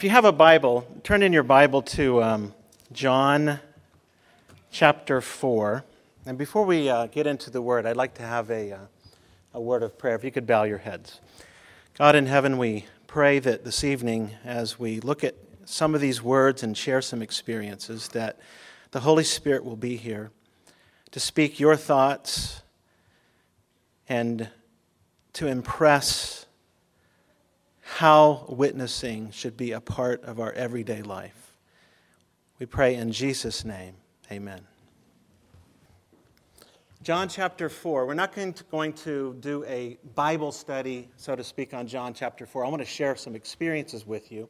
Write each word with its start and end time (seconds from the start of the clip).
If 0.00 0.04
you 0.04 0.08
have 0.08 0.24
a 0.24 0.32
Bible, 0.32 0.86
turn 1.04 1.22
in 1.22 1.30
your 1.30 1.42
Bible 1.42 1.82
to 1.82 2.22
um, 2.22 2.54
John 2.90 3.60
chapter 4.70 5.20
4. 5.20 5.84
And 6.24 6.38
before 6.38 6.64
we 6.64 6.88
uh, 6.88 7.08
get 7.08 7.26
into 7.26 7.50
the 7.50 7.60
word, 7.60 7.84
I'd 7.84 7.98
like 7.98 8.14
to 8.14 8.22
have 8.22 8.50
a, 8.50 8.72
uh, 8.72 8.78
a 9.52 9.60
word 9.60 9.82
of 9.82 9.98
prayer. 9.98 10.14
If 10.14 10.24
you 10.24 10.30
could 10.30 10.46
bow 10.46 10.62
your 10.62 10.78
heads. 10.78 11.20
God 11.98 12.16
in 12.16 12.24
heaven, 12.24 12.56
we 12.56 12.86
pray 13.08 13.40
that 13.40 13.62
this 13.66 13.84
evening, 13.84 14.30
as 14.42 14.78
we 14.78 15.00
look 15.00 15.22
at 15.22 15.34
some 15.66 15.94
of 15.94 16.00
these 16.00 16.22
words 16.22 16.62
and 16.62 16.74
share 16.74 17.02
some 17.02 17.20
experiences, 17.20 18.08
that 18.08 18.40
the 18.92 19.00
Holy 19.00 19.22
Spirit 19.22 19.66
will 19.66 19.76
be 19.76 19.96
here 19.96 20.30
to 21.10 21.20
speak 21.20 21.60
your 21.60 21.76
thoughts 21.76 22.62
and 24.08 24.48
to 25.34 25.46
impress 25.46 26.46
how 27.90 28.46
witnessing 28.48 29.32
should 29.32 29.56
be 29.56 29.72
a 29.72 29.80
part 29.80 30.22
of 30.22 30.38
our 30.38 30.52
everyday 30.52 31.02
life. 31.02 31.56
We 32.60 32.66
pray 32.66 32.94
in 32.94 33.10
Jesus' 33.10 33.64
name. 33.64 33.94
Amen. 34.30 34.60
John 37.02 37.28
chapter 37.28 37.68
4. 37.68 38.06
We're 38.06 38.14
not 38.14 38.32
going 38.32 38.52
to, 38.52 38.64
going 38.64 38.92
to 38.92 39.36
do 39.40 39.64
a 39.64 39.98
Bible 40.14 40.52
study, 40.52 41.08
so 41.16 41.34
to 41.34 41.42
speak, 41.42 41.74
on 41.74 41.88
John 41.88 42.14
chapter 42.14 42.46
4. 42.46 42.64
I 42.64 42.68
want 42.68 42.80
to 42.80 42.86
share 42.86 43.16
some 43.16 43.34
experiences 43.34 44.06
with 44.06 44.30
you. 44.30 44.48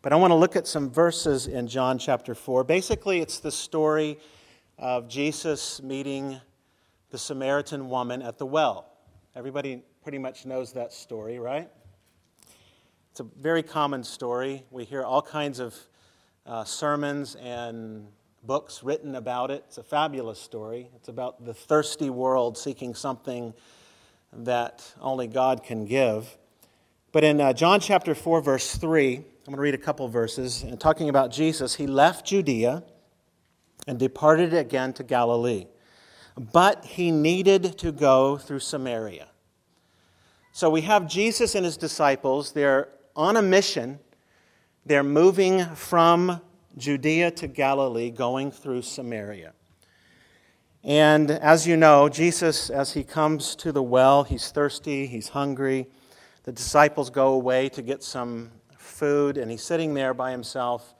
But 0.00 0.14
I 0.14 0.16
want 0.16 0.30
to 0.30 0.36
look 0.36 0.56
at 0.56 0.66
some 0.66 0.90
verses 0.90 1.48
in 1.48 1.68
John 1.68 1.98
chapter 1.98 2.34
4. 2.34 2.64
Basically, 2.64 3.20
it's 3.20 3.40
the 3.40 3.52
story 3.52 4.18
of 4.78 5.06
Jesus 5.06 5.82
meeting 5.82 6.40
the 7.10 7.18
Samaritan 7.18 7.90
woman 7.90 8.22
at 8.22 8.38
the 8.38 8.46
well. 8.46 8.90
Everybody 9.36 9.82
pretty 10.02 10.18
much 10.18 10.46
knows 10.46 10.72
that 10.72 10.94
story, 10.94 11.38
right? 11.38 11.70
It's 13.20 13.28
a 13.28 13.42
very 13.42 13.62
common 13.62 14.02
story. 14.02 14.64
We 14.70 14.84
hear 14.84 15.04
all 15.04 15.20
kinds 15.20 15.58
of 15.58 15.76
uh, 16.46 16.64
sermons 16.64 17.34
and 17.34 18.06
books 18.44 18.82
written 18.82 19.14
about 19.14 19.50
it. 19.50 19.62
It's 19.68 19.76
a 19.76 19.82
fabulous 19.82 20.40
story. 20.40 20.88
It's 20.96 21.08
about 21.08 21.44
the 21.44 21.52
thirsty 21.52 22.08
world 22.08 22.56
seeking 22.56 22.94
something 22.94 23.52
that 24.32 24.94
only 25.02 25.26
God 25.26 25.62
can 25.62 25.84
give. 25.84 26.34
But 27.12 27.22
in 27.22 27.42
uh, 27.42 27.52
John 27.52 27.80
chapter 27.80 28.14
4, 28.14 28.40
verse 28.40 28.74
3, 28.74 29.16
I'm 29.16 29.22
going 29.44 29.56
to 29.56 29.60
read 29.60 29.74
a 29.74 29.76
couple 29.76 30.08
verses, 30.08 30.62
and 30.62 30.80
talking 30.80 31.10
about 31.10 31.30
Jesus, 31.30 31.74
he 31.74 31.86
left 31.86 32.24
Judea 32.24 32.82
and 33.86 33.98
departed 33.98 34.54
again 34.54 34.94
to 34.94 35.02
Galilee. 35.02 35.66
But 36.38 36.86
he 36.86 37.10
needed 37.10 37.76
to 37.80 37.92
go 37.92 38.38
through 38.38 38.60
Samaria. 38.60 39.28
So 40.52 40.70
we 40.70 40.80
have 40.80 41.06
Jesus 41.06 41.54
and 41.54 41.66
his 41.66 41.76
disciples. 41.76 42.52
They're 42.52 42.88
on 43.16 43.36
a 43.36 43.42
mission. 43.42 43.98
They're 44.86 45.02
moving 45.02 45.64
from 45.74 46.40
Judea 46.76 47.32
to 47.32 47.46
Galilee, 47.46 48.10
going 48.10 48.50
through 48.50 48.82
Samaria. 48.82 49.52
And 50.82 51.30
as 51.30 51.66
you 51.66 51.76
know, 51.76 52.08
Jesus, 52.08 52.70
as 52.70 52.94
he 52.94 53.04
comes 53.04 53.54
to 53.56 53.72
the 53.72 53.82
well, 53.82 54.24
he's 54.24 54.50
thirsty, 54.50 55.06
he's 55.06 55.28
hungry. 55.28 55.86
The 56.44 56.52
disciples 56.52 57.10
go 57.10 57.34
away 57.34 57.68
to 57.70 57.82
get 57.82 58.02
some 58.02 58.50
food, 58.78 59.36
and 59.36 59.50
he's 59.50 59.62
sitting 59.62 59.92
there 59.92 60.14
by 60.14 60.30
himself, 60.30 60.94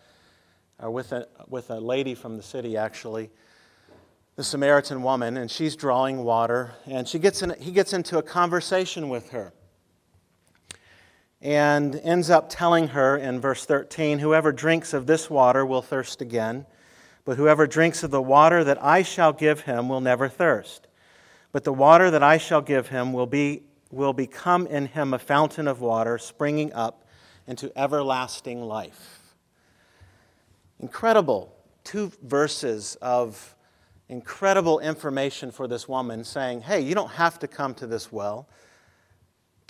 or 0.78 0.88
uh, 0.88 0.91
with 0.91 1.12
a, 1.12 1.27
with 1.48 1.70
a 1.70 1.81
lady 1.81 2.14
from 2.14 2.36
the 2.36 2.42
city, 2.42 2.77
actually, 2.77 3.31
the 4.36 4.44
Samaritan 4.44 5.03
woman, 5.03 5.38
and 5.38 5.50
she's 5.50 5.77
drawing 5.77 6.25
water. 6.25 6.72
And 6.86 7.08
she 7.08 7.19
gets 7.19 7.42
in, 7.42 7.55
he 7.58 7.72
gets 7.72 7.92
into 7.92 8.19
a 8.19 8.22
conversation 8.22 9.08
with 9.08 9.31
her 9.31 9.53
and 11.42 11.96
ends 11.96 12.28
up 12.28 12.50
telling 12.50 12.88
her 12.88 13.16
in 13.16 13.41
verse 13.41 13.64
13 13.64 14.19
Whoever 14.19 14.52
drinks 14.52 14.92
of 14.92 15.06
this 15.06 15.30
water 15.30 15.64
will 15.64 15.82
thirst 15.82 16.20
again, 16.20 16.66
but 17.24 17.36
whoever 17.36 17.66
drinks 17.66 18.02
of 18.02 18.10
the 18.10 18.22
water 18.22 18.62
that 18.64 18.82
I 18.82 19.02
shall 19.02 19.32
give 19.32 19.60
him 19.60 19.88
will 19.88 20.00
never 20.00 20.28
thirst. 20.28 20.87
But 21.53 21.64
the 21.64 21.72
water 21.72 22.10
that 22.10 22.22
I 22.22 22.38
shall 22.38 22.60
give 22.60 22.88
him 22.88 23.12
will, 23.12 23.26
be, 23.26 23.62
will 23.91 24.12
become 24.12 24.66
in 24.66 24.87
him 24.87 25.14
a 25.14 25.19
fountain 25.19 25.66
of 25.66 25.81
water 25.81 26.19
springing 26.19 26.72
up 26.72 27.04
into 27.47 27.72
everlasting 27.76 28.62
life. 28.62 29.34
Incredible. 30.78 31.54
Two 31.82 32.12
verses 32.22 32.97
of 33.03 33.56
incredible 34.09 34.78
information 34.81 35.50
for 35.50 35.66
this 35.66 35.88
woman 35.88 36.25
saying, 36.25 36.60
Hey, 36.60 36.81
you 36.81 36.94
don't 36.94 37.10
have 37.10 37.38
to 37.41 37.48
come 37.48 37.75
to 37.75 37.87
this 37.87 38.12
well 38.12 38.48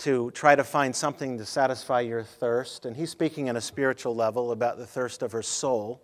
to 0.01 0.31
try 0.31 0.55
to 0.55 0.63
find 0.63 0.95
something 0.95 1.37
to 1.37 1.45
satisfy 1.45 2.01
your 2.01 2.23
thirst. 2.23 2.85
And 2.85 2.95
he's 2.95 3.11
speaking 3.11 3.49
on 3.49 3.55
a 3.55 3.61
spiritual 3.61 4.15
level 4.15 4.51
about 4.51 4.77
the 4.77 4.87
thirst 4.87 5.21
of 5.21 5.31
her 5.31 5.43
soul 5.43 6.01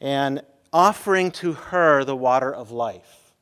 and 0.00 0.42
offering 0.72 1.30
to 1.30 1.52
her 1.52 2.04
the 2.04 2.16
water 2.16 2.52
of 2.52 2.70
life. 2.70 3.34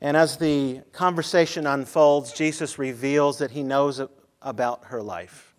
And 0.00 0.16
as 0.16 0.36
the 0.36 0.80
conversation 0.92 1.66
unfolds, 1.66 2.32
Jesus 2.32 2.78
reveals 2.78 3.38
that 3.38 3.52
he 3.52 3.62
knows 3.62 4.00
about 4.40 4.86
her 4.86 5.00
life. 5.00 5.54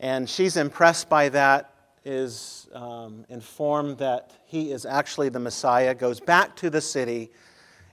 And 0.00 0.28
she's 0.28 0.56
impressed 0.56 1.10
by 1.10 1.28
that, 1.28 1.74
is 2.04 2.68
um, 2.72 3.26
informed 3.28 3.98
that 3.98 4.32
he 4.46 4.72
is 4.72 4.86
actually 4.86 5.28
the 5.28 5.38
Messiah, 5.38 5.94
goes 5.94 6.18
back 6.18 6.56
to 6.56 6.70
the 6.70 6.80
city, 6.80 7.30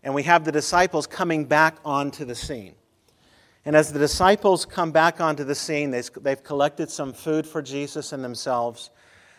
and 0.02 0.16
we 0.16 0.24
have 0.24 0.46
the 0.46 0.52
disciples 0.52 1.06
coming 1.06 1.44
back 1.44 1.76
onto 1.84 2.24
the 2.24 2.36
scene. 2.36 2.76
And 3.66 3.76
as 3.76 3.92
the 3.92 4.00
disciples 4.00 4.66
come 4.66 4.92
back 4.92 5.20
onto 5.20 5.44
the 5.44 5.56
scene, 5.56 5.92
they've 5.92 6.44
collected 6.44 6.90
some 6.90 7.14
food 7.14 7.46
for 7.46 7.62
Jesus 7.62 8.14
and 8.14 8.24
themselves. 8.24 8.90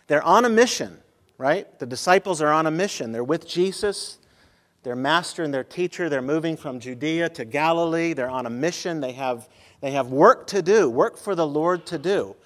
They're 0.07 0.23
on 0.23 0.45
a 0.45 0.49
mission, 0.49 0.99
right? 1.39 1.79
The 1.79 1.87
disciples 1.87 2.43
are 2.43 2.53
on 2.53 2.67
a 2.67 2.71
mission. 2.71 3.13
They're 3.13 3.25
with 3.25 3.49
Jesus, 3.49 4.19
their 4.83 4.97
master 4.97 5.43
and 5.43 5.53
their 5.53 5.65
teacher. 5.65 6.09
They're 6.09 6.21
moving 6.21 6.57
from 6.57 6.81
Judea 6.81 7.31
to 7.31 7.45
Galilee. 7.45 8.13
They're 8.13 8.31
on 8.31 8.47
a 8.47 8.51
mission. 8.51 9.01
They 9.01 9.13
have, 9.13 9.49
they 9.81 9.93
have 9.93 10.09
work 10.09 10.47
to 10.49 10.63
do, 10.63 10.91
work 10.91 11.17
for 11.17 11.35
the 11.35 11.47
Lord 11.47 11.87
to 11.87 11.99
do. 11.99 12.37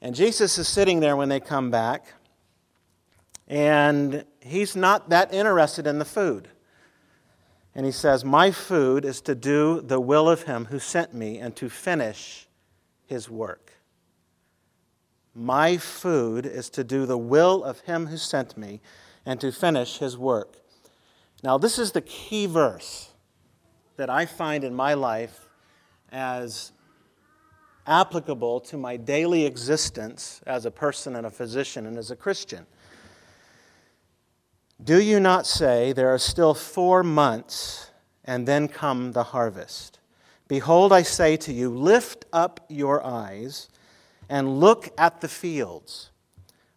And 0.00 0.14
Jesus 0.14 0.58
is 0.58 0.68
sitting 0.68 1.00
there 1.00 1.16
when 1.16 1.28
they 1.28 1.40
come 1.40 1.70
back, 1.70 2.06
and 3.48 4.24
he's 4.40 4.76
not 4.76 5.08
that 5.08 5.32
interested 5.32 5.86
in 5.86 5.98
the 5.98 6.04
food. 6.04 6.48
And 7.78 7.86
he 7.86 7.92
says, 7.92 8.24
My 8.24 8.50
food 8.50 9.04
is 9.04 9.20
to 9.20 9.36
do 9.36 9.80
the 9.80 10.00
will 10.00 10.28
of 10.28 10.42
him 10.42 10.64
who 10.64 10.80
sent 10.80 11.14
me 11.14 11.38
and 11.38 11.54
to 11.54 11.68
finish 11.68 12.48
his 13.06 13.30
work. 13.30 13.74
My 15.32 15.76
food 15.76 16.44
is 16.44 16.70
to 16.70 16.82
do 16.82 17.06
the 17.06 17.16
will 17.16 17.62
of 17.62 17.78
him 17.82 18.06
who 18.08 18.16
sent 18.16 18.56
me 18.56 18.80
and 19.24 19.40
to 19.40 19.52
finish 19.52 19.98
his 19.98 20.18
work. 20.18 20.56
Now, 21.44 21.56
this 21.56 21.78
is 21.78 21.92
the 21.92 22.00
key 22.00 22.46
verse 22.46 23.10
that 23.94 24.10
I 24.10 24.26
find 24.26 24.64
in 24.64 24.74
my 24.74 24.94
life 24.94 25.46
as 26.10 26.72
applicable 27.86 28.58
to 28.62 28.76
my 28.76 28.96
daily 28.96 29.46
existence 29.46 30.40
as 30.48 30.66
a 30.66 30.72
person 30.72 31.14
and 31.14 31.24
a 31.24 31.30
physician 31.30 31.86
and 31.86 31.96
as 31.96 32.10
a 32.10 32.16
Christian. 32.16 32.66
Do 34.82 35.00
you 35.00 35.18
not 35.18 35.46
say, 35.46 35.92
There 35.92 36.12
are 36.12 36.18
still 36.18 36.54
four 36.54 37.02
months, 37.02 37.90
and 38.24 38.46
then 38.46 38.68
come 38.68 39.12
the 39.12 39.24
harvest? 39.24 39.98
Behold, 40.46 40.92
I 40.92 41.02
say 41.02 41.36
to 41.38 41.52
you, 41.52 41.68
lift 41.68 42.24
up 42.32 42.64
your 42.68 43.04
eyes 43.04 43.68
and 44.28 44.60
look 44.60 44.88
at 44.96 45.20
the 45.20 45.28
fields, 45.28 46.10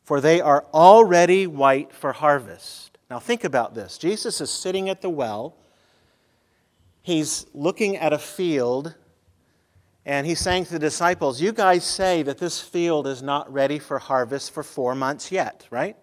for 0.04 0.20
they 0.20 0.42
are 0.42 0.66
already 0.74 1.48
white 1.48 1.94
for 1.94 2.12
harvest. 2.12 2.98
Now, 3.10 3.20
think 3.20 3.44
about 3.44 3.76
this. 3.76 3.98
Jesus 3.98 4.42
is 4.42 4.50
sitting 4.50 4.90
at 4.90 5.02
the 5.02 5.10
well, 5.10 5.56
he's 7.02 7.46
looking 7.54 7.98
at 7.98 8.14
a 8.14 8.18
field, 8.18 8.96
and 10.06 10.26
he's 10.26 10.40
saying 10.40 10.66
to 10.66 10.74
the 10.74 10.80
disciples, 10.80 11.42
You 11.42 11.54
guys 11.54 11.84
say 11.84 12.24
that 12.24 12.40
this 12.40 12.60
field 12.60 13.08
is 13.08 13.22
not 13.22 13.52
ready 13.52 13.80
for 13.80 14.00
harvest 14.00 14.52
for 14.52 14.64
four 14.64 14.96
months 14.96 15.32
yet, 15.32 15.68
right? 15.70 15.96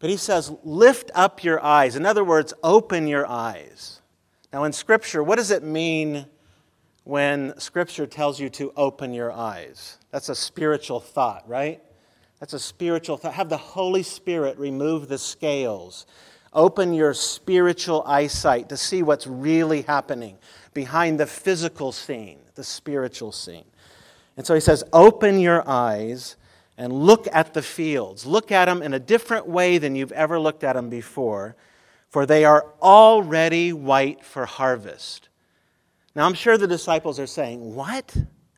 But 0.00 0.10
he 0.10 0.16
says, 0.16 0.50
lift 0.64 1.10
up 1.14 1.44
your 1.44 1.62
eyes. 1.62 1.94
In 1.94 2.06
other 2.06 2.24
words, 2.24 2.52
open 2.62 3.06
your 3.06 3.26
eyes. 3.26 4.00
Now, 4.52 4.64
in 4.64 4.72
Scripture, 4.72 5.22
what 5.22 5.36
does 5.36 5.50
it 5.50 5.62
mean 5.62 6.26
when 7.04 7.58
Scripture 7.60 8.06
tells 8.06 8.40
you 8.40 8.48
to 8.50 8.72
open 8.76 9.12
your 9.12 9.30
eyes? 9.30 9.98
That's 10.10 10.30
a 10.30 10.34
spiritual 10.34 11.00
thought, 11.00 11.46
right? 11.48 11.82
That's 12.40 12.54
a 12.54 12.58
spiritual 12.58 13.18
thought. 13.18 13.34
Have 13.34 13.50
the 13.50 13.58
Holy 13.58 14.02
Spirit 14.02 14.58
remove 14.58 15.08
the 15.08 15.18
scales. 15.18 16.06
Open 16.54 16.94
your 16.94 17.12
spiritual 17.12 18.02
eyesight 18.06 18.70
to 18.70 18.76
see 18.78 19.02
what's 19.02 19.26
really 19.26 19.82
happening 19.82 20.38
behind 20.72 21.20
the 21.20 21.26
physical 21.26 21.92
scene, 21.92 22.38
the 22.54 22.64
spiritual 22.64 23.32
scene. 23.32 23.66
And 24.38 24.46
so 24.46 24.54
he 24.54 24.60
says, 24.60 24.82
Open 24.92 25.38
your 25.38 25.62
eyes 25.68 26.36
and 26.80 26.94
look 26.94 27.28
at 27.30 27.52
the 27.52 27.60
fields. 27.60 28.24
Look 28.24 28.50
at 28.50 28.64
them 28.64 28.80
in 28.80 28.94
a 28.94 28.98
different 28.98 29.46
way 29.46 29.76
than 29.76 29.94
you've 29.94 30.12
ever 30.12 30.40
looked 30.40 30.64
at 30.64 30.72
them 30.72 30.88
before, 30.88 31.54
for 32.08 32.24
they 32.24 32.42
are 32.46 32.64
already 32.80 33.70
white 33.74 34.24
for 34.24 34.46
harvest. 34.46 35.28
Now, 36.14 36.24
I'm 36.24 36.32
sure 36.32 36.56
the 36.56 36.66
disciples 36.66 37.20
are 37.20 37.26
saying, 37.26 37.74
What? 37.74 38.16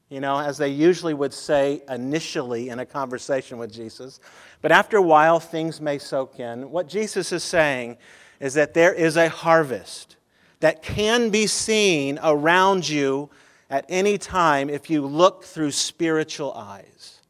you 0.09 0.21
know, 0.21 0.39
as 0.39 0.59
they 0.59 0.69
usually 0.69 1.15
would 1.15 1.33
say 1.33 1.83
initially 1.89 2.69
in 2.69 2.79
a 2.81 2.85
conversation 2.85 3.57
with 3.57 3.73
Jesus. 3.73 4.21
But 4.61 4.71
after 4.71 4.99
a 4.99 5.03
while, 5.03 5.41
things 5.41 5.81
may 5.81 5.97
soak 5.97 6.39
in. 6.39 6.71
What 6.71 6.87
Jesus 6.87 7.33
is 7.33 7.43
saying 7.43 7.97
is 8.39 8.53
that 8.55 8.75
there 8.75 8.93
is 8.93 9.17
a 9.17 9.31
harvest 9.31 10.17
that 10.61 10.83
can 10.83 11.31
be 11.31 11.47
seen 11.47 12.21
around 12.23 12.87
you 12.87 13.31
at 13.71 13.87
any 13.89 14.19
time 14.19 14.69
if 14.69 14.91
you 14.91 15.01
look 15.01 15.45
through 15.45 15.71
spiritual 15.71 16.53
eyes. 16.53 17.22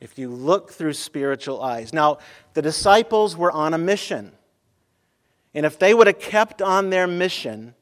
If 0.00 0.18
you 0.18 0.30
look 0.30 0.70
through 0.70 0.92
spiritual 0.92 1.62
eyes. 1.62 1.92
Now, 1.92 2.18
the 2.54 2.62
disciples 2.62 3.36
were 3.36 3.50
on 3.50 3.74
a 3.74 3.78
mission. 3.78 4.32
And 5.54 5.66
if 5.66 5.78
they 5.78 5.92
would 5.92 6.06
have 6.06 6.20
kept 6.20 6.62
on 6.62 6.90
their 6.90 7.06
mission 7.06 7.74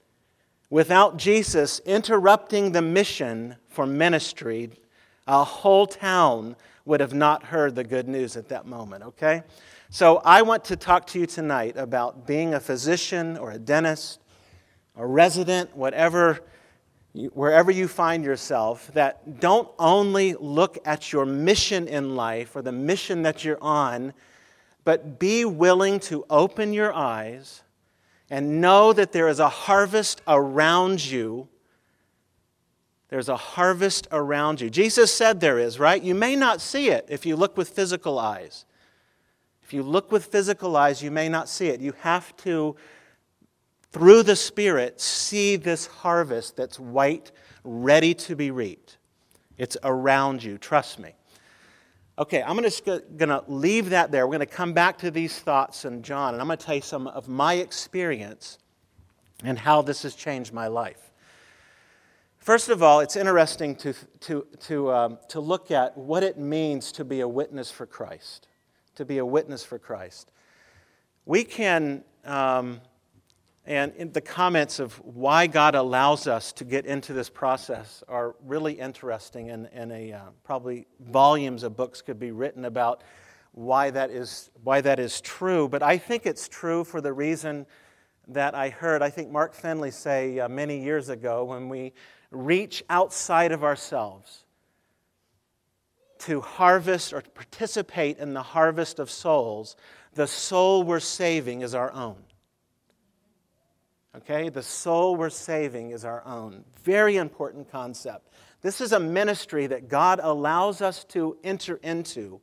without 0.70 1.16
Jesus 1.16 1.80
interrupting 1.80 2.72
the 2.72 2.82
mission 2.82 3.56
for 3.68 3.86
ministry, 3.86 4.70
a 5.26 5.44
whole 5.44 5.86
town 5.86 6.56
would 6.84 7.00
have 7.00 7.12
not 7.12 7.42
heard 7.44 7.74
the 7.74 7.84
good 7.84 8.08
news 8.08 8.36
at 8.36 8.48
that 8.48 8.66
moment, 8.66 9.02
okay? 9.02 9.42
So 9.90 10.22
I 10.24 10.42
want 10.42 10.64
to 10.66 10.76
talk 10.76 11.06
to 11.08 11.18
you 11.18 11.26
tonight 11.26 11.76
about 11.76 12.26
being 12.26 12.54
a 12.54 12.60
physician 12.60 13.36
or 13.36 13.50
a 13.50 13.58
dentist, 13.58 14.20
a 14.96 15.06
resident, 15.06 15.76
whatever 15.76 16.40
wherever 17.32 17.70
you 17.70 17.88
find 17.88 18.24
yourself, 18.24 18.90
that 18.94 19.40
don't 19.40 19.68
only 19.78 20.34
look 20.34 20.78
at 20.84 21.12
your 21.12 21.24
mission 21.24 21.88
in 21.88 22.14
life 22.14 22.54
or 22.54 22.62
the 22.62 22.72
mission 22.72 23.22
that 23.22 23.44
you're 23.44 23.62
on, 23.62 24.12
but 24.84 25.18
be 25.18 25.44
willing 25.44 25.98
to 26.00 26.24
open 26.30 26.72
your 26.72 26.92
eyes 26.92 27.62
and 28.30 28.60
know 28.60 28.92
that 28.92 29.12
there 29.12 29.28
is 29.28 29.40
a 29.40 29.48
harvest 29.48 30.20
around 30.26 31.04
you. 31.04 31.48
There's 33.08 33.28
a 33.28 33.36
harvest 33.36 34.08
around 34.10 34.60
you. 34.60 34.68
Jesus 34.68 35.12
said 35.14 35.40
there 35.40 35.58
is, 35.58 35.78
right? 35.78 36.02
You 36.02 36.14
may 36.14 36.36
not 36.36 36.60
see 36.60 36.90
it 36.90 37.06
if 37.08 37.24
you 37.24 37.36
look 37.36 37.56
with 37.56 37.68
physical 37.68 38.18
eyes. 38.18 38.64
If 39.62 39.72
you 39.72 39.82
look 39.82 40.12
with 40.12 40.26
physical 40.26 40.76
eyes, 40.76 41.02
you 41.02 41.10
may 41.10 41.28
not 41.28 41.48
see 41.48 41.68
it. 41.68 41.80
You 41.80 41.94
have 42.00 42.36
to 42.38 42.76
through 43.96 44.22
the 44.22 44.36
Spirit, 44.36 45.00
see 45.00 45.56
this 45.56 45.86
harvest 45.86 46.54
that's 46.54 46.78
white, 46.78 47.32
ready 47.64 48.12
to 48.12 48.36
be 48.36 48.50
reaped. 48.50 48.98
It's 49.56 49.74
around 49.82 50.44
you, 50.44 50.58
trust 50.58 50.98
me. 50.98 51.14
Okay, 52.18 52.42
I'm 52.42 52.62
just 52.62 52.84
going 52.84 53.00
to 53.30 53.42
leave 53.48 53.88
that 53.88 54.12
there. 54.12 54.26
We're 54.26 54.36
going 54.36 54.46
to 54.46 54.54
come 54.54 54.74
back 54.74 54.98
to 54.98 55.10
these 55.10 55.38
thoughts 55.38 55.86
in 55.86 56.02
John, 56.02 56.34
and 56.34 56.42
I'm 56.42 56.46
going 56.46 56.58
to 56.58 56.66
tell 56.66 56.74
you 56.74 56.82
some 56.82 57.06
of 57.06 57.26
my 57.26 57.54
experience 57.54 58.58
and 59.42 59.58
how 59.58 59.80
this 59.80 60.02
has 60.02 60.14
changed 60.14 60.52
my 60.52 60.66
life. 60.66 61.10
First 62.36 62.68
of 62.68 62.82
all, 62.82 63.00
it's 63.00 63.16
interesting 63.16 63.74
to, 63.76 63.94
to, 64.20 64.46
to, 64.60 64.92
um, 64.92 65.18
to 65.30 65.40
look 65.40 65.70
at 65.70 65.96
what 65.96 66.22
it 66.22 66.36
means 66.36 66.92
to 66.92 67.04
be 67.06 67.20
a 67.20 67.28
witness 67.28 67.70
for 67.70 67.86
Christ. 67.86 68.46
To 68.96 69.06
be 69.06 69.16
a 69.16 69.24
witness 69.24 69.64
for 69.64 69.78
Christ. 69.78 70.32
We 71.24 71.44
can. 71.44 72.04
Um, 72.26 72.82
and 73.66 74.14
the 74.14 74.20
comments 74.20 74.78
of 74.78 74.94
why 75.04 75.48
God 75.48 75.74
allows 75.74 76.28
us 76.28 76.52
to 76.52 76.64
get 76.64 76.86
into 76.86 77.12
this 77.12 77.28
process 77.28 78.04
are 78.06 78.36
really 78.44 78.74
interesting, 78.74 79.50
and, 79.50 79.68
and 79.72 79.90
a, 79.90 80.12
uh, 80.12 80.20
probably 80.44 80.86
volumes 81.00 81.64
of 81.64 81.76
books 81.76 82.00
could 82.00 82.20
be 82.20 82.30
written 82.30 82.64
about 82.64 83.02
why 83.52 83.90
that, 83.90 84.10
is, 84.10 84.50
why 84.62 84.80
that 84.82 85.00
is 85.00 85.20
true. 85.20 85.68
But 85.68 85.82
I 85.82 85.98
think 85.98 86.26
it's 86.26 86.48
true 86.48 86.84
for 86.84 87.00
the 87.00 87.12
reason 87.12 87.66
that 88.28 88.54
I 88.54 88.68
heard, 88.68 89.02
I 89.02 89.10
think 89.10 89.30
Mark 89.30 89.54
Finley 89.54 89.90
say 89.90 90.38
uh, 90.38 90.48
many 90.48 90.82
years 90.82 91.08
ago 91.08 91.44
when 91.44 91.68
we 91.68 91.92
reach 92.30 92.84
outside 92.88 93.50
of 93.50 93.64
ourselves 93.64 94.44
to 96.18 96.40
harvest 96.40 97.12
or 97.12 97.20
to 97.20 97.30
participate 97.30 98.18
in 98.18 98.32
the 98.32 98.42
harvest 98.42 98.98
of 98.98 99.10
souls, 99.10 99.76
the 100.14 100.26
soul 100.26 100.82
we're 100.82 101.00
saving 101.00 101.62
is 101.62 101.74
our 101.74 101.92
own. 101.92 102.16
Okay? 104.18 104.48
The 104.48 104.62
soul 104.62 105.16
we're 105.16 105.30
saving 105.30 105.90
is 105.90 106.04
our 106.04 106.24
own. 106.26 106.64
Very 106.82 107.16
important 107.16 107.70
concept. 107.70 108.32
This 108.62 108.80
is 108.80 108.92
a 108.92 109.00
ministry 109.00 109.66
that 109.66 109.88
God 109.88 110.20
allows 110.22 110.80
us 110.80 111.04
to 111.04 111.36
enter 111.44 111.76
into 111.82 112.40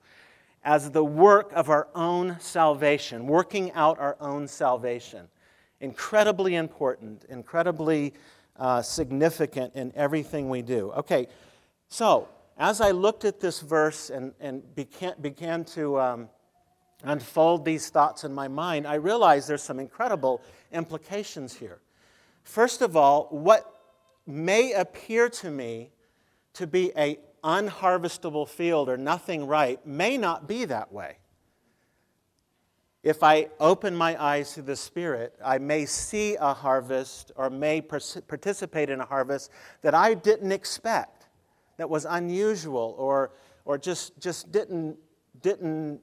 as 0.64 0.92
the 0.92 1.04
work 1.04 1.52
of 1.54 1.70
our 1.70 1.88
own 1.94 2.38
salvation, 2.40 3.28
working 3.28 3.72
out 3.74 4.00
our 4.00 4.16
own 4.20 4.48
salvation. 4.48 5.28
Incredibly 5.82 6.56
important, 6.56 7.26
incredibly 7.28 8.14
uh, 8.58 8.82
significant 8.82 9.76
in 9.76 9.92
everything 9.96 10.50
we 10.50 10.62
do. 10.62 10.92
Okay, 10.92 11.28
so 11.90 12.30
as 12.58 12.80
I 12.80 12.92
looked 12.92 13.26
at 13.26 13.40
this 13.40 13.60
verse 13.60 14.10
and, 14.10 14.34
and 14.40 14.64
began, 14.76 15.16
began 15.20 15.66
to 15.66 16.00
um, 16.00 16.30
unfold 17.04 17.66
these 17.66 17.90
thoughts 17.90 18.24
in 18.24 18.34
my 18.34 18.48
mind, 18.48 18.88
I 18.88 18.96
realize 18.96 19.48
there's 19.48 19.64
some 19.64 19.80
incredible 19.80 20.42
implications 20.72 21.54
here. 21.54 21.80
First 22.44 22.82
of 22.82 22.96
all, 22.98 23.28
what 23.30 23.70
may 24.26 24.74
appear 24.74 25.30
to 25.30 25.50
me 25.50 25.92
to 26.54 26.68
be 26.68 26.92
a 26.98 27.20
unharvestable 27.44 28.48
field 28.48 28.90
or 28.90 28.98
nothing 28.98 29.46
ripe 29.46 29.86
may 29.86 30.18
not 30.18 30.48
be 30.48 30.66
that 30.66 30.92
way. 30.92 31.18
If 33.04 33.22
I 33.22 33.50
open 33.60 33.94
my 33.94 34.22
eyes 34.22 34.54
to 34.54 34.62
the 34.62 34.78
Spirit, 34.78 35.36
I 35.44 35.58
may 35.58 35.86
see 35.86 36.38
a 36.38 36.54
harvest 36.54 37.34
or 37.36 37.50
may 37.50 37.82
participate 37.82 38.90
in 38.90 39.02
a 39.02 39.06
harvest 39.06 39.52
that 39.82 39.94
I 39.94 40.14
didn't 40.14 40.54
expect, 40.54 41.28
that 41.76 41.90
was 41.90 42.06
unusual 42.06 42.96
or, 42.98 43.32
or 43.66 43.78
just, 43.78 44.18
just 44.22 44.54
didn't, 44.54 44.98
didn't 45.42 46.00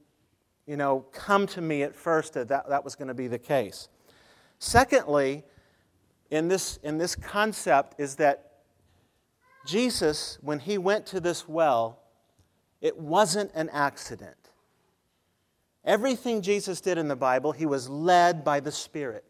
you 0.70 0.76
know, 0.76 1.04
come 1.10 1.48
to 1.48 1.60
me 1.60 1.82
at 1.82 1.96
first 1.96 2.34
that 2.34 2.46
that, 2.46 2.84
was 2.84 2.94
going 2.94 3.08
to 3.08 3.14
be 3.14 3.26
the 3.26 3.40
case. 3.40 3.88
Secondly, 4.60 5.42
in 6.30 6.46
this, 6.46 6.78
in 6.84 6.96
this 6.96 7.16
concept 7.16 7.98
is 7.98 8.14
that 8.16 8.52
Jesus, 9.66 10.38
when 10.42 10.60
he 10.60 10.78
went 10.78 11.06
to 11.06 11.18
this 11.18 11.48
well, 11.48 11.98
it 12.80 12.96
wasn't 12.96 13.50
an 13.52 13.68
accident. 13.70 14.36
Everything 15.84 16.40
Jesus 16.40 16.80
did 16.80 16.98
in 16.98 17.08
the 17.08 17.16
Bible, 17.16 17.50
he 17.50 17.66
was 17.66 17.88
led 17.88 18.44
by 18.44 18.60
the 18.60 18.70
Spirit. 18.70 19.24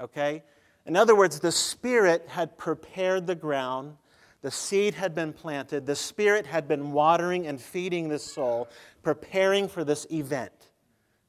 Okay? 0.00 0.42
In 0.86 0.96
other 0.96 1.14
words, 1.14 1.40
the 1.40 1.52
Spirit 1.52 2.24
had 2.26 2.56
prepared 2.56 3.26
the 3.26 3.34
ground, 3.34 3.98
the 4.40 4.50
seed 4.50 4.94
had 4.94 5.14
been 5.14 5.32
planted, 5.32 5.86
the 5.86 5.96
Spirit 5.96 6.46
had 6.46 6.68
been 6.68 6.92
watering 6.92 7.46
and 7.46 7.60
feeding 7.60 8.08
the 8.08 8.18
soul, 8.18 8.68
preparing 9.02 9.68
for 9.68 9.84
this 9.84 10.06
event. 10.10 10.52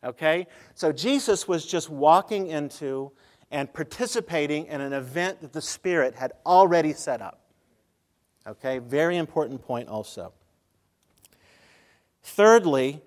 Okay? 0.04 0.48
So 0.76 0.92
Jesus 0.92 1.48
was 1.48 1.66
just 1.66 1.90
walking 1.90 2.48
into 2.48 3.12
and 3.52 3.72
participating 3.74 4.68
in 4.68 4.80
an 4.80 4.94
event 4.94 5.42
that 5.42 5.54
the 5.54 5.62
Spirit 5.62 6.16
had 6.16 6.34
already 6.46 6.94
set 6.94 7.22
up. 7.22 7.42
Okay? 8.48 8.78
Very 8.78 9.18
important 9.18 9.62
point 9.62 9.90
also. 9.90 10.34
Thirdly, 12.22 13.02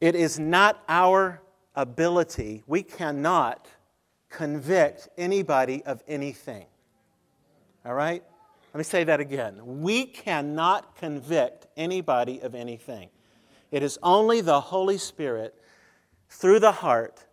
it 0.00 0.16
is 0.16 0.38
not 0.38 0.82
our 0.88 1.40
ability, 1.76 2.64
we 2.66 2.82
cannot 2.82 3.68
convict 4.28 5.08
anybody 5.16 5.82
of 5.84 6.02
anything. 6.08 6.66
All 7.84 7.94
right? 7.94 8.22
Let 8.72 8.78
me 8.78 8.84
say 8.84 9.04
that 9.04 9.20
again. 9.20 9.60
We 9.82 10.06
cannot 10.06 10.96
convict 10.96 11.66
anybody 11.76 12.40
of 12.40 12.54
anything. 12.54 13.10
It 13.70 13.82
is 13.82 13.98
only 14.02 14.40
the 14.40 14.60
Holy 14.60 14.98
Spirit 14.98 15.54
through 16.28 16.60
the 16.60 16.72
heart 16.72 17.24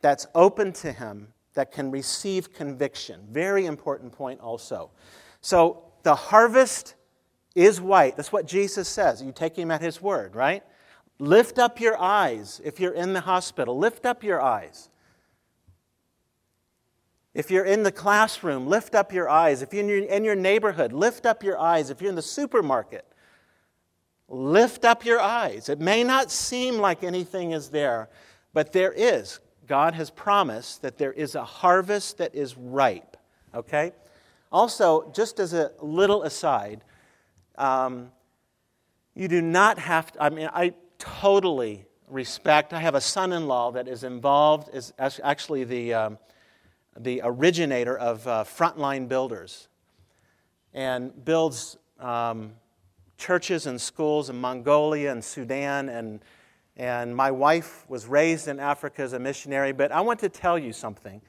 that's 0.00 0.26
open 0.34 0.72
to 0.72 0.90
Him 0.90 1.28
that 1.54 1.70
can 1.70 1.90
receive 1.90 2.52
conviction. 2.52 3.20
Very 3.30 3.66
important 3.66 4.12
point 4.12 4.40
also. 4.40 4.90
So 5.40 5.84
the 6.02 6.14
harvest 6.14 6.94
is 7.54 7.80
white. 7.80 8.16
That's 8.16 8.32
what 8.32 8.46
Jesus 8.46 8.88
says. 8.88 9.22
You 9.22 9.30
take 9.30 9.56
Him 9.56 9.70
at 9.70 9.80
His 9.80 10.02
word, 10.02 10.34
right? 10.34 10.64
Lift 11.20 11.60
up 11.60 11.80
your 11.80 12.00
eyes 12.00 12.60
if 12.64 12.80
you're 12.80 12.94
in 12.94 13.12
the 13.12 13.20
hospital. 13.20 13.78
Lift 13.78 14.04
up 14.04 14.24
your 14.24 14.42
eyes. 14.42 14.88
If 17.34 17.50
you're 17.50 17.64
in 17.64 17.82
the 17.82 17.92
classroom, 17.92 18.68
lift 18.68 18.94
up 18.94 19.12
your 19.12 19.28
eyes. 19.28 19.60
If 19.60 19.74
you're 19.74 19.98
in 19.98 20.24
your, 20.24 20.36
neighborhood, 20.36 20.92
lift 20.92 21.26
up 21.26 21.42
your 21.42 21.58
eyes. 21.58 21.90
If 21.90 22.00
you're 22.00 22.10
in 22.10 22.16
the 22.16 22.22
supermarket, 22.22 23.04
lift 24.28 24.84
up 24.84 25.04
your 25.04 25.20
eyes. 25.20 25.68
It 25.68 25.80
may 25.80 26.04
not 26.04 26.30
seem 26.30 26.78
like 26.78 27.02
anything 27.02 27.50
is 27.50 27.70
there, 27.70 28.08
but 28.52 28.72
there 28.72 28.92
is. 28.92 29.40
God 29.66 29.94
has 29.94 30.10
promised 30.10 30.82
that 30.82 30.96
there 30.96 31.12
is 31.12 31.34
a 31.34 31.44
harvest 31.44 32.18
that 32.18 32.34
is 32.36 32.56
ripe. 32.56 33.16
Okay? 33.52 33.92
Also, 34.52 35.10
just 35.12 35.40
as 35.40 35.54
a 35.54 35.72
little 35.80 36.22
aside, 36.22 36.84
um, 37.58 38.12
you 39.14 39.26
do 39.26 39.42
not 39.42 39.78
have 39.80 40.12
to, 40.12 40.22
I 40.22 40.30
mean, 40.30 40.48
I 40.52 40.74
totally 40.98 41.84
respect. 42.08 42.72
I 42.72 42.80
have 42.80 42.94
a 42.94 43.00
son 43.00 43.32
in 43.32 43.48
law 43.48 43.72
that 43.72 43.88
is 43.88 44.04
involved, 44.04 44.70
is 44.72 44.92
actually 44.98 45.64
the, 45.64 45.94
um, 45.94 46.18
the 46.98 47.20
originator 47.24 47.96
of 47.96 48.26
uh, 48.26 48.44
Frontline 48.44 49.08
Builders 49.08 49.68
and 50.72 51.24
builds 51.24 51.76
um, 52.00 52.52
churches 53.16 53.66
and 53.66 53.80
schools 53.80 54.30
in 54.30 54.40
Mongolia 54.40 55.12
and 55.12 55.24
Sudan, 55.24 55.88
and, 55.88 56.20
and 56.76 57.14
my 57.14 57.30
wife 57.30 57.88
was 57.88 58.06
raised 58.06 58.48
in 58.48 58.58
Africa 58.58 59.02
as 59.02 59.12
a 59.12 59.18
missionary. 59.18 59.72
But 59.72 59.92
I 59.92 60.00
want 60.00 60.20
to 60.20 60.28
tell 60.28 60.58
you 60.58 60.72
something 60.72 61.20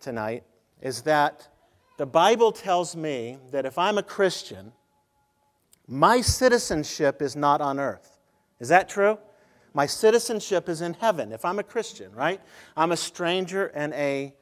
tonight 0.00 0.44
is 0.80 1.02
that 1.02 1.48
the 1.98 2.06
Bible 2.06 2.52
tells 2.52 2.96
me 2.96 3.36
that 3.50 3.66
if 3.66 3.76
I'm 3.76 3.98
a 3.98 4.02
Christian, 4.02 4.72
my 5.86 6.20
citizenship 6.20 7.20
is 7.20 7.36
not 7.36 7.60
on 7.60 7.78
earth. 7.78 8.18
Is 8.58 8.68
that 8.68 8.88
true? 8.88 9.18
My 9.74 9.86
citizenship 9.86 10.68
is 10.68 10.80
in 10.80 10.94
heaven 10.94 11.32
if 11.32 11.44
I'm 11.44 11.58
a 11.58 11.62
Christian, 11.62 12.12
right? 12.12 12.40
I'm 12.76 12.92
a 12.92 12.96
stranger 12.96 13.66
and 13.66 13.92
a 13.92 14.34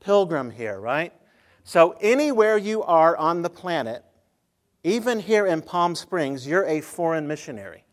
pilgrim 0.00 0.50
here, 0.50 0.78
right? 0.78 1.12
So, 1.64 1.96
anywhere 2.00 2.56
you 2.56 2.82
are 2.82 3.16
on 3.16 3.42
the 3.42 3.50
planet, 3.50 4.04
even 4.84 5.18
here 5.18 5.46
in 5.46 5.62
Palm 5.62 5.94
Springs, 5.94 6.46
you're 6.46 6.64
a 6.66 6.80
foreign 6.80 7.26
missionary. 7.26 7.84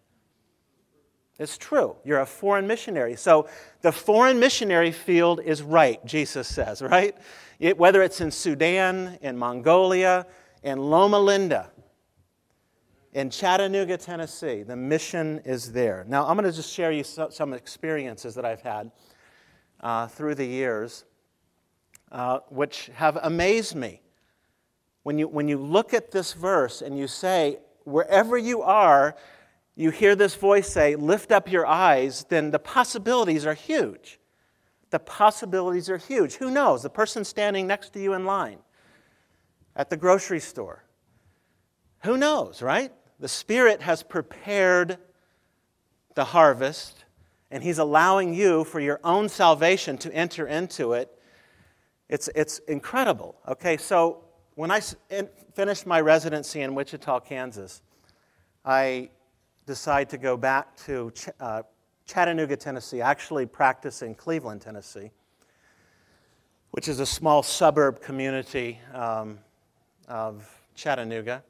It's 1.39 1.57
true. 1.57 1.95
You're 2.05 2.19
a 2.19 2.25
foreign 2.25 2.67
missionary. 2.67 3.15
So, 3.15 3.49
the 3.81 3.91
foreign 3.91 4.39
missionary 4.39 4.91
field 4.91 5.41
is 5.43 5.63
right, 5.63 6.03
Jesus 6.05 6.47
says, 6.47 6.81
right? 6.81 7.17
It, 7.59 7.77
whether 7.77 8.03
it's 8.03 8.21
in 8.21 8.29
Sudan, 8.29 9.17
in 9.21 9.37
Mongolia, 9.37 10.27
in 10.61 10.77
Loma 10.77 11.19
Linda, 11.19 11.71
in 13.13 13.29
Chattanooga, 13.29 13.97
Tennessee. 13.97 14.63
The 14.63 14.75
mission 14.75 15.39
is 15.45 15.71
there. 15.71 16.05
Now, 16.07 16.27
I'm 16.27 16.35
going 16.35 16.49
to 16.49 16.55
just 16.55 16.71
share 16.71 16.91
you 16.91 17.03
some 17.03 17.53
experiences 17.53 18.35
that 18.35 18.45
I've 18.45 18.61
had 18.61 18.91
uh, 19.79 20.07
through 20.07 20.35
the 20.35 20.45
years, 20.45 21.05
uh, 22.13 22.39
which 22.49 22.89
have 22.93 23.17
amazed 23.21 23.75
me. 23.75 24.01
When 25.01 25.17
you, 25.17 25.27
when 25.27 25.49
you 25.49 25.57
look 25.57 25.93
at 25.93 26.11
this 26.11 26.31
verse 26.31 26.81
and 26.81 26.97
you 26.97 27.07
say, 27.07 27.57
wherever 27.83 28.37
you 28.37 28.61
are, 28.61 29.15
you 29.75 29.89
hear 29.89 30.15
this 30.15 30.35
voice 30.35 30.69
say, 30.71 30.95
Lift 30.95 31.31
up 31.31 31.51
your 31.51 31.65
eyes, 31.65 32.25
then 32.29 32.51
the 32.51 32.59
possibilities 32.59 33.45
are 33.45 33.55
huge. 33.55 34.19
The 34.91 34.99
possibilities 34.99 35.89
are 35.89 35.97
huge. 35.97 36.35
Who 36.35 36.51
knows? 36.51 36.83
The 36.83 36.89
person 36.89 37.25
standing 37.25 37.65
next 37.65 37.93
to 37.93 37.99
you 37.99 38.13
in 38.13 38.25
line 38.25 38.59
at 39.75 39.89
the 39.89 39.97
grocery 39.97 40.39
store. 40.39 40.83
Who 42.03 42.17
knows, 42.17 42.61
right? 42.61 42.91
The 43.19 43.27
Spirit 43.27 43.81
has 43.81 44.03
prepared 44.03 44.97
the 46.13 46.25
harvest, 46.25 47.05
and 47.49 47.63
He's 47.63 47.79
allowing 47.79 48.33
you 48.33 48.63
for 48.65 48.79
your 48.79 48.99
own 49.03 49.29
salvation 49.29 49.97
to 49.99 50.13
enter 50.13 50.45
into 50.45 50.93
it. 50.93 51.09
It's, 52.09 52.29
it's 52.35 52.59
incredible. 52.67 53.35
Okay, 53.47 53.77
so 53.77 54.23
when 54.55 54.71
I 54.71 54.81
finished 55.53 55.85
my 55.85 56.01
residency 56.01 56.61
in 56.61 56.75
Wichita, 56.75 57.21
Kansas, 57.21 57.81
I 58.65 59.09
decided 59.65 60.09
to 60.09 60.17
go 60.17 60.37
back 60.37 60.75
to 60.85 61.11
Ch- 61.11 61.29
uh, 61.39 61.63
Chattanooga, 62.05 62.57
Tennessee, 62.57 63.01
actually 63.01 63.45
practice 63.45 64.01
in 64.01 64.13
Cleveland, 64.13 64.61
Tennessee, 64.61 65.11
which 66.71 66.87
is 66.87 66.99
a 66.99 67.05
small 67.05 67.41
suburb 67.41 68.01
community 68.01 68.79
um, 68.93 69.39
of 70.07 70.49
Chattanooga. 70.75 71.43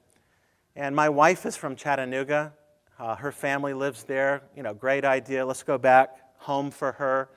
And 0.76 0.96
my 0.96 1.10
wife 1.10 1.46
is 1.46 1.56
from 1.56 1.76
Chattanooga. 1.76 2.54
Uh, 3.00 3.16
her 3.16 3.32
family 3.32 3.74
lives 3.74 4.04
there. 4.04 4.44
You 4.56 4.64
know, 4.64 4.74
great 4.74 5.06
idea. 5.06 5.46
Let's 5.46 5.64
go 5.64 5.78
back 5.78 6.18
home 6.38 6.72
for 6.72 6.94
her. 6.94 7.30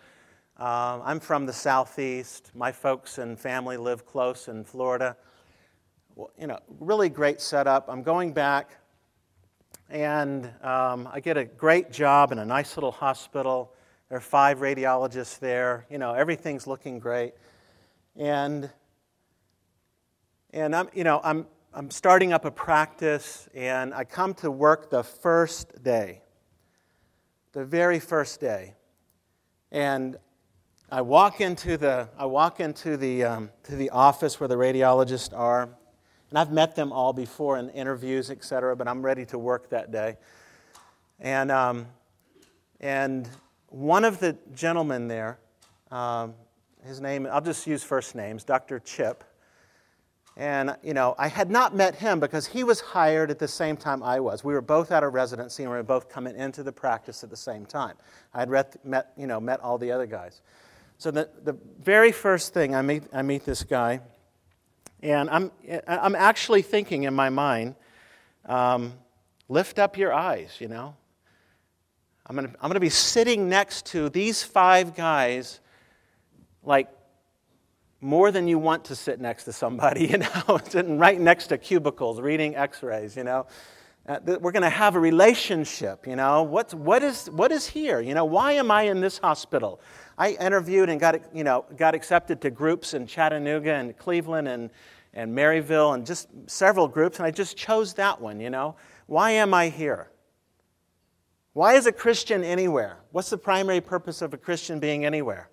Uh, 0.59 1.01
I'm 1.05 1.21
from 1.21 1.45
the 1.45 1.53
southeast. 1.53 2.51
My 2.55 2.73
folks 2.73 3.19
and 3.19 3.39
family 3.39 3.77
live 3.77 4.07
close 4.07 4.49
in 4.49 4.65
Florida. 4.65 5.15
Well, 6.15 6.31
you 6.41 6.47
know, 6.47 6.59
really 6.81 7.11
great 7.11 7.43
setup. 7.43 7.91
I'm 7.91 8.03
going 8.03 8.33
back, 8.33 8.71
and 9.91 10.47
um, 10.63 11.11
I 11.13 11.21
get 11.21 11.37
a 11.37 11.45
great 11.45 11.93
job 11.93 12.33
in 12.33 12.39
a 12.39 12.45
nice 12.47 12.75
little 12.75 12.91
hospital. 12.91 13.75
There 14.09 14.17
are 14.17 14.21
five 14.23 14.61
radiologists 14.61 15.39
there. 15.39 15.85
You 15.91 15.99
know, 15.99 16.15
everything's 16.15 16.67
looking 16.67 17.01
great, 17.01 17.35
and 18.17 18.71
and 20.55 20.75
I'm 20.75 20.89
you 20.95 21.05
know 21.05 21.21
I'm 21.23 21.47
I'm 21.75 21.91
starting 21.91 22.33
up 22.33 22.47
a 22.47 22.51
practice, 22.51 23.47
and 23.55 23.93
I 23.93 24.05
come 24.05 24.33
to 24.37 24.51
work 24.51 24.89
the 24.89 25.03
first 25.03 25.83
day, 25.83 26.23
the 27.53 27.67
very 27.67 28.01
first 28.01 28.41
day, 28.41 28.73
and 29.71 30.17
I 30.89 31.01
walk 31.01 31.41
into 31.41 31.77
the 31.77 32.09
I 32.17 32.27
walk 32.27 32.61
into 32.61 32.97
the 32.97 33.25
um, 33.25 33.51
to 33.65 33.75
the 33.75 33.91
office 33.91 34.39
where 34.39 34.47
the 34.47 34.55
radiologists 34.55 35.37
are, 35.37 35.65
and 36.31 36.39
I've 36.39 36.53
met 36.53 36.77
them 36.77 36.93
all 36.93 37.13
before 37.13 37.59
in 37.59 37.71
interviews, 37.71 38.31
et 38.31 38.45
cetera. 38.45 38.77
But 38.77 38.87
I'm 38.87 39.05
ready 39.05 39.25
to 39.27 39.39
work 39.39 39.69
that 39.71 39.91
day, 39.91 40.17
and 41.19 41.51
um, 41.51 41.87
and 42.81 43.29
one 43.69 44.05
of 44.05 44.21
the 44.21 44.39
gentlemen 44.55 45.09
there, 45.09 45.41
um, 45.91 46.35
his 46.85 47.01
name 47.01 47.27
I'll 47.33 47.41
just 47.41 47.67
use 47.67 47.83
first 47.83 48.15
names, 48.15 48.45
Dr. 48.45 48.79
Chip. 48.79 49.25
And, 50.39 50.77
you 50.83 50.93
know, 50.93 51.15
I 51.19 51.29
had 51.29 51.51
not 51.51 51.75
met 51.75 51.95
him 51.95 52.21
because 52.21 52.47
he 52.47 52.63
was 52.63 52.79
hired 52.79 53.31
at 53.31 53.39
the 53.39 53.49
same 53.49 53.75
time 53.75 54.03
I 54.03 54.21
was. 54.21 54.45
We 54.45 54.53
were 54.53 54.61
both 54.61 54.93
out 54.93 55.03
of 55.03 55.15
residency 55.15 55.63
and 55.63 55.73
we 55.73 55.79
were 55.79 55.83
both 55.83 56.11
coming 56.11 56.37
into 56.37 56.63
the 56.63 56.73
practice 56.73 57.25
at 57.25 57.31
the 57.31 57.37
same 57.39 57.65
time. 57.65 57.97
I 58.35 58.41
had 58.41 58.51
met, 58.85 59.13
you 59.17 59.27
know, 59.27 59.41
met 59.41 59.61
all 59.61 59.79
the 59.79 59.91
other 59.91 60.05
guys. 60.05 60.43
So 60.99 61.11
the, 61.11 61.29
the 61.43 61.57
very 61.83 62.11
first 62.11 62.55
thing 62.55 62.75
I 62.75 62.83
meet, 62.83 63.03
I 63.13 63.23
meet 63.23 63.45
this 63.45 63.63
guy, 63.63 64.01
and 65.03 65.29
I'm, 65.29 65.53
I'm 65.87 66.15
actually 66.15 66.63
thinking 66.63 67.03
in 67.03 67.15
my 67.15 67.29
mind, 67.29 67.75
um, 68.47 68.95
lift 69.49 69.79
up 69.79 69.99
your 69.99 70.13
eyes, 70.13 70.57
you 70.59 70.69
know. 70.69 70.97
I'm 72.27 72.35
going 72.35 72.49
to 72.49 72.55
I'm 72.61 72.73
to 72.73 72.81
be 72.81 72.89
sitting 72.89 73.49
next 73.49 73.87
to 73.87 74.09
these 74.09 74.43
five 74.43 74.97
guys 74.97 75.61
like 76.65 76.89
more 78.01 78.33
than 78.33 78.49
you 78.49 78.59
want 78.59 78.87
to 78.87 78.97
sit 78.97 79.21
next 79.21 79.45
to 79.45 79.53
somebody, 79.53 80.07
you 80.11 80.19
know, 80.19 80.61
sitting 80.65 80.99
right 80.99 81.21
next 81.21 81.49
to 81.49 81.59
cubicles, 81.59 82.21
reading 82.21 82.57
x 82.57 82.83
rays, 82.83 83.17
you 83.17 83.25
know. 83.25 83.47
Uh, 84.09 84.21
we're 84.41 84.53
going 84.53 84.63
to 84.63 84.71
have 84.71 84.95
a 84.95 85.01
relationship, 85.01 86.07
you 86.07 86.15
know. 86.15 86.45
What's, 86.45 86.73
what, 86.73 87.03
is, 87.03 87.29
what 87.29 87.51
is 87.51 87.67
here? 87.67 88.01
You 88.01 88.15
know, 88.15 88.25
why 88.25 88.53
am 88.53 88.71
I 88.71 88.83
in 88.83 89.01
this 89.01 89.19
hospital? 89.19 89.81
I 90.19 90.31
interviewed 90.31 90.89
and 90.89 90.99
got, 90.99 91.35
you 91.35 91.45
know, 91.45 91.65
got 91.77 91.95
accepted 91.95 92.41
to 92.43 92.51
groups 92.51 92.95
in 92.95 93.07
Chattanooga 93.07 93.75
and 93.75 93.97
Cleveland 93.97 94.49
and, 94.49 94.71
and 95.13 95.37
Maryville 95.37 95.95
and 95.95 96.07
just 96.07 96.29
several 96.47 96.89
groups, 96.89 97.19
and 97.19 97.27
I 97.27 97.31
just 97.31 97.57
chose 97.57 97.95
that 97.95 98.21
one, 98.21 98.41
you 98.41 98.51
know. 98.51 98.77
Why 99.07 99.33
am 99.33 99.53
I 99.53 99.69
here? 99.69 100.11
Why 101.53 101.75
is 101.75 101.87
a 101.87 101.93
Christian 101.93 102.45
anywhere? 102.45 102.99
What's 103.13 103.31
the 103.31 103.39
primary 103.39 103.81
purpose 103.81 104.23
of 104.23 104.35
a 104.35 104.37
Christian 104.37 104.79
being 104.79 105.05
anywhere? 105.05 105.49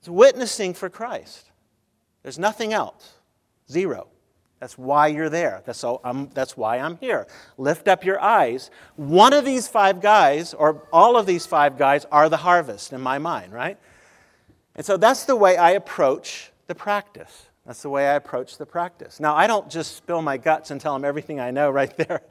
It's 0.00 0.08
witnessing 0.08 0.74
for 0.74 0.88
Christ. 0.88 1.50
There's 2.22 2.38
nothing 2.38 2.72
else. 2.72 3.14
Zero. 3.70 4.08
That's 4.60 4.78
why 4.78 5.08
you're 5.08 5.28
there. 5.28 5.62
That's, 5.66 5.78
so 5.78 6.00
I'm, 6.02 6.28
that's 6.30 6.56
why 6.56 6.78
I'm 6.78 6.96
here. 6.96 7.26
Lift 7.58 7.88
up 7.88 8.04
your 8.04 8.20
eyes. 8.20 8.70
One 8.96 9.32
of 9.32 9.44
these 9.44 9.68
five 9.68 10.00
guys, 10.00 10.54
or 10.54 10.82
all 10.92 11.16
of 11.16 11.26
these 11.26 11.44
five 11.44 11.76
guys, 11.76 12.06
are 12.10 12.28
the 12.28 12.38
harvest 12.38 12.92
in 12.92 13.00
my 13.00 13.18
mind, 13.18 13.52
right? 13.52 13.78
And 14.74 14.84
so 14.84 14.96
that's 14.96 15.24
the 15.24 15.36
way 15.36 15.56
I 15.56 15.72
approach 15.72 16.52
the 16.66 16.74
practice. 16.74 17.46
That's 17.66 17.82
the 17.82 17.90
way 17.90 18.08
I 18.08 18.14
approach 18.14 18.58
the 18.58 18.66
practice. 18.66 19.18
Now, 19.18 19.34
I 19.34 19.46
don't 19.46 19.68
just 19.68 19.96
spill 19.96 20.22
my 20.22 20.36
guts 20.36 20.70
and 20.70 20.80
tell 20.80 20.94
them 20.94 21.04
everything 21.04 21.40
I 21.40 21.50
know 21.50 21.70
right 21.80 21.94
there. 21.96 22.22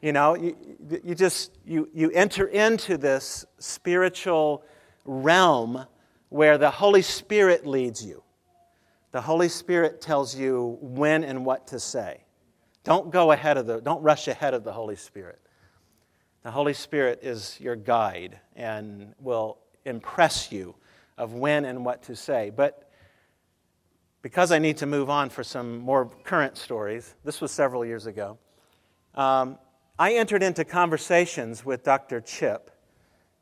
You 0.00 0.12
know, 0.12 0.36
you, 0.36 0.56
you 1.02 1.14
just, 1.14 1.52
you, 1.64 1.88
you 1.92 2.10
enter 2.10 2.46
into 2.46 2.96
this 2.96 3.44
spiritual 3.58 4.64
realm 5.04 5.86
where 6.28 6.58
the 6.58 6.70
Holy 6.70 7.02
Spirit 7.02 7.66
leads 7.66 8.04
you. 8.04 8.22
The 9.12 9.20
Holy 9.20 9.48
Spirit 9.48 10.00
tells 10.00 10.34
you 10.34 10.78
when 10.80 11.22
and 11.22 11.44
what 11.44 11.66
to 11.68 11.78
say. 11.78 12.24
Don't 12.82 13.10
go 13.10 13.32
ahead 13.32 13.58
of 13.58 13.66
the, 13.66 13.80
don't 13.80 14.02
rush 14.02 14.26
ahead 14.26 14.54
of 14.54 14.64
the 14.64 14.72
Holy 14.72 14.96
Spirit. 14.96 15.38
The 16.42 16.50
Holy 16.50 16.72
Spirit 16.72 17.20
is 17.22 17.60
your 17.60 17.76
guide 17.76 18.40
and 18.56 19.14
will 19.20 19.58
impress 19.84 20.50
you 20.50 20.74
of 21.18 21.34
when 21.34 21.66
and 21.66 21.84
what 21.84 22.02
to 22.04 22.16
say. 22.16 22.50
But 22.50 22.90
because 24.22 24.50
I 24.50 24.58
need 24.58 24.78
to 24.78 24.86
move 24.86 25.10
on 25.10 25.28
for 25.28 25.44
some 25.44 25.78
more 25.78 26.10
current 26.24 26.56
stories, 26.56 27.14
this 27.22 27.40
was 27.40 27.50
several 27.52 27.84
years 27.84 28.06
ago, 28.06 28.38
um, 29.14 29.58
I 29.98 30.14
entered 30.14 30.42
into 30.42 30.64
conversations 30.64 31.64
with 31.64 31.84
Dr. 31.84 32.20
Chip, 32.20 32.70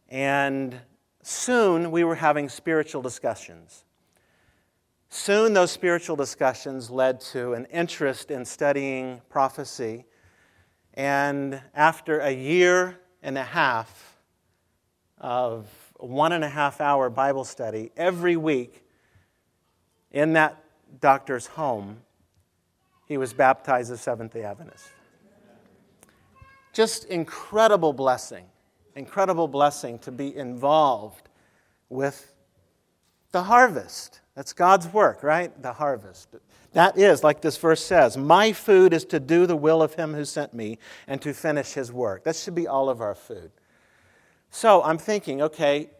and 0.09 0.79
soon 1.23 1.91
we 1.91 2.03
were 2.03 2.17
having 2.17 2.49
spiritual 2.49 3.03
discussions. 3.03 3.85
Soon 5.13 5.53
those 5.53 5.73
spiritual 5.73 6.15
discussions 6.15 6.89
led 6.89 7.21
to 7.21 7.53
an 7.55 7.65
interest 7.67 8.31
in 8.31 8.45
studying 8.45 9.21
prophecy. 9.29 10.05
And 10.95 11.61
after 11.75 12.21
a 12.21 12.31
year 12.31 12.97
and 13.21 13.37
a 13.37 13.43
half 13.43 14.19
of 15.19 15.67
one 15.97 16.33
and 16.33 16.45
a 16.45 16.49
half 16.49 16.81
hour 16.81 17.11
Bible 17.11 17.45
study 17.45 17.91
every 17.97 18.37
week 18.37 18.85
in 20.13 20.35
that 20.35 20.63
doctor's 21.01 21.47
home, 21.47 21.99
he 23.07 23.19
was 23.19 23.33
baptized 23.33 23.91
as 23.91 24.01
Seventh 24.01 24.33
day 24.33 24.45
Adventist. 24.45 24.87
Just 26.73 27.07
incredible 27.07 27.93
blessing, 27.93 28.45
incredible 28.95 29.49
blessing 29.49 29.99
to 29.99 30.13
be 30.13 30.37
involved 30.37 31.29
with 31.89 32.33
the 33.33 33.43
harvest. 33.43 34.21
That's 34.41 34.55
God's 34.55 34.91
work, 34.91 35.23
right? 35.23 35.53
The 35.63 35.75
harvest. 35.75 36.35
That 36.73 36.97
is, 36.97 37.23
like 37.23 37.43
this 37.43 37.59
verse 37.59 37.85
says, 37.85 38.17
my 38.17 38.55
food 38.55 38.95
is 38.95 39.05
to 39.05 39.21
do 39.21 39.45
the 39.45 39.55
will 39.55 39.83
of 39.83 39.93
him 39.93 40.15
who 40.15 40.25
sent 40.25 40.55
me 40.55 40.79
and 41.07 41.21
to 41.21 41.35
finish 41.35 41.75
his 41.75 41.93
work. 41.93 42.25
That 42.25 42.37
should 42.37 42.55
be 42.55 42.67
all 42.67 42.89
of 42.89 43.03
our 43.03 43.15
food. 43.15 43.51
So 44.49 44.83
I'm 44.83 44.97
thinking, 44.97 45.43
okay, 45.43 45.91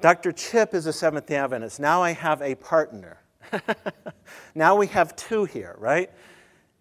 Dr. 0.00 0.32
Chip 0.32 0.74
is 0.74 0.86
a 0.86 0.92
Seventh 0.92 1.26
day 1.26 1.36
Adventist. 1.36 1.78
Now 1.78 2.02
I 2.02 2.14
have 2.14 2.42
a 2.42 2.56
partner. 2.56 3.20
now 4.56 4.74
we 4.74 4.88
have 4.88 5.14
two 5.14 5.44
here, 5.44 5.76
right? 5.78 6.10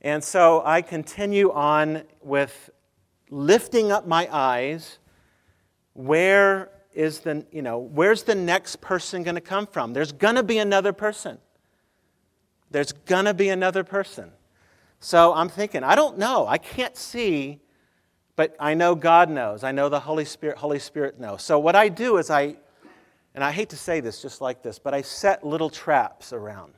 And 0.01 0.23
so 0.23 0.63
I 0.65 0.81
continue 0.81 1.51
on 1.51 2.05
with 2.23 2.71
lifting 3.29 3.91
up 3.91 4.07
my 4.07 4.27
eyes. 4.31 4.97
Where 5.93 6.71
is 6.99 7.21
the, 7.21 7.45
you 7.49 7.61
know, 7.61 7.79
where's 7.79 8.23
the 8.23 8.35
next 8.35 8.81
person 8.81 9.23
going 9.23 9.35
to 9.35 9.41
come 9.41 9.65
from? 9.65 9.93
There's 9.93 10.11
going 10.11 10.35
to 10.35 10.43
be 10.43 10.57
another 10.57 10.91
person. 10.91 11.37
There's 12.71 12.91
going 12.91 13.23
to 13.23 13.33
be 13.33 13.47
another 13.47 13.85
person. 13.85 14.31
So 14.99 15.33
I'm 15.33 15.47
thinking, 15.47 15.81
I 15.81 15.95
don't 15.95 16.17
know. 16.17 16.45
I 16.45 16.57
can't 16.57 16.97
see, 16.97 17.61
but 18.35 18.53
I 18.59 18.73
know 18.73 18.95
God 18.95 19.29
knows. 19.29 19.63
I 19.63 19.71
know 19.71 19.87
the 19.87 20.01
Holy 20.01 20.25
Spirit, 20.25 20.57
Holy 20.57 20.77
Spirit 20.77 21.17
knows. 21.17 21.41
So 21.41 21.57
what 21.57 21.73
I 21.73 21.87
do 21.87 22.17
is 22.17 22.29
I, 22.29 22.57
and 23.33 23.45
I 23.45 23.51
hate 23.51 23.69
to 23.69 23.77
say 23.77 24.01
this 24.01 24.21
just 24.21 24.41
like 24.41 24.61
this, 24.61 24.77
but 24.77 24.93
I 24.93 25.01
set 25.01 25.45
little 25.45 25.69
traps 25.69 26.33
around. 26.33 26.73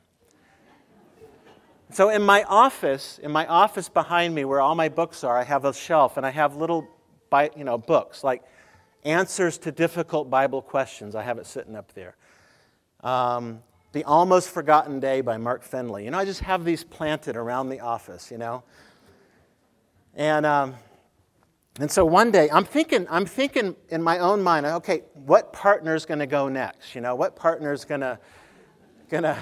So 1.90 2.10
in 2.10 2.22
my 2.22 2.44
office, 2.44 3.18
in 3.20 3.32
my 3.32 3.44
office 3.46 3.88
behind 3.88 4.36
me 4.36 4.44
where 4.44 4.60
all 4.60 4.76
my 4.76 4.88
books 4.88 5.24
are, 5.24 5.36
I 5.36 5.42
have 5.42 5.64
a 5.64 5.74
shelf 5.74 6.16
and 6.16 6.24
I 6.24 6.30
have 6.30 6.54
little 6.54 6.86
you 7.56 7.64
know, 7.64 7.76
books 7.76 8.22
like 8.22 8.44
answers 9.04 9.58
to 9.58 9.72
difficult 9.72 10.30
Bible 10.30 10.62
questions. 10.62 11.14
I 11.14 11.22
have 11.22 11.38
it 11.38 11.46
sitting 11.46 11.76
up 11.76 11.92
there. 11.94 12.16
Um, 13.00 13.62
the 13.92 14.04
Almost 14.04 14.48
Forgotten 14.50 15.00
Day 15.00 15.20
by 15.20 15.36
Mark 15.36 15.62
Finley. 15.62 16.04
You 16.04 16.10
know, 16.10 16.18
I 16.18 16.24
just 16.24 16.40
have 16.40 16.64
these 16.64 16.82
planted 16.82 17.36
around 17.36 17.68
the 17.68 17.80
office, 17.80 18.30
you 18.30 18.38
know. 18.38 18.62
And, 20.14 20.46
um, 20.46 20.74
and 21.78 21.90
so 21.90 22.04
one 22.04 22.30
day, 22.30 22.48
I'm 22.50 22.64
thinking, 22.64 23.06
I'm 23.10 23.26
thinking 23.26 23.76
in 23.88 24.02
my 24.02 24.18
own 24.18 24.42
mind, 24.42 24.66
okay, 24.66 25.02
what 25.14 25.52
partner's 25.52 26.06
going 26.06 26.20
to 26.20 26.26
go 26.26 26.48
next? 26.48 26.94
You 26.94 27.00
know, 27.00 27.14
what 27.14 27.36
partner's 27.36 27.84
going 27.84 28.00
to 28.02 28.18
going 29.12 29.24
to 29.24 29.36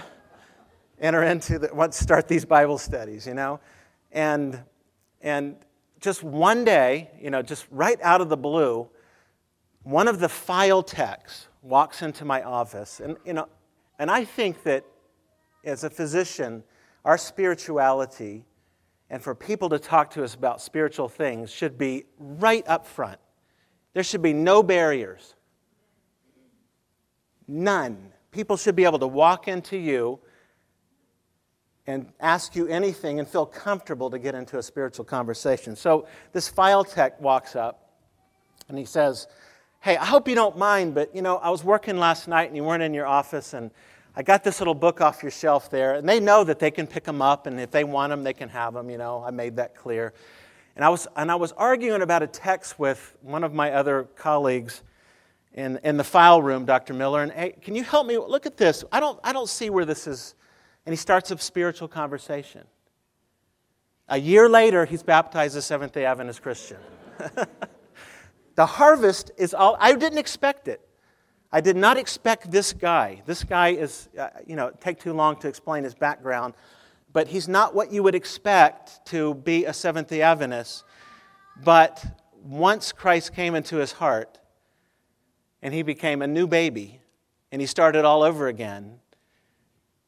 enter 1.00 1.23
into 1.23 1.61
the, 1.61 1.69
what 1.69 1.95
start 1.95 2.26
these 2.26 2.45
Bible 2.45 2.76
studies, 2.76 3.25
you 3.25 3.35
know? 3.35 3.61
And, 4.11 4.61
and 5.21 5.55
just 6.00 6.25
one 6.25 6.64
day, 6.64 7.11
you 7.21 7.31
know, 7.31 7.40
just 7.40 7.67
right 7.71 7.99
out 8.02 8.21
of 8.21 8.29
the 8.29 8.37
blue, 8.37 8.88
one 9.83 10.09
of 10.09 10.21
the 10.21 10.29
file 10.29 10.83
techs 10.83 11.49
walks 11.63 12.03
into 12.03 12.25
my 12.25 12.43
office. 12.43 13.01
And, 13.01 13.17
you 13.25 13.33
know, 13.33 13.49
and 13.99 14.11
I 14.11 14.25
think 14.25 14.63
that 14.65 14.85
as 15.65 15.85
a 15.85 15.91
physician, 15.91 16.63
our 17.05 17.19
spirituality 17.19 18.45
and 19.11 19.23
for 19.23 19.35
people 19.35 19.69
to 19.71 19.79
talk 19.79 20.11
to 20.11 20.23
us 20.23 20.35
about 20.35 20.61
spiritual 20.61 21.09
things 21.09 21.51
should 21.51 21.77
be 21.77 22.05
right 22.19 22.67
up 22.69 22.87
front. 22.87 23.19
There 23.93 24.05
should 24.05 24.23
be 24.23 24.33
no 24.33 24.63
barriers. 24.63 25.35
None. 27.49 28.13
People 28.31 28.57
should 28.57 28.77
be 28.77 28.85
able 28.85 29.01
to 29.01 29.09
walk 29.09 29.49
into 29.49 29.77
you 29.77 30.21
and 31.89 32.13
ask 32.21 32.55
you 32.55 32.69
anything 32.69 33.19
and 33.19 33.27
feel 33.27 33.47
comfortable 33.47 34.11
to 34.11 34.19
get 34.19 34.37
into 34.37 34.59
a 34.59 34.63
spiritual 34.63 35.05
conversation. 35.05 35.75
So 35.75 36.07
this 36.33 36.49
file 36.49 36.85
tech 36.85 37.21
walks 37.21 37.57
up 37.57 37.91
and 38.69 38.79
he 38.79 38.85
says, 38.85 39.26
Hey, 39.82 39.97
I 39.97 40.04
hope 40.04 40.28
you 40.28 40.34
don't 40.34 40.58
mind, 40.58 40.95
but 40.95 41.14
you 41.16 41.23
know, 41.23 41.38
I 41.38 41.49
was 41.49 41.64
working 41.64 41.97
last 41.97 42.28
night 42.28 42.49
and 42.49 42.56
you 42.56 42.62
weren't 42.62 42.82
in 42.82 42.93
your 42.93 43.06
office, 43.06 43.54
and 43.54 43.71
I 44.14 44.23
got 44.23 44.45
this 44.45 44.60
little 44.60 44.75
book 44.75 45.00
off 45.00 45.23
your 45.23 45.30
shelf 45.30 45.71
there. 45.71 45.95
And 45.95 46.06
they 46.06 46.21
know 46.21 46.45
that 46.45 46.58
they 46.58 46.71
can 46.71 46.86
pick 46.86 47.04
them 47.04 47.23
up, 47.23 47.47
and 47.47 47.58
if 47.58 47.71
they 47.71 47.84
want 47.84 48.10
them, 48.10 48.23
they 48.23 48.34
can 48.34 48.50
have 48.50 48.75
them, 48.75 48.90
you 48.90 48.99
know. 48.99 49.25
I 49.26 49.30
made 49.30 49.56
that 49.56 49.75
clear. 49.75 50.12
And 50.76 50.84
I 50.84 50.90
was, 50.90 51.08
and 51.16 51.30
I 51.30 51.34
was 51.36 51.52
arguing 51.52 52.02
about 52.02 52.23
a 52.23 52.26
text 52.26 52.78
with 52.78 53.16
one 53.23 53.43
of 53.43 53.54
my 53.54 53.73
other 53.73 54.02
colleagues 54.16 54.82
in, 55.54 55.80
in 55.82 55.97
the 55.97 56.04
file 56.04 56.43
room, 56.43 56.66
Dr. 56.66 56.93
Miller, 56.93 57.23
and 57.23 57.32
hey, 57.32 57.56
can 57.62 57.75
you 57.75 57.82
help 57.82 58.06
me? 58.06 58.19
Look 58.19 58.45
at 58.45 58.58
this. 58.58 58.84
I 58.93 59.00
don't, 59.00 59.19
I 59.25 59.32
don't 59.32 59.49
see 59.49 59.71
where 59.71 59.86
this 59.86 60.06
is. 60.06 60.34
And 60.84 60.93
he 60.93 60.99
starts 60.99 61.30
a 61.30 61.38
spiritual 61.38 61.88
conversation. 61.88 62.64
A 64.10 64.19
year 64.19 64.47
later, 64.47 64.84
he's 64.84 65.02
baptized 65.02 65.56
a 65.56 65.62
Seventh 65.62 65.93
day 65.93 66.04
Adventist 66.04 66.43
Christian. 66.43 66.76
The 68.54 68.67
harvest 68.67 69.30
is 69.36 69.54
all, 69.54 69.76
I 69.80 69.95
didn't 69.95 70.19
expect 70.19 70.69
it. 70.69 70.80
I 71.52 71.60
did 71.60 71.76
not 71.76 71.97
expect 71.97 72.50
this 72.50 72.73
guy. 72.73 73.23
This 73.26 73.43
guy 73.43 73.69
is, 73.69 74.08
uh, 74.19 74.28
you 74.47 74.54
know, 74.54 74.71
take 74.80 75.00
too 75.00 75.13
long 75.13 75.36
to 75.41 75.49
explain 75.49 75.82
his 75.82 75.95
background, 75.95 76.54
but 77.13 77.26
he's 77.26 77.49
not 77.49 77.75
what 77.75 77.93
you 77.93 78.02
would 78.02 78.15
expect 78.15 79.04
to 79.06 79.34
be 79.34 79.65
a 79.65 79.73
Seventh 79.73 80.08
day 80.08 80.23
Adventist. 80.23 80.84
But 81.65 82.04
once 82.43 82.93
Christ 82.93 83.34
came 83.34 83.54
into 83.54 83.76
his 83.76 83.93
heart 83.93 84.39
and 85.60 85.75
he 85.75 85.82
became 85.82 86.23
a 86.23 86.26
new 86.26 86.47
baby 86.47 87.00
and 87.50 87.60
he 87.60 87.67
started 87.67 88.04
all 88.04 88.23
over 88.23 88.47
again, 88.47 89.00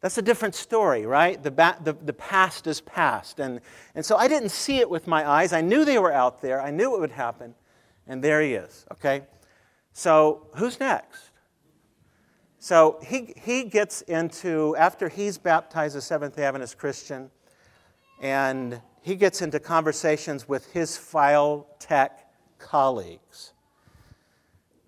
that's 0.00 0.18
a 0.18 0.22
different 0.22 0.55
story, 0.55 1.07
right? 1.07 1.42
The, 1.42 1.50
ba- 1.50 1.78
the, 1.83 1.92
the 1.92 2.12
past 2.12 2.66
is 2.66 2.81
past. 2.81 3.40
And, 3.40 3.61
and 3.94 4.05
so 4.05 4.16
I 4.16 4.28
didn't 4.28 4.50
see 4.50 4.78
it 4.78 4.90
with 4.90 5.07
my 5.07 5.28
eyes. 5.28 5.52
I 5.52 5.61
knew 5.61 5.85
they 5.85 5.98
were 5.98 6.12
out 6.12 6.40
there, 6.40 6.61
I 6.61 6.70
knew 6.70 6.94
it 6.94 7.00
would 7.00 7.12
happen. 7.12 7.55
And 8.07 8.23
there 8.23 8.41
he 8.43 8.55
is, 8.55 8.85
okay? 8.93 9.23
So 9.93 10.49
who's 10.57 10.81
next? 10.81 11.31
So 12.59 12.99
he, 13.05 13.35
he 13.37 13.65
gets 13.65 14.03
into, 14.03 14.77
after 14.77 15.09
he's 15.09 15.38
baptized 15.38 15.97
a 15.97 16.01
Seventh 16.01 16.37
day 16.37 16.45
Adventist 16.45 16.79
Christian, 16.79 17.31
and 18.21 18.81
he 19.01 19.17
gets 19.17 19.43
into 19.43 19.59
conversations 19.59 20.49
with 20.49 20.71
his 20.73 20.97
file 20.97 21.67
tech 21.81 22.29
colleagues. 22.59 23.53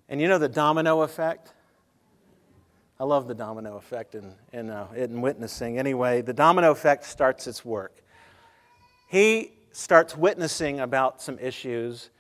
And 0.09 0.21
you 0.21 0.29
know 0.29 0.39
the 0.39 0.49
domino 0.49 1.03
effect? 1.03 1.53
I 3.01 3.05
love 3.05 3.27
the 3.27 3.35
domino 3.35 3.77
effect 3.77 4.15
in, 4.15 4.35
in, 4.53 4.71
uh, 4.71 4.87
in 4.95 5.21
witnessing. 5.21 5.79
Anyway, 5.79 6.23
the 6.23 6.33
domino 6.33 6.71
effect 6.71 7.05
starts 7.05 7.49
its 7.49 7.65
work. 7.65 7.97
He 9.09 9.53
starts 9.73 10.17
witnessing 10.17 10.79
about 10.79 11.21
some 11.21 11.39
issues, 11.41 12.11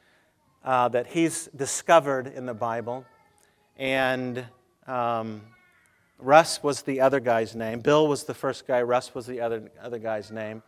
uh, 0.64 0.88
that 0.88 1.06
he's 1.06 1.48
discovered 1.54 2.26
in 2.26 2.46
the 2.46 2.54
Bible. 2.54 3.04
And 3.76 4.44
um, 4.86 5.42
Russ 6.18 6.62
was 6.62 6.82
the 6.82 7.00
other 7.00 7.20
guy's 7.20 7.54
name. 7.54 7.80
Bill 7.80 8.08
was 8.08 8.24
the 8.24 8.34
first 8.34 8.66
guy, 8.66 8.82
Russ 8.82 9.14
was 9.14 9.26
the 9.26 9.40
other, 9.40 9.70
other 9.80 9.98
guy's 9.98 10.30
name. 10.30 10.62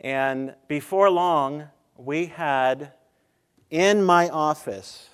And 0.00 0.54
before 0.68 1.10
long, 1.10 1.68
we 1.96 2.26
had 2.26 2.92
in 3.70 4.04
my 4.04 4.28
office, 4.28 5.08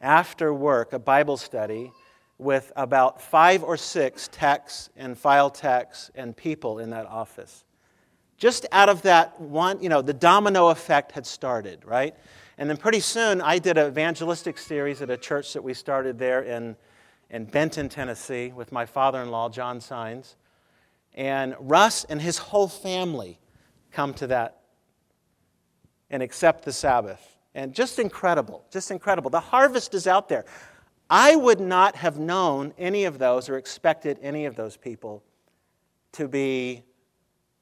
after 0.00 0.52
work, 0.52 0.92
a 0.92 0.98
Bible 0.98 1.36
study 1.36 1.92
with 2.38 2.72
about 2.76 3.20
five 3.20 3.62
or 3.62 3.76
six 3.76 4.28
techs 4.32 4.90
and 4.96 5.16
file 5.16 5.50
techs 5.50 6.10
and 6.14 6.36
people 6.36 6.80
in 6.80 6.90
that 6.90 7.06
office. 7.06 7.64
Just 8.36 8.66
out 8.72 8.88
of 8.88 9.02
that 9.02 9.40
one, 9.40 9.80
you 9.80 9.88
know, 9.88 10.02
the 10.02 10.12
domino 10.12 10.68
effect 10.68 11.12
had 11.12 11.24
started, 11.24 11.84
right? 11.84 12.14
And 12.56 12.70
then 12.70 12.76
pretty 12.76 13.00
soon, 13.00 13.40
I 13.40 13.58
did 13.58 13.78
an 13.78 13.88
evangelistic 13.88 14.58
series 14.58 15.02
at 15.02 15.10
a 15.10 15.16
church 15.16 15.52
that 15.54 15.64
we 15.64 15.74
started 15.74 16.18
there 16.18 16.42
in, 16.42 16.76
in 17.30 17.46
Benton, 17.46 17.88
Tennessee, 17.88 18.52
with 18.54 18.70
my 18.70 18.86
father 18.86 19.20
in 19.22 19.30
law, 19.30 19.48
John 19.48 19.80
Sines. 19.80 20.36
And 21.14 21.54
Russ 21.58 22.04
and 22.04 22.20
his 22.20 22.38
whole 22.38 22.68
family 22.68 23.40
come 23.90 24.14
to 24.14 24.28
that 24.28 24.60
and 26.10 26.22
accept 26.22 26.64
the 26.64 26.72
Sabbath. 26.72 27.36
And 27.54 27.74
just 27.74 27.98
incredible, 27.98 28.64
just 28.70 28.90
incredible. 28.90 29.30
The 29.30 29.40
harvest 29.40 29.94
is 29.94 30.06
out 30.06 30.28
there. 30.28 30.44
I 31.10 31.36
would 31.36 31.60
not 31.60 31.96
have 31.96 32.18
known 32.18 32.72
any 32.78 33.04
of 33.04 33.18
those 33.18 33.48
or 33.48 33.56
expected 33.56 34.18
any 34.22 34.46
of 34.46 34.56
those 34.56 34.76
people 34.76 35.22
to 36.12 36.28
be 36.28 36.82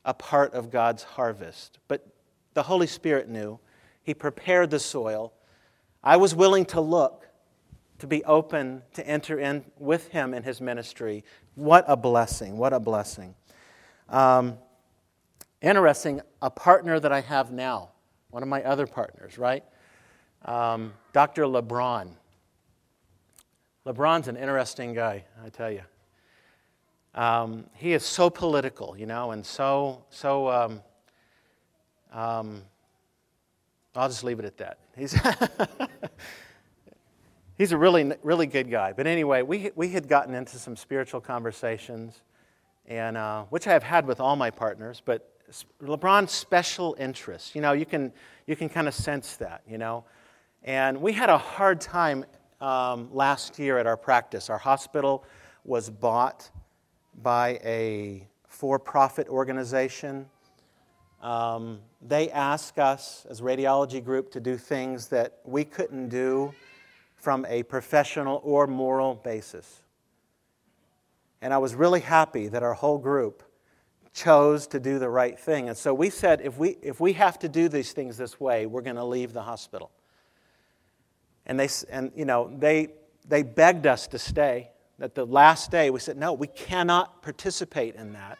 a 0.05 0.15
part 0.15 0.55
of 0.55 0.71
God's 0.71 1.03
harvest. 1.03 1.79
But 1.89 2.07
the 2.55 2.63
Holy 2.63 2.87
Spirit 2.87 3.29
knew. 3.29 3.59
He 4.03 4.15
prepared 4.15 4.71
the 4.71 4.79
soil. 4.79 5.33
I 6.03 6.17
was 6.17 6.35
willing 6.35 6.65
to 6.67 6.81
look, 6.81 7.29
to 7.99 8.07
be 8.07 8.25
open, 8.25 8.83
to 8.95 9.07
enter 9.07 9.39
in 9.39 9.65
with 9.79 10.09
him 10.09 10.35
in 10.35 10.43
his 10.43 10.61
ministry. 10.61 11.25
What 11.55 11.85
a 11.87 11.97
blessing! 11.97 12.57
What 12.57 12.73
a 12.73 12.81
blessing. 12.81 13.35
Um, 14.09 14.59
interesting, 15.61 16.21
a 16.41 16.51
partner 16.51 16.99
that 16.99 17.13
I 17.13 17.21
have 17.21 17.53
now, 17.53 17.91
one 18.31 18.43
of 18.43 18.49
my 18.49 18.63
other 18.65 18.87
partners, 18.87 19.39
right? 19.39 19.65
Um, 20.45 20.93
Dr. 21.13 21.45
LeBron. 21.45 22.09
LeBron's 23.87 24.29
an 24.29 24.37
interesting 24.37 24.95
guy, 24.95 25.25
I 25.45 25.49
tell 25.49 25.71
you. 25.71 25.83
Um, 27.15 27.67
he 27.75 27.93
is 27.93 28.05
so 28.05 28.31
political, 28.31 28.97
you 28.97 29.07
know, 29.07 29.31
and 29.33 29.45
so, 29.45 30.05
so 30.11 30.49
um, 30.49 30.83
Um, 32.13 32.63
I'll 33.95 34.09
just 34.09 34.25
leave 34.25 34.39
it 34.39 34.45
at 34.45 34.57
that. 34.59 34.79
He's, 34.97 35.13
he's 37.59 37.73
a 37.73 37.77
really, 37.77 38.13
really 38.23 38.47
good 38.47 38.71
guy. 38.71 38.93
But 38.93 39.07
anyway, 39.07 39.43
we, 39.43 39.71
we 39.75 39.89
had 39.89 40.09
gotten 40.09 40.35
into 40.35 40.59
some 40.59 40.77
spiritual 40.77 41.21
conversations, 41.21 42.23
and, 42.87 43.17
uh, 43.17 43.45
which 43.45 43.67
I 43.67 43.73
have 43.73 43.83
had 43.83 44.07
with 44.07 44.21
all 44.21 44.37
my 44.37 44.51
partners, 44.51 45.03
but 45.05 45.29
LeBron's 45.83 46.31
special 46.31 46.97
interests, 46.99 47.55
you 47.55 47.61
know, 47.61 47.73
you 47.73 47.85
can, 47.85 48.13
you 48.47 48.57
can 48.57 48.69
kind 48.69 48.89
of 48.89 48.95
sense 48.95 49.37
that, 49.37 49.63
you 49.69 49.77
know. 49.77 50.05
And 50.65 51.01
we 51.01 51.13
had 51.13 51.29
a 51.29 51.39
hard 51.39 51.81
time 51.81 52.25
um, 52.61 53.09
last 53.13 53.59
year 53.59 53.79
at 53.79 53.87
our 53.87 53.97
practice. 53.97 54.49
Our 54.49 54.59
hospital 54.59 55.25
was 55.65 55.91
bought 55.91 56.51
by 57.23 57.61
a 57.65 58.27
for 58.47 58.79
profit 58.79 59.29
organization. 59.29 60.27
Um, 61.23 61.79
they 62.01 62.31
asked 62.31 62.79
us 62.79 63.27
as 63.31 63.41
radiology 63.41 64.05
group 64.05 64.33
to 64.33 64.41
do 64.41 64.57
things 64.57 65.09
that 65.09 65.39
we 65.45 65.65
couldn't 65.65 66.09
do 66.09 66.53
from 67.15 67.47
a 67.49 67.63
professional 67.63 68.41
or 68.43 68.67
moral 68.67 69.15
basis. 69.15 69.83
And 71.41 71.55
I 71.55 71.59
was 71.59 71.75
really 71.75 72.01
happy 72.01 72.49
that 72.49 72.65
our 72.65 72.75
whole 72.75 72.99
group 72.99 73.45
chose 74.13 74.67
to 74.69 74.81
do 74.81 74.99
the 74.99 75.09
right 75.09 75.39
thing. 75.39 75.69
And 75.69 75.77
so 75.77 75.95
we 75.95 76.11
said 76.11 76.41
if 76.43 76.59
we, 76.59 76.77
if 76.83 77.01
we 77.01 77.13
have 77.15 77.39
to 77.39 77.49
do 77.49 77.69
these 77.69 77.93
things 77.93 78.17
this 78.17 78.41
way, 78.41 78.67
we're 78.67 78.83
going 78.83 78.97
to 78.97 79.05
leave 79.05 79.33
the 79.33 79.43
hospital. 79.43 79.91
And, 81.47 81.59
they, 81.59 81.69
and 81.91 82.11
you 82.17 82.25
know, 82.25 82.53
they, 82.59 82.89
they 83.27 83.43
begged 83.43 83.87
us 83.87 84.07
to 84.09 84.19
stay. 84.19 84.71
That 84.99 85.15
the 85.15 85.25
last 85.25 85.71
day, 85.71 85.91
we 85.91 85.99
said, 85.99 86.17
no, 86.17 86.33
we 86.33 86.47
cannot 86.47 87.23
participate 87.23 87.97
in 87.97 88.13
that. 88.13 88.39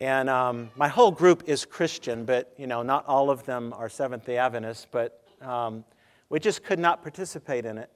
And 0.00 0.28
um, 0.28 0.70
my 0.74 0.88
whole 0.88 1.12
group 1.12 1.44
is 1.46 1.64
Christian, 1.64 2.24
but 2.24 2.52
you 2.58 2.66
know, 2.66 2.82
not 2.82 3.06
all 3.06 3.30
of 3.30 3.44
them 3.44 3.72
are 3.76 3.88
Seventh 3.88 4.24
day 4.26 4.38
Adventists, 4.38 4.86
but 4.90 5.22
um, 5.40 5.84
we 6.28 6.40
just 6.40 6.64
could 6.64 6.78
not 6.78 7.02
participate 7.02 7.64
in 7.64 7.78
it. 7.78 7.90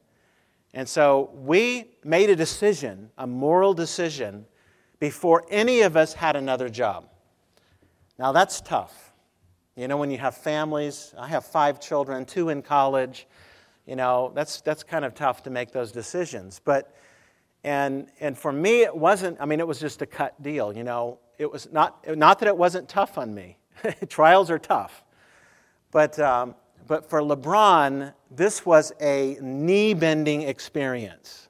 And 0.74 0.88
so 0.88 1.30
we 1.34 1.96
made 2.04 2.30
a 2.30 2.36
decision, 2.36 3.10
a 3.18 3.26
moral 3.26 3.74
decision, 3.74 4.46
before 5.00 5.44
any 5.50 5.80
of 5.80 5.96
us 5.96 6.12
had 6.12 6.36
another 6.36 6.68
job. 6.68 7.08
Now 8.18 8.32
that's 8.32 8.60
tough. 8.60 9.12
You 9.76 9.88
know, 9.88 9.96
when 9.96 10.10
you 10.10 10.18
have 10.18 10.36
families, 10.36 11.14
I 11.16 11.28
have 11.28 11.44
five 11.44 11.80
children, 11.80 12.24
two 12.24 12.48
in 12.48 12.62
college, 12.62 13.26
you 13.86 13.96
know, 13.96 14.32
that's, 14.34 14.60
that's 14.60 14.82
kind 14.82 15.04
of 15.04 15.14
tough 15.14 15.42
to 15.44 15.50
make 15.50 15.72
those 15.72 15.92
decisions. 15.92 16.60
But, 16.62 16.94
and, 17.64 18.08
and 18.20 18.36
for 18.36 18.52
me, 18.52 18.82
it 18.82 18.94
wasn't, 18.94 19.40
I 19.40 19.46
mean, 19.46 19.60
it 19.60 19.66
was 19.66 19.80
just 19.80 20.02
a 20.02 20.06
cut 20.06 20.40
deal, 20.42 20.76
you 20.76 20.84
know. 20.84 21.18
It 21.38 21.50
was 21.50 21.70
not, 21.72 22.04
not 22.16 22.40
that 22.40 22.48
it 22.48 22.56
wasn't 22.56 22.88
tough 22.88 23.16
on 23.16 23.34
me. 23.34 23.58
Trials 24.08 24.50
are 24.50 24.58
tough. 24.58 25.04
But, 25.90 26.18
um, 26.18 26.56
but 26.86 27.08
for 27.08 27.20
LeBron, 27.20 28.12
this 28.30 28.66
was 28.66 28.92
a 29.00 29.38
knee 29.40 29.94
bending 29.94 30.42
experience. 30.42 31.48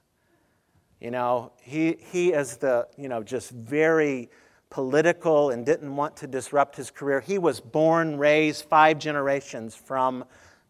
You 1.00 1.10
know, 1.10 1.52
he, 1.62 1.96
he 2.12 2.32
is 2.32 2.56
the, 2.56 2.88
you 2.96 3.08
know, 3.08 3.22
just 3.22 3.50
very 3.50 4.30
political 4.70 5.50
and 5.50 5.64
didn't 5.64 5.94
want 5.94 6.16
to 6.16 6.26
disrupt 6.26 6.76
his 6.76 6.90
career. 6.90 7.20
He 7.20 7.38
was 7.38 7.60
born, 7.60 8.18
raised 8.18 8.64
five 8.64 8.98
generations 8.98 9.74
from 9.74 10.24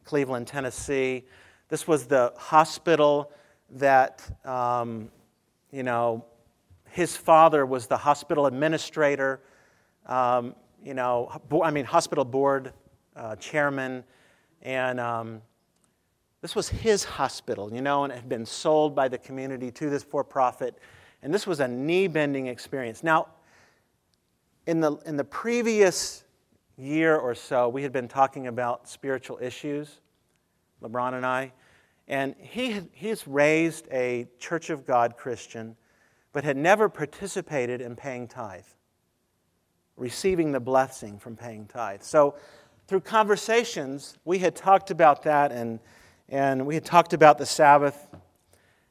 Cleveland, 0.05 0.47
Tennessee. 0.47 1.25
This 1.69 1.89
was 1.89 2.07
the 2.07 2.33
hospital 2.37 3.33
that, 3.71 4.23
um, 4.47 5.11
you 5.71 5.83
know, 5.83 6.25
his 6.99 7.17
father 7.17 7.65
was 7.65 7.87
the 7.87 7.97
hospital 7.97 8.47
administrator, 8.47 9.41
um, 10.07 10.53
you 10.85 10.95
know, 10.95 11.31
I 11.63 11.71
mean, 11.71 11.85
hospital 11.85 12.25
board 12.25 12.73
uh, 13.15 13.37
chairman. 13.37 14.03
And 14.63 14.99
um, 14.99 15.41
this 16.41 16.57
was 16.57 16.69
his 16.69 17.05
hospital, 17.05 17.73
you 17.73 17.83
know, 17.83 18.03
and 18.03 18.13
it 18.13 18.17
had 18.17 18.29
been 18.29 18.45
sold 18.45 18.97
by 18.97 19.07
the 19.07 19.17
community 19.17 19.71
to 19.71 19.89
this 19.89 20.03
for 20.03 20.25
profit. 20.25 20.77
And 21.23 21.33
this 21.33 21.47
was 21.47 21.61
a 21.61 21.69
knee 21.69 22.09
bending 22.09 22.49
experience. 22.49 23.05
Now, 23.05 23.29
in 24.67 24.81
the, 24.81 24.97
in 25.07 25.17
the 25.17 25.23
previous 25.23 26.25
year 26.77 27.17
or 27.17 27.33
so, 27.33 27.69
we 27.69 27.85
had 27.85 27.93
been 27.93 28.09
talking 28.09 28.49
about 28.49 28.89
spiritual 28.89 29.39
issues. 29.41 30.01
LeBron 30.83 31.15
and 31.15 31.25
I. 31.25 31.53
And 32.09 32.35
he, 32.41 32.81
he's 32.91 33.29
raised 33.29 33.87
a 33.93 34.27
Church 34.41 34.71
of 34.71 34.85
God 34.85 35.17
Christian, 35.17 35.77
but 36.33 36.45
had 36.45 36.57
never 36.57 36.89
participated 36.89 37.81
in 37.81 37.97
paying 37.97 38.29
tithe, 38.29 38.65
receiving 39.97 40.53
the 40.53 40.61
blessing 40.61 41.19
from 41.19 41.37
paying 41.37 41.67
tithe. 41.67 42.03
So, 42.03 42.37
through 42.87 43.01
conversations, 43.01 44.17
we 44.25 44.39
had 44.39 44.57
talked 44.57 44.91
about 44.91 45.23
that, 45.25 45.53
and, 45.53 45.79
and 46.31 46.67
we 46.67 46.75
had 46.75 46.87
talked 46.87 47.13
about 47.13 47.37
the 47.37 47.45
Sabbath 47.45 48.09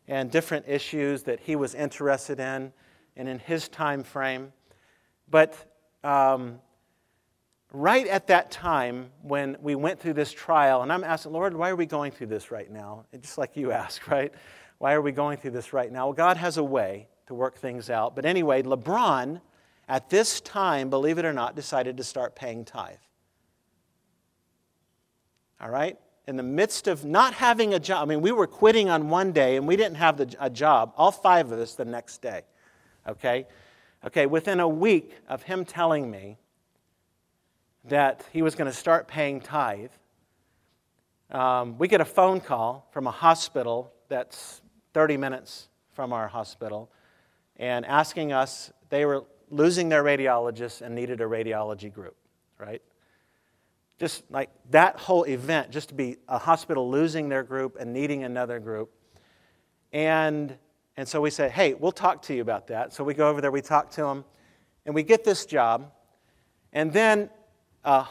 and 0.08 0.30
different 0.30 0.66
issues 0.68 1.24
that 1.24 1.40
he 1.40 1.56
was 1.56 1.74
interested 1.74 2.40
in 2.40 2.72
and 3.16 3.28
in 3.28 3.40
his 3.40 3.68
time 3.68 4.04
frame. 4.04 4.54
But 5.30 5.56
um, 6.04 6.60
right 7.74 8.08
at 8.08 8.28
that 8.28 8.52
time 8.52 9.10
when 9.24 9.58
we 9.62 9.76
went 9.76 10.00
through 10.00 10.14
this 10.14 10.32
trial, 10.32 10.84
and 10.84 10.94
I'm 10.94 11.04
asking, 11.04 11.34
Lord, 11.34 11.56
why 11.56 11.70
are 11.70 11.76
we 11.76 11.86
going 11.86 12.12
through 12.12 12.28
this 12.28 12.52
right 12.52 12.70
now? 12.72 13.06
And 13.12 13.22
just 13.22 13.38
like 13.38 13.58
you 13.58 13.72
ask, 13.72 14.08
right? 14.12 14.34
Why 14.78 14.94
are 14.94 15.02
we 15.02 15.12
going 15.12 15.38
through 15.38 15.52
this 15.52 15.74
right 15.74 15.92
now? 15.92 16.06
Well, 16.06 16.14
God 16.14 16.38
has 16.38 16.58
a 16.58 16.64
way 16.64 17.08
to 17.28 17.34
work 17.34 17.58
things 17.58 17.90
out. 17.90 18.16
But 18.16 18.26
anyway, 18.26 18.64
LeBron, 18.64 19.42
at 19.88 20.10
this 20.10 20.42
time, 20.42 20.90
believe 20.90 21.18
it 21.18 21.26
or 21.26 21.34
not, 21.34 21.56
decided 21.56 21.98
to 21.98 22.04
start 22.04 22.36
paying 22.36 22.66
tithe. 22.66 22.96
All 25.62 25.70
right? 25.70 25.98
In 26.28 26.36
the 26.36 26.44
midst 26.44 26.88
of 26.88 27.06
not 27.06 27.34
having 27.34 27.74
a 27.74 27.80
job, 27.80 28.04
I 28.04 28.06
mean, 28.06 28.22
we 28.22 28.32
were 28.32 28.48
quitting 28.48 28.90
on 28.90 29.10
one 29.10 29.32
day 29.32 29.56
and 29.56 29.68
we 29.68 29.76
didn't 29.76 29.96
have 29.96 30.18
the, 30.18 30.36
a 30.40 30.50
job, 30.50 30.94
all 30.98 31.12
five 31.12 31.52
of 31.52 31.60
us 31.60 31.76
the 31.76 31.86
next 31.86 32.22
day. 32.22 32.42
Okay? 33.08 33.48
Okay, 34.06 34.26
within 34.26 34.60
a 34.60 34.68
week 34.68 35.14
of 35.28 35.44
him 35.44 35.66
telling 35.66 36.12
me, 36.12 36.38
that 37.88 38.26
he 38.34 38.42
was 38.42 38.56
going 38.56 38.70
to 38.70 38.76
start 38.76 39.08
paying 39.08 39.40
tithe. 39.40 39.92
Um, 41.32 41.78
we 41.78 41.88
get 41.88 42.02
a 42.02 42.06
phone 42.06 42.40
call 42.40 42.88
from 42.92 43.08
a 43.08 43.12
hospital 43.12 43.94
that's 44.10 44.62
30 44.94 45.18
minutes 45.18 45.70
from 45.94 46.14
our 46.14 46.28
hospital 46.28 46.90
and 47.58 47.86
asking 47.86 48.32
us, 48.32 48.72
they 48.90 49.06
were 49.06 49.26
losing 49.50 49.90
their 49.90 50.04
radiologists 50.04 50.82
and 50.82 50.94
needed 50.94 51.22
a 51.22 51.26
radiology 51.26 51.92
group, 51.92 52.16
right? 52.58 52.82
Just 54.00 54.24
like 54.30 54.50
that 54.70 55.00
whole 55.00 55.24
event, 55.24 55.72
just 55.72 55.90
to 55.90 55.96
be 55.96 56.18
a 56.28 56.38
hospital 56.38 56.90
losing 56.90 57.30
their 57.30 57.44
group 57.44 57.78
and 57.80 57.92
needing 57.94 58.24
another 58.24 58.60
group. 58.60 58.92
And, 59.92 60.56
and 60.98 61.08
so 61.08 61.20
we 61.20 61.32
say, 61.32 61.50
hey, 61.50 61.74
we'll 61.74 61.92
talk 61.92 62.22
to 62.24 62.36
you 62.36 62.42
about 62.42 62.68
that. 62.68 62.94
So 62.94 63.04
we 63.04 63.14
go 63.14 63.30
over 63.30 63.42
there, 63.42 63.52
we 63.52 63.62
talk 63.62 63.90
to 63.92 64.02
them, 64.02 64.24
and 64.86 64.94
we 64.94 65.02
get 65.02 65.24
this 65.24 65.46
job. 65.46 65.92
And 66.74 66.94
then 66.94 67.30
a, 67.84 68.06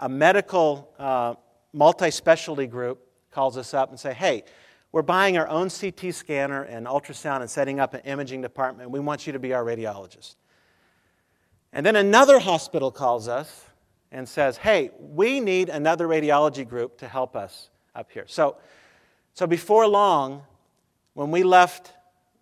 a 0.00 0.08
medical 0.08 0.92
uh, 0.98 1.34
multi 1.72 2.10
specialty 2.10 2.66
group 2.66 3.00
calls 3.32 3.56
us 3.56 3.74
up 3.74 3.90
and 3.90 3.98
say, 3.98 4.14
hey, 4.14 4.44
we're 4.94 5.02
buying 5.02 5.36
our 5.36 5.48
own 5.48 5.70
CT 5.70 6.14
scanner 6.14 6.62
and 6.62 6.86
ultrasound 6.86 7.40
and 7.40 7.50
setting 7.50 7.80
up 7.80 7.94
an 7.94 8.00
imaging 8.02 8.42
department. 8.42 8.88
We 8.90 9.00
want 9.00 9.26
you 9.26 9.32
to 9.32 9.40
be 9.40 9.52
our 9.52 9.64
radiologist. 9.64 10.36
And 11.72 11.84
then 11.84 11.96
another 11.96 12.38
hospital 12.38 12.92
calls 12.92 13.26
us 13.26 13.64
and 14.12 14.28
says, 14.28 14.56
hey, 14.56 14.92
we 15.00 15.40
need 15.40 15.68
another 15.68 16.06
radiology 16.06 16.66
group 16.66 16.96
to 16.98 17.08
help 17.08 17.34
us 17.34 17.70
up 17.96 18.12
here. 18.12 18.26
So, 18.28 18.58
so 19.32 19.48
before 19.48 19.88
long, 19.88 20.44
when 21.14 21.32
we 21.32 21.42
left 21.42 21.92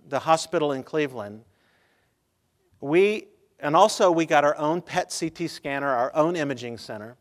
the 0.07 0.19
hospital 0.19 0.73
in 0.73 0.83
Cleveland, 0.83 1.45
we 2.83 3.29
and 3.61 3.75
also, 3.75 4.11
we 4.11 4.27
got 4.27 4.45
our 4.45 4.59
own 4.59 4.83
PET 4.83 5.17
CT 5.19 5.49
scanner, 5.49 5.89
our 5.89 6.15
own 6.15 6.37
imaging 6.37 6.77
center. 6.77 7.17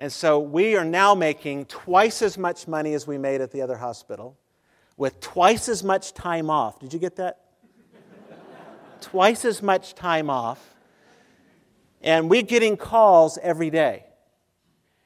And 0.00 0.12
so 0.12 0.40
we 0.40 0.74
are 0.74 0.84
now 0.84 1.14
making 1.14 1.66
twice 1.66 2.22
as 2.22 2.36
much 2.36 2.66
money 2.66 2.94
as 2.94 3.06
we 3.06 3.18
made 3.18 3.40
at 3.40 3.52
the 3.52 3.62
other 3.62 3.76
hospital 3.76 4.36
with 4.98 5.20
twice 5.20 5.68
as 5.68 5.82
much 5.82 6.12
time 6.12 6.50
off. 6.50 6.78
Did 6.80 6.92
you 6.92 6.98
get 6.98 7.16
that? 7.16 7.38
twice 9.00 9.46
as 9.46 9.62
much 9.62 9.94
time 9.94 10.28
off. 10.28 10.74
And 12.02 12.28
we're 12.28 12.42
getting 12.42 12.76
calls 12.76 13.38
every 13.38 13.70
day. 13.70 14.04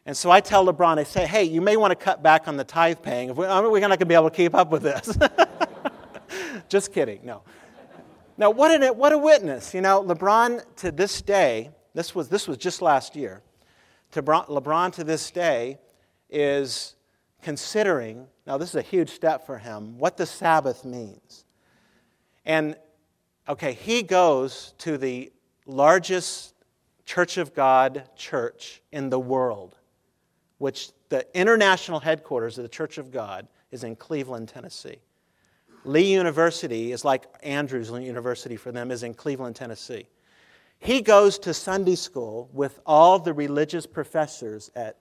And 0.04 0.16
so 0.16 0.30
I 0.30 0.40
tell 0.40 0.66
LeBron, 0.66 0.98
I 0.98 1.04
say, 1.04 1.26
hey, 1.26 1.44
you 1.44 1.60
may 1.60 1.76
want 1.76 1.92
to 1.92 2.04
cut 2.04 2.22
back 2.22 2.48
on 2.48 2.56
the 2.56 2.64
tithe 2.64 3.02
paying. 3.02 3.34
We're 3.34 3.46
not 3.46 3.62
going 3.62 3.98
to 3.98 4.06
be 4.06 4.14
able 4.14 4.30
to 4.30 4.36
keep 4.36 4.54
up 4.54 4.70
with 4.70 4.82
this. 4.82 5.16
Just 6.68 6.92
kidding. 6.92 7.20
No. 7.22 7.42
Now, 8.36 8.50
what, 8.50 8.82
a 8.82 8.92
what 8.92 9.12
a 9.12 9.18
witness. 9.18 9.74
You 9.74 9.82
know, 9.82 10.02
LeBron 10.02 10.64
to 10.76 10.90
this 10.90 11.22
day, 11.22 11.70
this 11.94 12.14
was, 12.14 12.28
this 12.28 12.48
was 12.48 12.56
just 12.56 12.80
last 12.80 13.14
year, 13.14 13.42
to 14.12 14.22
LeBron 14.22 14.92
to 14.94 15.04
this 15.04 15.30
day 15.30 15.78
is 16.30 16.96
considering, 17.42 18.26
now 18.46 18.56
this 18.56 18.70
is 18.70 18.76
a 18.76 18.82
huge 18.82 19.10
step 19.10 19.44
for 19.44 19.58
him, 19.58 19.98
what 19.98 20.16
the 20.16 20.26
Sabbath 20.26 20.84
means. 20.84 21.44
And, 22.44 22.76
okay, 23.48 23.72
he 23.72 24.02
goes 24.02 24.74
to 24.78 24.96
the 24.96 25.32
largest 25.66 26.54
Church 27.04 27.36
of 27.36 27.52
God 27.52 28.08
church 28.16 28.80
in 28.92 29.10
the 29.10 29.18
world, 29.18 29.76
which 30.58 30.90
the 31.08 31.26
international 31.34 32.00
headquarters 32.00 32.56
of 32.58 32.62
the 32.62 32.68
Church 32.68 32.96
of 32.96 33.10
God 33.10 33.48
is 33.70 33.84
in 33.84 33.96
Cleveland, 33.96 34.48
Tennessee. 34.48 35.00
Lee 35.84 36.12
University 36.12 36.92
is 36.92 37.04
like 37.04 37.24
Andrews 37.42 37.90
University 37.90 38.56
for 38.56 38.70
them, 38.70 38.92
is 38.92 39.02
in 39.02 39.14
Cleveland, 39.14 39.56
Tennessee. 39.56 40.06
He 40.78 41.00
goes 41.00 41.38
to 41.40 41.52
Sunday 41.52 41.96
school 41.96 42.48
with 42.52 42.80
all 42.86 43.18
the 43.18 43.32
religious 43.32 43.84
professors 43.84 44.70
at 44.76 44.96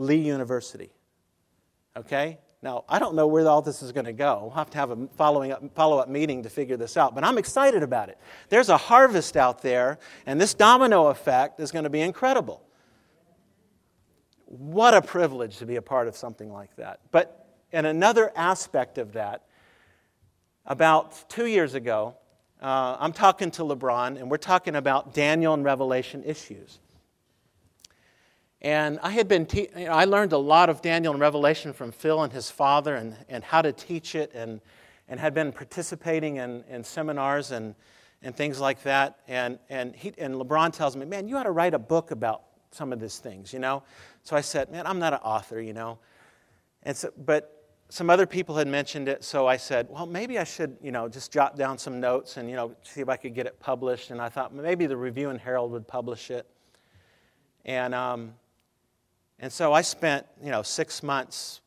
Lee 0.00 0.16
University. 0.16 0.90
Okay? 1.94 2.38
Now, 2.62 2.84
I 2.88 2.98
don't 2.98 3.14
know 3.14 3.26
where 3.26 3.46
all 3.46 3.60
this 3.60 3.82
is 3.82 3.92
going 3.92 4.06
to 4.06 4.12
go. 4.12 4.40
We'll 4.42 4.50
have 4.50 4.70
to 4.70 4.78
have 4.78 4.90
a 4.90 5.08
following 5.16 5.52
up, 5.52 5.62
follow-up 5.74 6.08
meeting 6.08 6.42
to 6.42 6.50
figure 6.50 6.76
this 6.76 6.96
out, 6.96 7.14
but 7.14 7.22
I'm 7.22 7.36
excited 7.38 7.82
about 7.82 8.08
it. 8.08 8.18
There's 8.48 8.70
a 8.70 8.76
harvest 8.76 9.36
out 9.36 9.62
there, 9.62 9.98
and 10.26 10.40
this 10.40 10.54
domino 10.54 11.08
effect 11.08 11.60
is 11.60 11.70
going 11.70 11.84
to 11.84 11.90
be 11.90 12.00
incredible. 12.00 12.62
What 14.46 14.94
a 14.94 15.02
privilege 15.02 15.58
to 15.58 15.66
be 15.66 15.76
a 15.76 15.82
part 15.82 16.08
of 16.08 16.16
something 16.16 16.50
like 16.50 16.74
that. 16.76 17.00
But 17.12 17.46
in 17.70 17.84
another 17.84 18.32
aspect 18.34 18.98
of 18.98 19.12
that, 19.12 19.44
about 20.66 21.28
two 21.28 21.46
years 21.46 21.74
ago, 21.74 22.16
uh, 22.62 22.96
I'm 22.98 23.12
talking 23.12 23.50
to 23.52 23.62
LeBron, 23.62 24.18
and 24.18 24.30
we're 24.30 24.38
talking 24.38 24.76
about 24.76 25.14
Daniel 25.14 25.54
and 25.54 25.64
Revelation 25.64 26.22
issues. 26.24 26.78
And 28.62 28.98
I 29.02 29.10
had 29.10 29.26
been, 29.26 29.46
te- 29.46 29.68
you 29.74 29.86
know, 29.86 29.92
I 29.92 30.04
learned 30.04 30.32
a 30.32 30.38
lot 30.38 30.68
of 30.68 30.82
Daniel 30.82 31.12
and 31.14 31.20
Revelation 31.20 31.72
from 31.72 31.92
Phil 31.92 32.22
and 32.22 32.32
his 32.32 32.50
father 32.50 32.96
and, 32.96 33.16
and 33.28 33.42
how 33.42 33.62
to 33.62 33.72
teach 33.72 34.14
it 34.14 34.32
and, 34.34 34.60
and 35.08 35.18
had 35.18 35.32
been 35.32 35.50
participating 35.50 36.36
in, 36.36 36.62
in 36.68 36.84
seminars 36.84 37.52
and, 37.52 37.74
and 38.22 38.36
things 38.36 38.60
like 38.60 38.82
that. 38.82 39.20
And, 39.28 39.58
and, 39.70 39.96
he, 39.96 40.12
and 40.18 40.34
LeBron 40.34 40.74
tells 40.74 40.94
me, 40.94 41.06
man, 41.06 41.26
you 41.26 41.38
ought 41.38 41.44
to 41.44 41.52
write 41.52 41.72
a 41.72 41.78
book 41.78 42.10
about 42.10 42.42
some 42.70 42.92
of 42.92 43.00
these 43.00 43.18
things, 43.18 43.52
you 43.52 43.58
know? 43.58 43.82
So 44.24 44.36
I 44.36 44.42
said, 44.42 44.70
man, 44.70 44.86
I'm 44.86 44.98
not 44.98 45.14
an 45.14 45.20
author, 45.20 45.60
you 45.60 45.72
know? 45.72 45.98
And 46.82 46.94
so, 46.94 47.10
but 47.16 47.56
some 47.88 48.10
other 48.10 48.26
people 48.26 48.56
had 48.56 48.68
mentioned 48.68 49.08
it, 49.08 49.24
so 49.24 49.46
I 49.46 49.56
said, 49.56 49.88
well, 49.90 50.06
maybe 50.06 50.38
I 50.38 50.44
should, 50.44 50.76
you 50.80 50.92
know, 50.92 51.08
just 51.08 51.32
jot 51.32 51.56
down 51.56 51.78
some 51.78 51.98
notes 51.98 52.36
and, 52.36 52.48
you 52.48 52.56
know, 52.56 52.76
see 52.82 53.00
if 53.00 53.08
I 53.08 53.16
could 53.16 53.34
get 53.34 53.46
it 53.46 53.58
published. 53.58 54.10
And 54.10 54.20
I 54.20 54.28
thought 54.28 54.54
maybe 54.54 54.86
the 54.86 54.96
Review 54.96 55.30
and 55.30 55.40
Herald 55.40 55.72
would 55.72 55.88
publish 55.88 56.30
it. 56.30 56.46
And, 57.64 57.94
um, 57.94 58.34
and 59.40 59.50
so 59.50 59.72
I 59.72 59.80
spent, 59.80 60.26
you 60.42 60.50
know, 60.50 60.62
six 60.62 61.02
months 61.02 61.62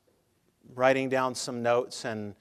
writing 0.76 1.10
down 1.10 1.34
some 1.34 1.64
notes 1.64 2.06
and, 2.06 2.36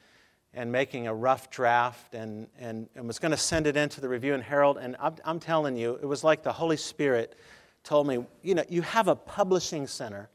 and 0.53 0.71
making 0.71 1.07
a 1.07 1.14
rough 1.14 1.49
draft 1.49 2.14
and, 2.14 2.47
and, 2.59 2.87
and 2.95 3.07
was 3.07 3.18
going 3.18 3.31
to 3.31 3.38
send 3.38 3.66
it 3.66 3.75
into 3.75 4.03
the 4.03 4.09
Review 4.11 4.35
and 4.35 4.42
Herald. 4.42 4.77
And 4.77 4.95
I'm, 5.01 5.14
I'm 5.25 5.40
telling 5.40 5.75
you, 5.75 5.99
it 6.03 6.05
was 6.05 6.23
like 6.23 6.42
the 6.42 6.53
Holy 6.53 6.77
Spirit 6.77 7.35
told 7.83 8.07
me, 8.07 8.25
you 8.42 8.55
know, 8.55 8.64
you 8.68 8.83
have 8.83 9.09
a 9.09 9.16
publishing 9.16 9.87
center 9.87 10.29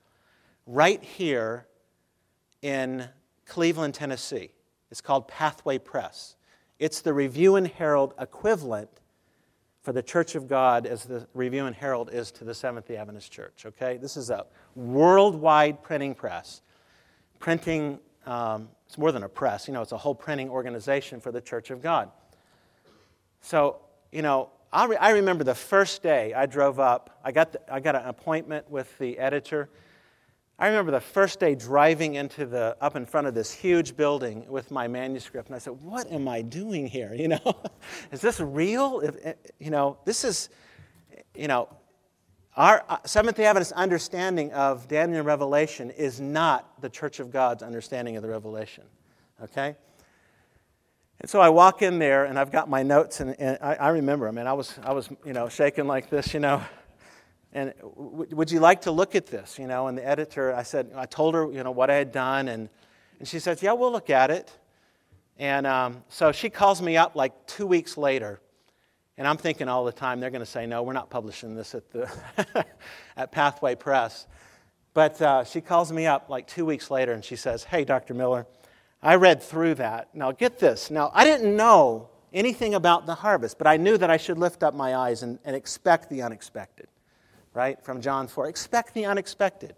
right 0.66 1.02
here 1.02 1.68
in 2.64 3.08
Cleveland, 3.46 3.94
Tennessee. 3.94 4.50
It's 4.90 5.02
called 5.02 5.28
Pathway 5.28 5.78
Press. 5.78 6.36
It's 6.80 7.02
the 7.02 7.14
Review 7.14 7.56
and 7.56 7.68
Herald 7.68 8.16
equivalent 8.20 8.90
for 9.88 9.94
the 9.94 10.04
Church 10.04 10.36
of 10.36 10.50
God 10.50 10.86
as 10.86 11.06
the 11.06 11.26
Review 11.34 11.66
and 11.66 11.74
Herald 11.74 12.10
is 12.12 12.30
to 12.32 12.44
the 12.44 12.54
Seventh 12.54 12.90
day 12.90 12.98
Adventist 12.98 13.32
Church. 13.32 13.66
Okay? 13.66 13.96
This 13.96 14.18
is 14.18 14.30
a 14.30 14.46
worldwide 14.76 15.82
printing 15.82 16.14
press. 16.14 16.62
Printing, 17.40 17.98
um, 18.26 18.68
it's 18.86 18.98
more 18.98 19.14
than 19.14 19.24
a 19.24 19.30
press, 19.30 19.66
you 19.66 19.74
know, 19.74 19.82
it's 19.82 19.94
a 19.94 19.98
whole 19.98 20.14
printing 20.14 20.50
organization 20.50 21.22
for 21.22 21.32
the 21.32 21.40
Church 21.40 21.70
of 21.70 21.82
God. 21.82 22.12
So, 23.40 23.78
you 24.12 24.22
know, 24.22 24.50
I, 24.74 24.88
re- 24.88 24.98
I 24.98 25.12
remember 25.12 25.46
the 25.46 25.56
first 25.56 26.04
day 26.04 26.34
I 26.34 26.48
drove 26.48 26.82
up, 26.82 27.22
I 27.24 27.32
got, 27.32 27.54
the, 27.54 27.74
I 27.74 27.80
got 27.80 27.96
an 27.96 28.10
appointment 28.10 28.70
with 28.70 28.98
the 28.98 29.18
editor 29.18 29.70
I 30.60 30.68
remember 30.68 30.92
the 30.92 31.00
first 31.00 31.40
day 31.40 31.54
driving 31.54 32.16
into 32.16 32.48
the 32.48 32.76
up 32.82 32.96
in 32.96 33.06
front 33.06 33.28
of 33.28 33.36
this 33.36 33.54
huge 33.54 33.96
building 33.96 34.44
with 34.50 34.72
my 34.72 34.88
manuscript, 34.88 35.50
and 35.50 35.56
I 35.56 35.60
said, 35.60 35.74
"What 35.84 36.12
am 36.12 36.28
I 36.28 36.42
doing 36.42 36.88
here? 36.88 37.14
You 37.18 37.28
know, 37.28 37.62
is 38.12 38.22
this 38.22 38.40
real? 38.40 39.02
If, 39.02 39.16
eh, 39.24 39.34
you 39.60 39.70
know, 39.70 39.98
this 40.06 40.24
is, 40.24 40.50
you 41.36 41.48
know, 41.48 41.68
our 42.56 42.84
uh, 42.90 42.98
Seventh 43.06 43.38
Day 43.38 43.46
Adventist 43.46 43.74
understanding 43.74 44.52
of 44.54 44.88
Daniel 44.88 45.20
and 45.20 45.28
Revelation 45.28 45.92
is 45.92 46.20
not 46.20 46.82
the 46.82 46.90
Church 46.90 47.20
of 47.20 47.32
God's 47.32 47.62
understanding 47.62 48.16
of 48.16 48.24
the 48.24 48.30
Revelation. 48.30 48.86
Okay." 49.44 49.76
And 51.20 51.30
so 51.30 51.40
I 51.40 51.50
walk 51.50 51.82
in 51.82 52.00
there, 52.00 52.26
and 52.26 52.38
I've 52.38 52.52
got 52.52 52.70
my 52.70 52.84
notes, 52.84 53.20
and, 53.20 53.36
and 53.40 53.58
I, 53.62 53.76
I 53.76 53.90
remember. 53.90 54.28
I 54.28 54.32
mean, 54.32 54.48
I 54.48 54.54
was, 54.54 54.80
I 54.84 54.94
was, 54.94 55.10
you 55.26 55.34
know, 55.34 55.50
shaking 55.50 55.86
like 55.88 56.10
this, 56.10 56.34
you 56.34 56.40
know 56.40 56.64
and 57.58 57.74
would 57.82 58.52
you 58.52 58.60
like 58.60 58.82
to 58.82 58.92
look 58.92 59.16
at 59.16 59.26
this? 59.26 59.58
You 59.58 59.66
know, 59.66 59.88
and 59.88 59.98
the 59.98 60.08
editor, 60.08 60.54
I 60.54 60.62
said, 60.62 60.92
I 60.96 61.08
told 61.08 61.34
her, 61.34 61.52
you 61.52 61.64
know, 61.64 61.72
what 61.72 61.90
I 61.90 61.96
had 61.96 62.12
done, 62.12 62.50
and, 62.50 62.70
and 63.18 63.28
she 63.28 63.40
says, 63.40 63.64
yeah, 63.64 63.72
we'll 63.72 63.92
look 63.92 64.12
at 64.12 64.30
it. 64.30 64.52
And 65.40 65.66
um, 65.66 66.04
so 66.08 66.32
she 66.32 66.52
calls 66.52 66.84
me 66.84 66.98
up 66.98 67.16
like 67.16 67.48
two 67.48 67.66
weeks 67.66 67.98
later, 67.98 68.40
and 69.18 69.28
I'm 69.28 69.38
thinking 69.38 69.68
all 69.68 69.86
the 69.86 69.92
time 69.92 70.20
they're 70.20 70.30
going 70.30 70.46
to 70.46 70.46
say, 70.46 70.68
no, 70.68 70.84
we're 70.84 70.94
not 70.94 71.10
publishing 71.10 71.56
this 71.56 71.74
at 71.74 71.90
the 71.90 72.66
at 73.18 73.32
Pathway 73.32 73.74
Press. 73.74 74.28
But 74.94 75.20
uh, 75.20 75.44
she 75.44 75.60
calls 75.60 75.92
me 75.92 76.06
up 76.06 76.30
like 76.30 76.46
two 76.46 76.66
weeks 76.66 76.92
later, 76.92 77.14
and 77.14 77.26
she 77.26 77.36
says, 77.36 77.64
hey, 77.64 77.84
Dr. 77.86 78.14
Miller, 78.14 78.46
I 79.02 79.16
read 79.16 79.42
through 79.42 79.76
that. 79.76 80.14
Now 80.14 80.32
get 80.32 80.60
this. 80.60 80.92
Now 80.92 81.10
I 81.12 81.24
didn't 81.24 81.56
know 81.56 82.10
anything 82.32 82.76
about 82.76 83.08
the 83.08 83.16
harvest, 83.16 83.58
but 83.58 83.66
I 83.66 83.78
knew 83.78 83.98
that 83.98 84.12
I 84.12 84.18
should 84.18 84.38
lift 84.38 84.62
up 84.62 84.76
my 84.76 84.96
eyes 84.96 85.24
and, 85.24 85.40
and 85.44 85.56
expect 85.56 86.12
the 86.12 86.22
unexpected 86.22 86.88
right? 87.58 87.84
From 87.84 88.02
John 88.02 88.28
4. 88.28 88.48
Expect 88.48 88.94
the 88.94 89.06
unexpected. 89.06 89.74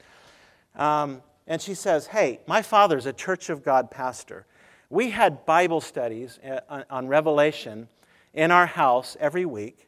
Um, 0.75 1.23
and 1.47 1.61
she 1.61 1.73
says, 1.73 2.07
Hey, 2.07 2.41
my 2.45 2.61
father's 2.61 3.05
a 3.05 3.13
Church 3.13 3.49
of 3.49 3.63
God 3.63 3.89
pastor. 3.89 4.45
We 4.89 5.11
had 5.11 5.45
Bible 5.45 5.79
studies 5.79 6.39
uh, 6.45 6.83
on 6.89 7.07
Revelation 7.07 7.87
in 8.33 8.51
our 8.51 8.65
house 8.65 9.15
every 9.19 9.45
week. 9.45 9.87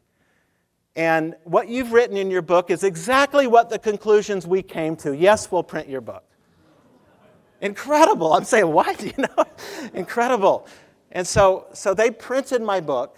And 0.95 1.35
what 1.43 1.67
you've 1.67 1.91
written 1.91 2.15
in 2.15 2.31
your 2.31 2.41
book 2.41 2.69
is 2.69 2.83
exactly 2.83 3.45
what 3.45 3.69
the 3.69 3.79
conclusions 3.79 4.47
we 4.47 4.61
came 4.61 4.95
to. 4.97 5.15
Yes, 5.15 5.51
we'll 5.51 5.63
print 5.63 5.89
your 5.89 6.01
book. 6.01 6.23
Incredible. 7.59 8.33
I'm 8.33 8.45
saying, 8.45 8.67
what? 8.71 9.03
You 9.03 9.13
know, 9.17 9.45
incredible. 9.93 10.65
And 11.11 11.27
so, 11.27 11.67
so 11.73 11.93
they 11.93 12.09
printed 12.09 12.61
my 12.61 12.79
book. 12.79 13.17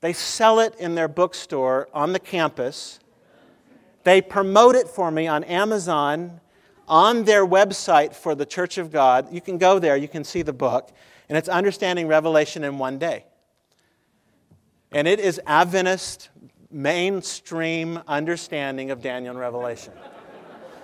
They 0.00 0.12
sell 0.12 0.60
it 0.60 0.74
in 0.78 0.94
their 0.94 1.08
bookstore 1.08 1.88
on 1.94 2.12
the 2.12 2.20
campus. 2.20 3.00
They 4.06 4.22
promote 4.22 4.76
it 4.76 4.86
for 4.86 5.10
me 5.10 5.26
on 5.26 5.42
Amazon, 5.42 6.40
on 6.86 7.24
their 7.24 7.44
website 7.44 8.14
for 8.14 8.36
the 8.36 8.46
Church 8.46 8.78
of 8.78 8.92
God. 8.92 9.32
You 9.32 9.40
can 9.40 9.58
go 9.58 9.80
there, 9.80 9.96
you 9.96 10.06
can 10.06 10.22
see 10.22 10.42
the 10.42 10.52
book, 10.52 10.92
and 11.28 11.36
it's 11.36 11.48
Understanding 11.48 12.06
Revelation 12.06 12.62
in 12.62 12.78
One 12.78 12.98
Day. 12.98 13.24
And 14.92 15.08
it 15.08 15.18
is 15.18 15.40
Adventist 15.44 16.28
mainstream 16.70 18.00
understanding 18.06 18.92
of 18.92 19.02
Daniel 19.02 19.32
and 19.32 19.40
Revelation. 19.40 19.92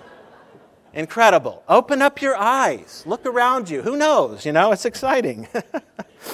Incredible. 0.92 1.62
Open 1.68 2.02
up 2.02 2.20
your 2.20 2.36
eyes. 2.36 3.04
Look 3.06 3.24
around 3.24 3.70
you. 3.70 3.82
Who 3.82 3.96
knows? 3.96 4.44
You 4.44 4.50
know, 4.50 4.72
it's 4.72 4.84
exciting. 4.84 5.46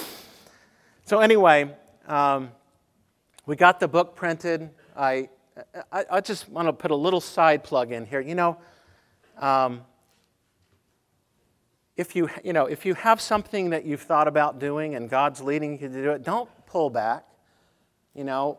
so, 1.05 1.21
anyway, 1.21 1.71
um, 2.07 2.51
we 3.45 3.57
got 3.57 3.79
the 3.79 3.89
book 3.89 4.17
printed. 4.17 4.71
I 4.97 5.29
I, 5.93 6.05
I 6.11 6.21
just 6.21 6.49
want 6.49 6.69
to 6.69 6.73
put 6.73 6.91
a 6.91 6.97
little 6.97 7.21
side 7.21 7.65
plug 7.65 7.93
in 7.93 8.07
here. 8.07 8.21
You 8.21 8.35
know, 8.35 8.59
um, 9.39 9.83
if 11.97 12.15
you, 12.15 12.29
you 12.45 12.53
know, 12.53 12.67
if 12.67 12.87
you 12.87 12.95
have 12.95 13.21
something 13.21 13.71
that 13.71 13.85
you've 13.85 14.03
thought 14.03 14.29
about 14.29 14.59
doing 14.59 14.95
and 14.95 15.11
God's 15.11 15.41
leading 15.41 15.73
you 15.73 15.89
to 15.89 16.03
do 16.03 16.11
it, 16.13 16.23
don't 16.23 16.49
pull 16.67 16.91
back. 16.91 17.25
You 18.15 18.25
know, 18.25 18.59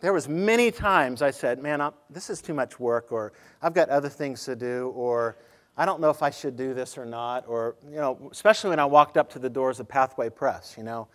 there 0.00 0.12
was 0.12 0.28
many 0.28 0.70
times 0.70 1.20
I 1.22 1.30
said, 1.30 1.60
"Man, 1.60 1.80
I'm, 1.80 1.92
this 2.08 2.30
is 2.30 2.40
too 2.40 2.54
much 2.54 2.78
work," 2.78 3.12
or 3.12 3.32
"I've 3.60 3.74
got 3.74 3.88
other 3.88 4.08
things 4.08 4.44
to 4.44 4.56
do," 4.56 4.92
or 4.94 5.36
"I 5.76 5.84
don't 5.84 6.00
know 6.00 6.10
if 6.10 6.22
I 6.22 6.30
should 6.30 6.56
do 6.56 6.74
this 6.74 6.96
or 6.96 7.04
not," 7.04 7.44
or 7.48 7.76
you 7.88 7.96
know, 7.96 8.28
especially 8.30 8.70
when 8.70 8.78
I 8.78 8.86
walked 8.86 9.16
up 9.16 9.30
to 9.30 9.38
the 9.38 9.50
doors 9.50 9.80
of 9.80 9.88
Pathway 9.88 10.30
Press. 10.30 10.74
You 10.78 10.84
know, 10.84 11.08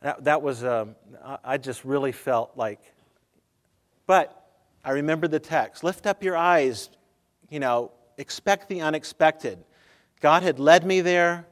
that, 0.00 0.24
that 0.24 0.42
was 0.42 0.64
um, 0.64 0.96
I 1.44 1.58
just 1.58 1.84
really 1.84 2.12
felt 2.12 2.52
like 2.56 2.80
but 4.12 4.44
I 4.84 4.90
remember 4.90 5.26
the 5.26 5.40
text 5.40 5.82
lift 5.82 6.06
up 6.06 6.22
your 6.22 6.36
eyes, 6.36 6.90
you 7.48 7.58
know, 7.58 7.92
expect 8.18 8.68
the 8.68 8.82
unexpected. 8.82 9.64
God 10.20 10.42
had 10.42 10.58
led 10.58 10.84
me 10.84 11.00
there, 11.00 11.46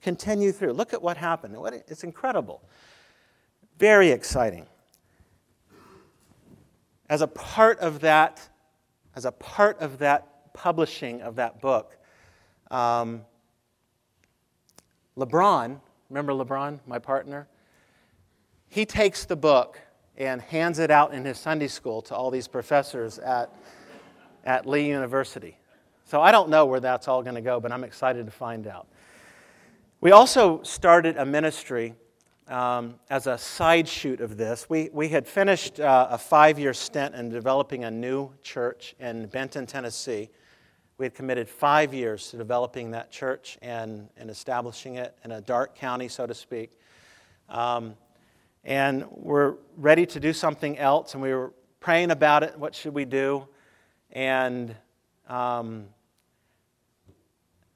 continue 0.00 0.50
through. 0.50 0.72
Look 0.72 0.92
at 0.92 1.00
what 1.00 1.16
happened. 1.16 1.56
It's 1.86 2.02
incredible. 2.02 2.60
Very 3.78 4.10
exciting. 4.10 4.66
As 7.08 7.22
a 7.22 7.28
part 7.28 7.78
of 7.78 8.00
that, 8.00 8.48
as 9.14 9.24
a 9.24 9.30
part 9.30 9.78
of 9.78 9.98
that 9.98 10.52
publishing 10.54 11.22
of 11.22 11.36
that 11.36 11.60
book, 11.60 11.96
um, 12.72 13.22
LeBron, 15.16 15.78
remember 16.10 16.32
LeBron, 16.32 16.80
my 16.84 16.98
partner? 16.98 17.46
He 18.68 18.84
takes 18.84 19.24
the 19.24 19.36
book 19.36 19.78
and 20.16 20.40
hands 20.40 20.78
it 20.78 20.90
out 20.90 21.14
in 21.14 21.24
his 21.24 21.38
Sunday 21.38 21.68
school 21.68 22.02
to 22.02 22.14
all 22.14 22.30
these 22.30 22.48
professors 22.48 23.18
at, 23.18 23.50
at 24.44 24.66
Lee 24.66 24.86
University. 24.86 25.58
So 26.04 26.20
I 26.20 26.30
don't 26.30 26.50
know 26.50 26.66
where 26.66 26.80
that's 26.80 27.08
all 27.08 27.22
going 27.22 27.36
to 27.36 27.40
go, 27.40 27.60
but 27.60 27.72
I'm 27.72 27.84
excited 27.84 28.26
to 28.26 28.32
find 28.32 28.66
out. 28.66 28.86
We 30.00 30.10
also 30.10 30.62
started 30.62 31.16
a 31.16 31.24
ministry 31.24 31.94
um, 32.48 32.96
as 33.08 33.26
a 33.26 33.38
side 33.38 33.88
shoot 33.88 34.20
of 34.20 34.36
this. 34.36 34.68
We, 34.68 34.90
we 34.92 35.08
had 35.08 35.26
finished 35.26 35.80
uh, 35.80 36.08
a 36.10 36.18
five 36.18 36.58
year 36.58 36.74
stint 36.74 37.14
in 37.14 37.30
developing 37.30 37.84
a 37.84 37.90
new 37.90 38.30
church 38.42 38.94
in 39.00 39.26
Benton, 39.26 39.64
Tennessee. 39.64 40.28
We 40.98 41.06
had 41.06 41.14
committed 41.14 41.48
five 41.48 41.94
years 41.94 42.30
to 42.30 42.36
developing 42.36 42.90
that 42.90 43.10
church 43.10 43.58
and, 43.62 44.08
and 44.16 44.28
establishing 44.30 44.96
it 44.96 45.16
in 45.24 45.32
a 45.32 45.40
dark 45.40 45.74
county, 45.74 46.08
so 46.08 46.26
to 46.26 46.34
speak. 46.34 46.78
Um, 47.48 47.94
and 48.64 49.04
we're 49.10 49.54
ready 49.76 50.06
to 50.06 50.20
do 50.20 50.32
something 50.32 50.78
else, 50.78 51.14
and 51.14 51.22
we 51.22 51.32
were 51.34 51.52
praying 51.80 52.10
about 52.10 52.42
it. 52.42 52.58
What 52.58 52.74
should 52.74 52.94
we 52.94 53.04
do? 53.04 53.48
And 54.10 54.76
um, 55.28 55.86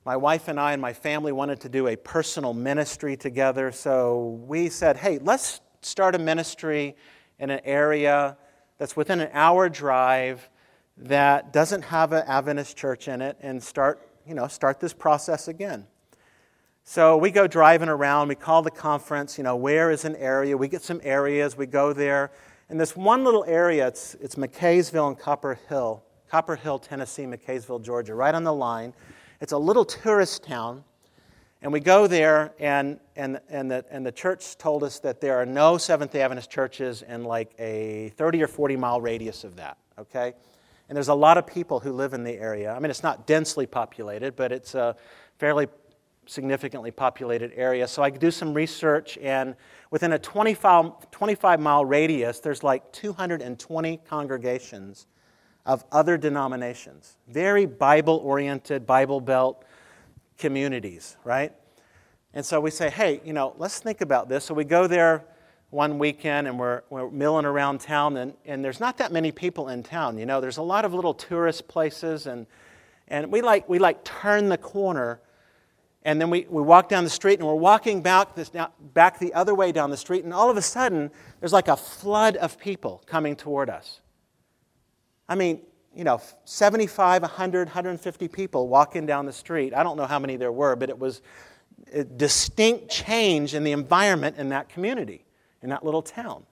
my 0.05 0.17
wife 0.17 0.49
and 0.49 0.61
I 0.61 0.73
and 0.73 0.81
my 0.83 0.93
family 0.93 1.33
wanted 1.33 1.61
to 1.63 1.69
do 1.69 1.89
a 1.89 1.97
personal 1.97 2.55
ministry 2.55 3.17
together, 3.17 3.73
so 3.73 4.41
we 4.47 4.69
said, 4.69 4.97
hey, 4.97 5.19
let's 5.19 5.61
start 5.83 6.15
a 6.15 6.19
ministry 6.19 6.97
in 7.39 7.51
an 7.51 7.61
area 7.65 8.37
that's 8.79 8.97
within 8.97 9.21
an 9.21 9.31
hour 9.33 9.69
drive 9.69 10.49
that 10.99 11.53
doesn't 11.53 11.83
have 11.83 12.13
an 12.13 12.25
Adventist 12.27 12.77
church 12.77 13.09
in 13.09 13.21
it 13.21 13.37
and 13.41 13.63
start, 13.63 14.09
you 14.27 14.35
know, 14.35 14.47
start 14.47 14.81
this 14.81 14.93
process 14.93 15.49
again. 15.49 15.87
So 16.89 17.17
we 17.17 17.33
go 17.33 17.49
driving 17.49 17.89
around, 17.89 18.29
we 18.29 18.37
call 18.37 18.63
the 18.63 18.71
conference, 18.71 19.37
you 19.37 19.43
know, 19.43 19.57
where 19.57 19.91
is 19.91 20.05
an 20.05 20.15
area? 20.15 20.57
We 20.57 20.69
get 20.69 20.83
some 20.83 21.01
areas, 21.03 21.57
we 21.57 21.67
go 21.67 21.93
there. 21.93 22.31
And 22.69 22.81
this 22.81 22.95
one 22.95 23.25
little 23.25 23.45
area, 23.45 23.89
it's, 23.89 24.15
it's 24.21 24.37
McCaysville 24.37 25.09
and 25.09 25.19
Copper 25.19 25.59
Hill, 25.69 26.05
Copper 26.31 26.55
Hill, 26.55 26.79
Tennessee, 26.79 27.25
McCaysville, 27.25 27.83
Georgia, 27.83 28.15
right 28.15 28.33
on 28.33 28.45
the 28.45 28.53
line. 28.53 28.95
It's 29.41 29.51
a 29.51 29.59
little 29.59 29.85
tourist 29.85 30.45
town. 30.45 30.85
And 31.61 31.73
we 31.73 31.81
go 31.81 32.07
there, 32.07 32.55
and, 32.61 33.01
and, 33.17 33.41
and, 33.49 33.69
the, 33.69 33.85
and 33.91 34.07
the 34.07 34.13
church 34.13 34.57
told 34.57 34.85
us 34.85 35.01
that 35.01 35.21
there 35.21 35.37
are 35.39 35.47
no 35.47 35.79
Seventh 35.79 36.13
day 36.13 36.23
Adventist 36.23 36.53
churches 36.53 37.03
in 37.03 37.25
like 37.25 37.51
a 37.59 38.13
30 38.17 38.45
or 38.45 38.47
40 38.47 38.77
mile 38.77 39.01
radius 39.01 39.43
of 39.43 39.57
that, 39.57 39.77
okay? 39.99 40.35
And 40.89 40.95
there's 40.95 41.09
a 41.09 41.15
lot 41.15 41.37
of 41.37 41.49
people 41.49 41.81
who 41.81 41.91
live 41.91 42.15
in 42.15 42.23
the 42.23 42.35
area. 42.35 42.73
I 42.73 42.79
mean, 42.79 42.91
it's 42.91 43.03
not 43.03 43.27
densely 43.27 43.67
populated, 43.67 44.37
but 44.37 44.53
it's 44.53 44.77
a 44.77 44.95
fairly 45.39 45.67
significantly 46.27 46.91
populated 46.91 47.53
area. 47.55 47.87
So 47.89 48.03
I 48.03 48.11
do 48.11 48.31
some 48.31 48.53
research, 48.53 49.17
and 49.19 49.55
within 49.91 50.13
a 50.13 50.19
25, 50.19 51.11
25 51.11 51.61
mile 51.61 51.85
radius, 51.85 52.41
there's 52.41 52.63
like 52.63 52.93
220 52.93 54.01
congregations 54.09 55.07
of 55.65 55.85
other 55.91 56.17
denominations. 56.17 57.17
Very 57.29 57.67
Bible 57.67 58.21
oriented, 58.25 58.87
Bible 58.87 59.21
belt 59.21 59.65
communities, 60.39 61.17
right? 61.25 61.53
And 62.35 62.45
so 62.45 62.61
we 62.61 62.71
say, 62.71 62.91
hey, 62.91 63.21
you 63.25 63.33
know, 63.33 63.55
let's 63.57 63.81
think 63.81 64.01
about 64.01 64.29
this. 64.29 64.45
So 64.45 64.55
we 64.55 64.65
go 64.65 64.87
there 64.87 65.25
one 65.71 65.99
weekend 65.99 66.47
and 66.47 66.59
we're, 66.59 66.83
we're 66.91 67.11
milling 67.11 67.45
around 67.45 67.81
town, 67.81 68.17
and, 68.17 68.35
and 68.45 68.65
there's 68.65 68.79
not 68.79 68.99
that 68.99 69.13
many 69.13 69.33
people 69.33 69.69
in 69.71 69.83
town. 69.83 70.19
You 70.19 70.27
know, 70.27 70.41
there's 70.41 70.59
a 70.59 70.63
lot 70.63 70.85
of 70.85 70.95
little 70.95 71.15
tourist 71.15 71.67
places, 71.67 72.27
and, 72.27 72.47
and 73.09 73.33
we, 73.33 73.43
like, 73.43 73.69
we 73.69 73.79
like 73.79 74.05
turn 74.05 74.49
the 74.49 74.59
corner 74.59 75.21
and 76.07 76.21
then 76.21 76.31
we, 76.31 76.47
we 76.49 76.63
walk 76.63 76.89
down 76.89 77.03
the 77.03 77.11
street 77.11 77.41
and 77.41 77.49
we're 77.49 77.57
walking 77.57 78.01
back, 78.01 78.37
this, 78.37 78.53
back 78.95 79.19
the 79.19 79.35
other 79.35 79.57
way 79.57 79.73
down 79.73 79.91
the 79.91 79.97
street, 79.97 80.23
and 80.23 80.33
all 80.33 80.49
of 80.49 80.57
a 80.57 80.63
sudden, 80.63 81.11
there's 81.41 81.53
like 81.53 81.67
a 81.67 81.77
flood 81.77 82.37
of 82.37 82.61
people 82.61 83.03
coming 83.07 83.35
toward 83.35 83.69
us. 83.69 84.01
I 85.29 85.35
mean, 85.35 85.63
you 85.93 86.05
know, 86.05 86.23
75, 86.45 87.23
100, 87.23 87.67
150 87.67 88.29
people 88.29 88.69
walking 88.69 89.05
down 89.05 89.27
the 89.27 89.33
street. 89.33 89.75
I 89.75 89.83
don't 89.83 89.97
know 89.97 90.07
how 90.07 90.21
many 90.21 90.37
there 90.37 90.53
were, 90.53 90.77
but 90.77 90.91
it 90.91 90.99
was 90.99 91.23
a 91.93 92.05
distinct 92.05 92.89
change 92.89 93.55
in 93.55 93.65
the 93.65 93.73
environment 93.73 94.37
in 94.37 94.51
that 94.51 94.69
community, 94.69 95.25
in 95.61 95.71
that 95.71 95.85
little 95.85 96.03
town. 96.03 96.45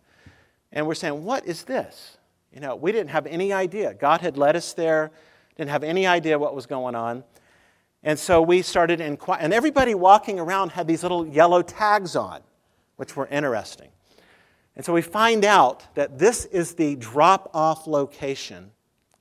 And 0.73 0.85
we're 0.85 0.97
saying, 0.97 1.23
what 1.23 1.47
is 1.47 1.63
this? 1.63 2.19
You 2.53 2.59
know, 2.59 2.75
we 2.75 2.91
didn't 2.91 3.11
have 3.11 3.25
any 3.27 3.53
idea. 3.53 3.95
God 3.95 4.21
had 4.21 4.37
led 4.37 4.57
us 4.57 4.73
there, 4.73 5.13
didn't 5.57 5.71
have 5.71 5.85
any 5.85 6.09
idea 6.09 6.37
what 6.41 6.57
was 6.57 6.67
going 6.67 6.97
on. 6.97 7.23
And 8.05 8.19
so 8.19 8.43
we 8.43 8.61
started 8.61 9.01
inquiring, 9.01 9.45
and 9.45 9.55
everybody 9.55 9.95
walking 9.95 10.39
around 10.39 10.73
had 10.73 10.87
these 10.87 11.03
little 11.03 11.27
yellow 11.27 11.63
tags 11.63 12.15
on, 12.15 12.43
which 12.97 13.17
were 13.17 13.27
interesting. 13.29 13.89
And 14.77 14.85
so 14.85 14.93
we 14.93 15.01
find 15.01 15.43
out 15.43 15.95
that 15.95 16.19
this 16.19 16.45
is 16.45 16.75
the 16.75 16.97
drop 16.97 17.51
off 17.55 17.87
location, 17.87 18.73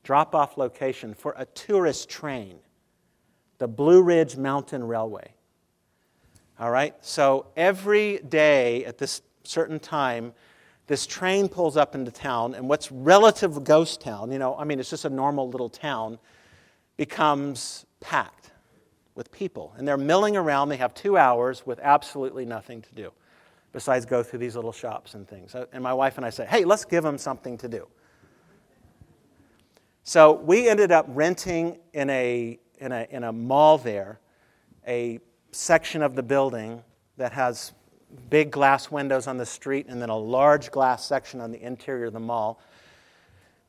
drop 0.03 0.35
off 0.35 0.57
location 0.57 1.13
for 1.13 1.33
a 1.37 1.45
tourist 1.45 2.09
train, 2.09 2.57
the 3.57 3.69
Blue 3.69 4.01
Ridge 4.01 4.35
Mountain 4.35 4.83
Railway. 4.83 5.33
All 6.59 6.69
right, 6.69 6.93
so 6.99 7.47
every 7.55 8.17
day 8.17 8.83
at 8.83 8.97
this 8.97 9.21
certain 9.43 9.79
time, 9.79 10.33
this 10.87 11.07
train 11.07 11.47
pulls 11.47 11.77
up 11.77 11.95
into 11.95 12.11
town, 12.11 12.53
and 12.53 12.67
what's 12.67 12.91
relative 12.91 13.63
ghost 13.63 14.01
town, 14.01 14.29
you 14.29 14.39
know, 14.39 14.57
I 14.57 14.65
mean, 14.65 14.81
it's 14.81 14.89
just 14.89 15.05
a 15.05 15.09
normal 15.09 15.49
little 15.49 15.69
town, 15.69 16.19
becomes 16.97 17.85
packed 18.01 18.42
with 19.15 19.31
people. 19.31 19.73
And 19.77 19.87
they're 19.87 19.97
milling 19.97 20.35
around. 20.37 20.69
They 20.69 20.77
have 20.77 20.93
two 20.93 21.17
hours 21.17 21.65
with 21.65 21.79
absolutely 21.79 22.45
nothing 22.45 22.81
to 22.81 22.95
do 22.95 23.11
besides 23.71 24.05
go 24.05 24.21
through 24.21 24.39
these 24.39 24.55
little 24.55 24.71
shops 24.71 25.15
and 25.15 25.27
things. 25.27 25.55
And 25.73 25.83
my 25.83 25.93
wife 25.93 26.17
and 26.17 26.25
I 26.25 26.29
said, 26.29 26.47
hey, 26.47 26.63
let's 26.63 26.85
give 26.85 27.03
them 27.03 27.17
something 27.17 27.57
to 27.57 27.67
do. 27.67 27.87
So 30.03 30.33
we 30.33 30.67
ended 30.67 30.91
up 30.91 31.05
renting 31.09 31.77
in 31.93 32.09
a, 32.09 32.59
in 32.77 32.91
a, 32.91 33.07
in 33.09 33.23
a 33.23 33.31
mall 33.31 33.77
there 33.77 34.19
a 34.87 35.19
section 35.51 36.01
of 36.01 36.15
the 36.15 36.23
building 36.23 36.83
that 37.17 37.31
has 37.31 37.73
big 38.29 38.51
glass 38.51 38.91
windows 38.91 39.27
on 39.27 39.37
the 39.37 39.45
street 39.45 39.85
and 39.87 40.01
then 40.01 40.09
a 40.09 40.17
large 40.17 40.71
glass 40.71 41.05
section 41.05 41.39
on 41.41 41.51
the 41.51 41.61
interior 41.61 42.05
of 42.05 42.13
the 42.13 42.19
mall. 42.19 42.59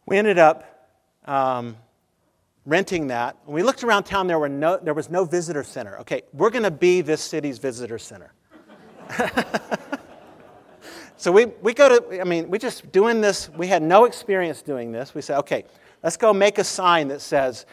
We 0.07 0.19
ended 0.19 0.39
up 0.39 0.91
um, 1.25 1.77
renting 2.67 3.09
that. 3.09 3.37
When 3.45 3.55
we 3.55 3.63
looked 3.63 3.85
around 3.85 4.05
town, 4.05 4.27
there, 4.27 4.39
were 4.39 4.49
no, 4.49 4.79
there 4.79 4.95
was 4.95 5.11
no 5.11 5.25
visitor 5.25 5.65
center. 5.65 5.99
Okay, 5.99 6.23
we're 6.33 6.51
going 6.51 6.63
to 6.63 6.71
be 6.71 7.01
this 7.01 7.21
city's 7.21 7.59
visitor 7.59 7.99
center. 7.99 8.33
so 11.17 11.31
we, 11.31 11.47
we 11.63 11.75
go 11.75 11.89
to, 11.89 12.21
I 12.21 12.25
mean, 12.25 12.49
we 12.49 12.59
just 12.59 12.91
doing 12.91 13.21
this, 13.21 13.51
we 13.51 13.67
had 13.67 13.83
no 13.83 14.05
experience 14.05 14.63
doing 14.63 14.93
this. 14.93 15.15
We 15.15 15.23
said, 15.23 15.39
okay, 15.41 15.65
let's 16.03 16.17
go 16.17 16.33
make 16.33 16.59
a 16.59 16.65
sign 16.65 17.09
that 17.09 17.21
says, 17.21 17.67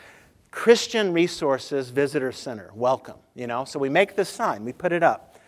Christian 0.52 1.14
Resources 1.14 1.90
Visitor 1.90 2.34
Center, 2.34 2.72
welcome, 2.76 3.16
you 3.36 3.48
know? 3.48 3.64
So 3.64 3.80
we 3.80 3.88
make 3.88 4.18
this 4.18 4.28
sign, 4.28 4.66
we 4.66 4.74
put 4.74 4.92
it 4.92 5.02
up. 5.02 5.40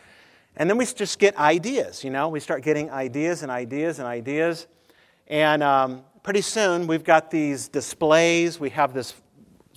And 0.56 0.69
then 0.69 0.77
we 0.77 0.86
just 0.86 1.19
get 1.19 1.36
ideas, 1.36 2.06
you 2.06 2.10
know? 2.10 2.29
We 2.29 2.39
start 2.39 2.63
getting 2.63 2.89
ideas 2.89 3.43
and 3.43 3.51
ideas 3.51 3.99
and 3.99 4.08
ideas. 4.08 4.67
And 5.27 5.62
um, 5.62 6.03
pretty 6.23 6.41
soon 6.41 6.88
we've 6.88 7.03
got 7.03 7.29
these 7.32 7.67
displays, 7.67 8.62
we 8.62 8.69
have 8.69 8.93
this 8.93 9.13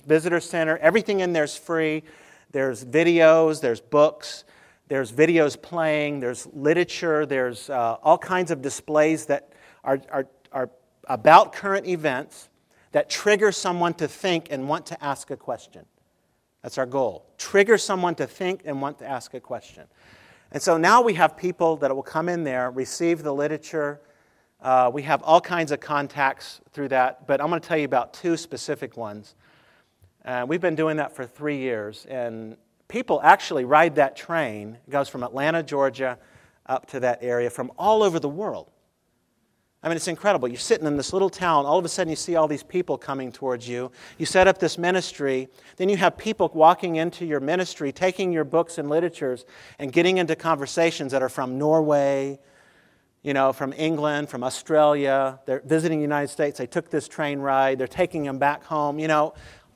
visitor 0.07 0.39
center. 0.39 0.77
Everything 0.77 1.19
in 1.19 1.33
there 1.33 1.43
is 1.43 1.55
free. 1.55 2.03
There's 2.51 2.83
videos, 2.83 3.61
there's 3.61 3.81
books, 3.81 4.45
there's 4.87 5.11
videos 5.11 5.61
playing, 5.61 6.21
there's 6.21 6.47
literature, 6.53 7.25
there's 7.25 7.69
uh, 7.69 7.97
all 8.01 8.17
kinds 8.17 8.51
of 8.51 8.61
displays 8.61 9.25
that 9.25 9.51
are, 9.83 9.99
are, 10.09 10.27
are 10.51 10.69
about 11.07 11.51
current 11.51 11.85
events 11.87 12.49
that 12.93 13.09
trigger 13.09 13.51
someone 13.51 13.93
to 13.95 14.07
think 14.07 14.47
and 14.49 14.67
want 14.67 14.85
to 14.87 15.03
ask 15.03 15.29
a 15.29 15.37
question. 15.37 15.85
That's 16.63 16.77
our 16.77 16.85
goal. 16.85 17.25
Trigger 17.37 17.77
someone 17.77 18.15
to 18.15 18.25
think 18.27 18.61
and 18.65 18.81
want 18.81 18.97
to 18.99 19.05
ask 19.05 19.33
a 19.33 19.39
question. 19.39 19.83
And 20.51 20.61
so 20.61 20.77
now 20.77 21.01
we 21.01 21.13
have 21.15 21.35
people 21.35 21.75
that 21.77 21.93
will 21.93 22.03
come 22.03 22.29
in 22.29 22.43
there, 22.43 22.71
receive 22.71 23.23
the 23.23 23.33
literature. 23.33 23.99
Uh, 24.61 24.89
we 24.93 25.01
have 25.03 25.21
all 25.23 25.41
kinds 25.41 25.71
of 25.71 25.81
contacts 25.81 26.61
through 26.71 26.87
that, 26.89 27.27
but 27.27 27.41
I'm 27.41 27.49
going 27.49 27.61
to 27.61 27.67
tell 27.67 27.77
you 27.77 27.85
about 27.85 28.13
two 28.13 28.37
specific 28.37 28.95
ones. 28.95 29.35
Uh, 30.27 30.45
we've 30.45 30.59
been 30.59 30.75
doing 30.75 30.97
that 30.97 31.15
for 31.15 31.25
three 31.25 31.55
years, 31.55 32.05
and 32.09 32.57
people 32.89 33.21
actually 33.23 33.63
ride 33.63 33.95
that 33.95 34.17
train. 34.17 34.77
It 34.85 34.91
goes 34.91 35.07
from 35.07 35.23
Atlanta, 35.23 35.63
Georgia, 35.63 36.19
up 36.65 36.85
to 36.87 36.99
that 36.99 37.19
area 37.21 37.49
from 37.49 37.71
all 37.77 38.03
over 38.03 38.19
the 38.19 38.27
world. 38.27 38.69
I 39.81 39.87
mean, 39.87 39.95
it's 39.95 40.09
incredible. 40.09 40.49
You're 40.49 40.57
sitting 40.57 40.85
in 40.85 40.97
this 40.97 41.13
little 41.13 41.29
town, 41.29 41.65
all 41.65 41.79
of 41.79 41.85
a 41.85 41.87
sudden 41.87 42.09
you 42.09 42.17
see 42.17 42.35
all 42.35 42.49
these 42.49 42.63
people 42.63 42.97
coming 42.97 43.31
towards 43.31 43.69
you. 43.69 43.89
You 44.17 44.25
set 44.25 44.49
up 44.49 44.57
this 44.59 44.77
ministry, 44.77 45.47
then 45.77 45.87
you 45.87 45.95
have 45.95 46.17
people 46.17 46.51
walking 46.53 46.97
into 46.97 47.25
your 47.25 47.39
ministry, 47.39 47.93
taking 47.93 48.33
your 48.33 48.43
books 48.43 48.77
and 48.77 48.89
literatures, 48.89 49.45
and 49.79 49.93
getting 49.93 50.17
into 50.17 50.35
conversations 50.35 51.13
that 51.13 51.21
are 51.21 51.29
from 51.29 51.57
Norway, 51.57 52.37
you 53.23 53.33
know, 53.33 53.53
from 53.53 53.73
England, 53.77 54.29
from 54.29 54.43
Australia. 54.43 55.39
They're 55.45 55.61
visiting 55.65 55.99
the 55.99 56.03
United 56.03 56.29
States. 56.29 56.57
They 56.57 56.67
took 56.67 56.89
this 56.89 57.07
train 57.07 57.39
ride. 57.39 57.77
They're 57.77 57.87
taking 57.87 58.23
them 58.23 58.39
back 58.39 58.63
home. 58.63 58.99
You 58.99 59.07
know, 59.07 59.33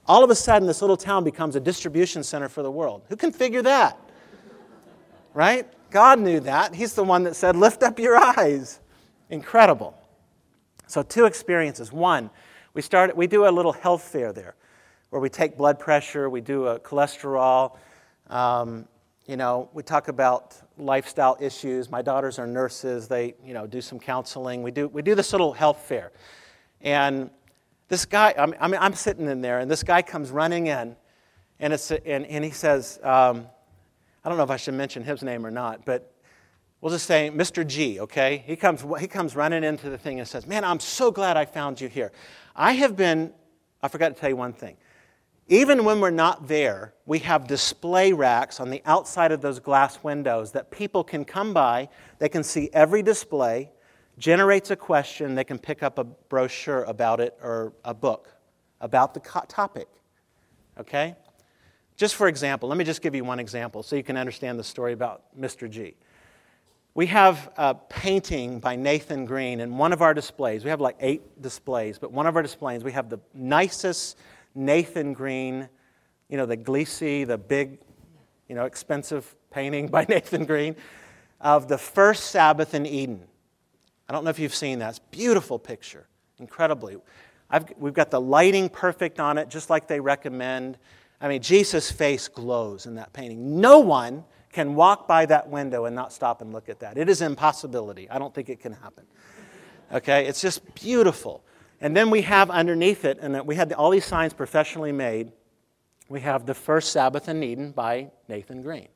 all 0.07 0.23
of 0.23 0.29
a 0.29 0.35
sudden, 0.35 0.67
this 0.67 0.81
little 0.81 0.97
town 0.97 1.23
becomes 1.23 1.55
a 1.55 1.59
distribution 1.59 2.23
center 2.23 2.49
for 2.49 2.63
the 2.63 2.71
world. 2.71 3.03
Who 3.09 3.15
can 3.15 3.31
figure 3.31 3.61
that? 3.61 3.99
Right? 5.33 5.67
God 5.89 6.19
knew 6.19 6.39
that. 6.41 6.73
He's 6.73 6.93
the 6.93 7.03
one 7.03 7.23
that 7.23 7.35
said, 7.35 7.55
Lift 7.55 7.83
up 7.83 7.99
your 7.99 8.17
eyes. 8.17 8.79
Incredible. 9.29 9.97
So, 10.87 11.03
two 11.03 11.25
experiences. 11.25 11.91
One, 11.91 12.29
we, 12.73 12.81
start, 12.81 13.15
we 13.15 13.27
do 13.27 13.47
a 13.47 13.51
little 13.51 13.71
health 13.71 14.03
fair 14.03 14.33
there 14.33 14.55
where 15.11 15.21
we 15.21 15.29
take 15.29 15.57
blood 15.57 15.77
pressure, 15.77 16.29
we 16.29 16.39
do 16.41 16.67
a 16.67 16.79
cholesterol. 16.79 17.77
Um, 18.27 18.87
you 19.27 19.35
know, 19.35 19.69
we 19.73 19.83
talk 19.83 20.07
about 20.07 20.55
lifestyle 20.77 21.37
issues. 21.39 21.91
My 21.91 22.01
daughters 22.01 22.39
are 22.39 22.47
nurses. 22.47 23.07
They, 23.07 23.35
you 23.45 23.53
know, 23.53 23.67
do 23.67 23.81
some 23.81 23.99
counseling. 23.99 24.63
We 24.63 24.71
do, 24.71 24.87
we 24.87 25.01
do 25.01 25.13
this 25.13 25.33
little 25.33 25.51
health 25.51 25.81
fair. 25.81 26.11
And 26.79 27.29
this 27.91 28.05
guy, 28.05 28.33
I 28.37 28.45
mean, 28.45 28.79
I'm 28.79 28.93
sitting 28.93 29.27
in 29.27 29.41
there, 29.41 29.59
and 29.59 29.69
this 29.69 29.83
guy 29.83 30.01
comes 30.01 30.31
running 30.31 30.67
in, 30.67 30.95
and, 31.59 31.73
it's, 31.73 31.91
and, 31.91 32.25
and 32.25 32.41
he 32.41 32.51
says, 32.51 32.97
um, 33.03 33.47
I 34.23 34.29
don't 34.29 34.37
know 34.37 34.45
if 34.45 34.49
I 34.49 34.55
should 34.55 34.75
mention 34.75 35.03
his 35.03 35.21
name 35.21 35.45
or 35.45 35.51
not, 35.51 35.83
but 35.83 36.15
we'll 36.79 36.93
just 36.93 37.05
say 37.05 37.29
Mr. 37.29 37.67
G, 37.67 37.99
okay? 37.99 38.45
He 38.47 38.55
comes, 38.55 38.85
he 38.97 39.09
comes 39.09 39.35
running 39.35 39.65
into 39.65 39.89
the 39.89 39.97
thing 39.97 40.19
and 40.19 40.27
says, 40.27 40.47
Man, 40.47 40.63
I'm 40.63 40.79
so 40.79 41.11
glad 41.11 41.35
I 41.35 41.43
found 41.43 41.81
you 41.81 41.89
here. 41.89 42.13
I 42.55 42.71
have 42.71 42.95
been, 42.95 43.33
I 43.83 43.89
forgot 43.89 44.15
to 44.15 44.21
tell 44.21 44.29
you 44.29 44.37
one 44.37 44.53
thing. 44.53 44.77
Even 45.49 45.83
when 45.83 45.99
we're 45.99 46.11
not 46.11 46.47
there, 46.47 46.93
we 47.05 47.19
have 47.19 47.45
display 47.45 48.13
racks 48.13 48.61
on 48.61 48.69
the 48.69 48.81
outside 48.85 49.33
of 49.33 49.41
those 49.41 49.59
glass 49.59 50.01
windows 50.01 50.53
that 50.53 50.71
people 50.71 51.03
can 51.03 51.25
come 51.25 51.53
by, 51.53 51.89
they 52.19 52.29
can 52.29 52.41
see 52.41 52.69
every 52.71 53.03
display, 53.03 53.69
generates 54.17 54.71
a 54.71 54.75
question, 54.75 55.35
they 55.35 55.43
can 55.43 55.59
pick 55.59 55.83
up 55.83 55.97
a 55.97 56.03
brochure 56.03 56.83
about 56.83 57.19
it 57.19 57.37
or 57.41 57.73
a 57.83 57.93
book 57.93 58.29
about 58.79 59.13
the 59.13 59.19
topic. 59.19 59.87
Okay? 60.79 61.15
Just 61.97 62.15
for 62.15 62.27
example, 62.27 62.67
let 62.69 62.77
me 62.77 62.83
just 62.83 63.01
give 63.01 63.13
you 63.13 63.23
one 63.23 63.39
example 63.39 63.83
so 63.83 63.95
you 63.95 64.03
can 64.03 64.17
understand 64.17 64.57
the 64.57 64.63
story 64.63 64.93
about 64.93 65.23
Mr. 65.39 65.69
G. 65.69 65.95
We 66.93 67.05
have 67.07 67.51
a 67.57 67.73
painting 67.73 68.59
by 68.59 68.75
Nathan 68.75 69.25
Greene 69.25 69.61
in 69.61 69.77
one 69.77 69.93
of 69.93 70.01
our 70.01 70.13
displays. 70.13 70.63
We 70.63 70.69
have 70.71 70.81
like 70.81 70.97
eight 70.99 71.41
displays, 71.41 71.97
but 71.97 72.11
one 72.11 72.27
of 72.27 72.35
our 72.35 72.41
displays, 72.41 72.83
we 72.83 72.91
have 72.91 73.09
the 73.09 73.19
nicest 73.33 74.17
Nathan 74.55 75.13
Greene, 75.13 75.69
you 76.27 76.37
know, 76.37 76.45
the 76.45 76.57
giclée, 76.57 77.25
the 77.25 77.37
big, 77.37 77.79
you 78.49 78.55
know, 78.55 78.65
expensive 78.65 79.35
painting 79.51 79.87
by 79.89 80.05
Nathan 80.09 80.45
Greene 80.45 80.75
of 81.39 81.67
the 81.67 81.77
first 81.77 82.25
Sabbath 82.25 82.73
in 82.73 82.85
Eden. 82.85 83.21
I 84.11 84.13
don't 84.13 84.25
know 84.25 84.29
if 84.29 84.39
you've 84.39 84.53
seen 84.53 84.79
that. 84.79 84.89
It's 84.89 84.97
a 84.97 85.15
beautiful 85.15 85.57
picture, 85.57 86.05
incredibly. 86.37 86.97
I've, 87.49 87.63
we've 87.77 87.93
got 87.93 88.11
the 88.11 88.19
lighting 88.19 88.67
perfect 88.67 89.21
on 89.21 89.37
it, 89.37 89.47
just 89.47 89.69
like 89.69 89.87
they 89.87 90.01
recommend. 90.01 90.77
I 91.21 91.29
mean, 91.29 91.41
Jesus' 91.41 91.89
face 91.89 92.27
glows 92.27 92.87
in 92.87 92.95
that 92.95 93.13
painting. 93.13 93.61
No 93.61 93.79
one 93.79 94.25
can 94.51 94.75
walk 94.75 95.07
by 95.07 95.25
that 95.27 95.49
window 95.49 95.85
and 95.85 95.95
not 95.95 96.11
stop 96.11 96.41
and 96.41 96.51
look 96.51 96.67
at 96.67 96.81
that. 96.81 96.97
It 96.97 97.07
is 97.07 97.21
impossibility. 97.21 98.09
I 98.09 98.19
don't 98.19 98.35
think 98.35 98.49
it 98.49 98.59
can 98.59 98.73
happen. 98.73 99.05
Okay? 99.93 100.25
It's 100.25 100.41
just 100.41 100.75
beautiful. 100.75 101.41
And 101.79 101.95
then 101.95 102.09
we 102.09 102.23
have 102.23 102.49
underneath 102.49 103.05
it, 103.05 103.17
and 103.21 103.47
we 103.47 103.55
had 103.55 103.71
all 103.71 103.91
these 103.91 104.03
signs 104.03 104.33
professionally 104.33 104.91
made. 104.91 105.31
We 106.09 106.19
have 106.19 106.45
the 106.45 106.53
first 106.53 106.91
Sabbath 106.91 107.29
in 107.29 107.41
Eden 107.41 107.71
by 107.71 108.11
Nathan 108.27 108.61
Greene. 108.61 108.89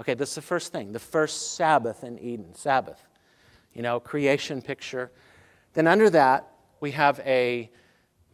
Okay, 0.00 0.14
this 0.14 0.30
is 0.30 0.36
the 0.36 0.40
first 0.40 0.72
thing. 0.72 0.92
The 0.92 0.98
first 0.98 1.54
Sabbath 1.54 2.02
in 2.02 2.18
Eden. 2.18 2.54
Sabbath. 2.54 3.02
You 3.74 3.82
know, 3.82 4.00
creation 4.00 4.62
picture. 4.62 5.10
Then 5.74 5.86
under 5.86 6.08
that, 6.10 6.48
we 6.80 6.92
have 6.92 7.20
a 7.20 7.70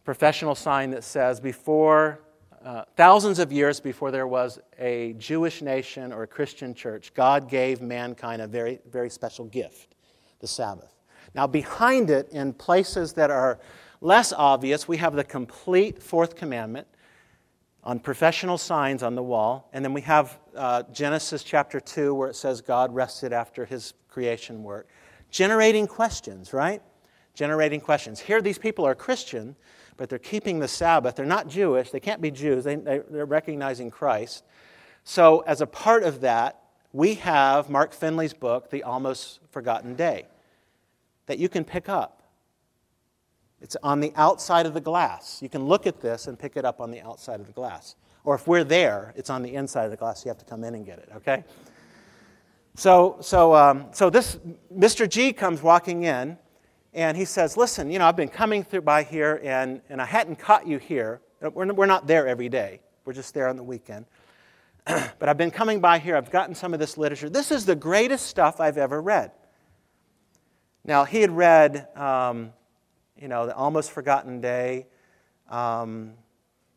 professional 0.03 0.55
sign 0.55 0.91
that 0.91 1.03
says, 1.03 1.39
before, 1.39 2.21
uh, 2.63 2.83
thousands 2.95 3.39
of 3.39 3.51
years 3.51 3.79
before 3.79 4.11
there 4.11 4.27
was 4.27 4.59
a 4.77 5.13
Jewish 5.13 5.61
nation 5.61 6.13
or 6.13 6.23
a 6.23 6.27
Christian 6.27 6.73
church, 6.73 7.13
God 7.13 7.49
gave 7.49 7.81
mankind 7.81 8.41
a 8.41 8.47
very, 8.47 8.79
very 8.89 9.09
special 9.09 9.45
gift, 9.45 9.95
the 10.39 10.47
Sabbath. 10.47 10.95
Now, 11.33 11.47
behind 11.47 12.09
it, 12.09 12.29
in 12.29 12.53
places 12.53 13.13
that 13.13 13.31
are 13.31 13.59
Less 14.03 14.33
obvious, 14.33 14.87
we 14.87 14.97
have 14.97 15.13
the 15.13 15.23
complete 15.23 16.01
fourth 16.01 16.35
commandment 16.35 16.87
on 17.83 17.99
professional 17.99 18.57
signs 18.57 19.03
on 19.03 19.13
the 19.13 19.21
wall. 19.21 19.69
And 19.73 19.85
then 19.85 19.93
we 19.93 20.01
have 20.01 20.39
uh, 20.55 20.83
Genesis 20.91 21.43
chapter 21.43 21.79
2, 21.79 22.15
where 22.15 22.27
it 22.27 22.35
says 22.35 22.61
God 22.61 22.93
rested 22.95 23.31
after 23.31 23.63
his 23.63 23.93
creation 24.09 24.63
work. 24.63 24.89
Generating 25.31 25.87
questions, 25.87 26.53
right? 26.53 26.81
Generating 27.33 27.79
questions. 27.79 28.19
Here, 28.19 28.41
these 28.41 28.57
people 28.57 28.85
are 28.85 28.93
Christian, 28.93 29.55
but 29.97 30.09
they're 30.09 30.19
keeping 30.19 30.59
the 30.59 30.67
Sabbath. 30.67 31.15
They're 31.15 31.25
not 31.25 31.47
Jewish. 31.47 31.91
They 31.91 31.99
can't 31.99 32.21
be 32.21 32.31
Jews. 32.31 32.65
They, 32.65 32.75
they're 32.75 33.25
recognizing 33.25 33.89
Christ. 33.89 34.43
So, 35.03 35.39
as 35.41 35.61
a 35.61 35.67
part 35.67 36.03
of 36.03 36.21
that, 36.21 36.61
we 36.93 37.15
have 37.15 37.69
Mark 37.69 37.93
Finley's 37.93 38.33
book, 38.33 38.69
The 38.69 38.83
Almost 38.83 39.39
Forgotten 39.49 39.95
Day, 39.95 40.27
that 41.25 41.39
you 41.39 41.47
can 41.47 41.63
pick 41.63 41.87
up. 41.87 42.21
It's 43.61 43.77
on 43.83 43.99
the 43.99 44.11
outside 44.15 44.65
of 44.65 44.73
the 44.73 44.81
glass. 44.81 45.41
You 45.41 45.47
can 45.47 45.65
look 45.65 45.87
at 45.87 46.01
this 46.01 46.27
and 46.27 46.37
pick 46.37 46.57
it 46.57 46.65
up 46.65 46.81
on 46.81 46.91
the 46.91 47.01
outside 47.01 47.39
of 47.39 47.47
the 47.47 47.53
glass. 47.53 47.95
Or 48.23 48.35
if 48.35 48.47
we're 48.47 48.63
there, 48.63 49.13
it's 49.15 49.29
on 49.29 49.41
the 49.43 49.55
inside 49.55 49.85
of 49.85 49.91
the 49.91 49.97
glass. 49.97 50.25
You 50.25 50.29
have 50.29 50.37
to 50.39 50.45
come 50.45 50.63
in 50.63 50.75
and 50.75 50.85
get 50.85 50.99
it, 50.99 51.09
okay? 51.15 51.43
So, 52.75 53.17
so, 53.21 53.53
um, 53.53 53.87
so 53.91 54.09
this 54.09 54.39
Mr. 54.73 55.07
G 55.07 55.33
comes 55.33 55.61
walking 55.61 56.03
in 56.03 56.37
and 56.93 57.17
he 57.17 57.25
says, 57.25 57.57
Listen, 57.57 57.91
you 57.91 57.99
know, 57.99 58.05
I've 58.05 58.15
been 58.15 58.29
coming 58.29 58.63
through 58.63 58.81
by 58.81 59.03
here 59.03 59.41
and, 59.43 59.81
and 59.89 60.01
I 60.01 60.05
hadn't 60.05 60.37
caught 60.37 60.65
you 60.67 60.77
here. 60.77 61.21
We're, 61.41 61.73
we're 61.73 61.85
not 61.85 62.07
there 62.07 62.27
every 62.27 62.49
day, 62.49 62.81
we're 63.05 63.13
just 63.13 63.33
there 63.33 63.47
on 63.47 63.57
the 63.57 63.63
weekend. 63.63 64.05
but 64.85 65.29
I've 65.29 65.37
been 65.37 65.51
coming 65.51 65.79
by 65.79 65.99
here. 65.99 66.15
I've 66.15 66.31
gotten 66.31 66.55
some 66.55 66.73
of 66.73 66.79
this 66.79 66.97
literature. 66.97 67.29
This 67.29 67.51
is 67.51 67.65
the 67.65 67.75
greatest 67.75 68.27
stuff 68.27 68.59
I've 68.59 68.77
ever 68.77 69.01
read. 69.01 69.31
Now, 70.83 71.05
he 71.05 71.21
had 71.21 71.29
read 71.29 71.87
um, 71.95 72.51
you 73.21 73.27
know, 73.27 73.45
the 73.45 73.55
almost 73.55 73.91
forgotten 73.91 74.41
day. 74.41 74.87
Um, 75.49 76.13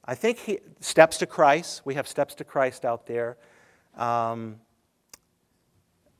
I 0.04 0.14
think 0.14 0.38
he, 0.38 0.58
Steps 0.80 1.18
to 1.18 1.26
Christ. 1.26 1.82
We 1.86 1.94
have 1.94 2.06
Steps 2.06 2.34
to 2.36 2.44
Christ 2.44 2.84
out 2.84 3.06
there. 3.06 3.38
Um, 3.96 4.60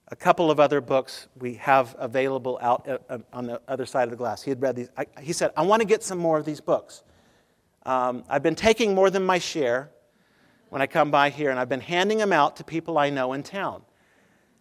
a 0.09 0.17
couple 0.17 0.51
of 0.51 0.61
other 0.61 0.81
books 0.81 1.29
we 1.39 1.55
have 1.55 1.97
available 1.99 2.59
out 2.61 2.89
uh, 2.89 2.99
uh, 3.09 3.19
on 3.33 3.47
the 3.47 3.61
other 3.69 3.87
side 3.87 4.05
of 4.05 4.11
the 4.11 4.17
glass. 4.17 4.43
He 4.43 4.51
had 4.51 4.61
read 4.61 4.77
these. 4.77 4.91
I, 4.97 5.07
he 5.21 5.33
said, 5.33 5.51
I 5.57 5.63
want 5.63 5.81
to 5.81 5.89
get 5.89 6.03
some 6.03 6.19
more 6.19 6.39
of 6.39 6.45
these 6.45 6.61
books. 6.61 7.03
Um, 7.85 8.25
I've 8.29 8.43
been 8.43 8.55
taking 8.55 8.95
more 8.95 9.11
than 9.11 9.25
my 9.25 9.39
share 9.39 9.91
when 10.71 10.83
I 10.83 10.87
come 10.87 11.11
by 11.11 11.31
here, 11.31 11.51
and 11.51 11.59
I've 11.59 11.69
been 11.69 11.81
handing 11.81 12.19
them 12.19 12.33
out 12.33 12.57
to 12.57 12.65
people 12.65 12.99
I 12.99 13.11
know 13.11 13.33
in 13.33 13.43
town. 13.43 13.83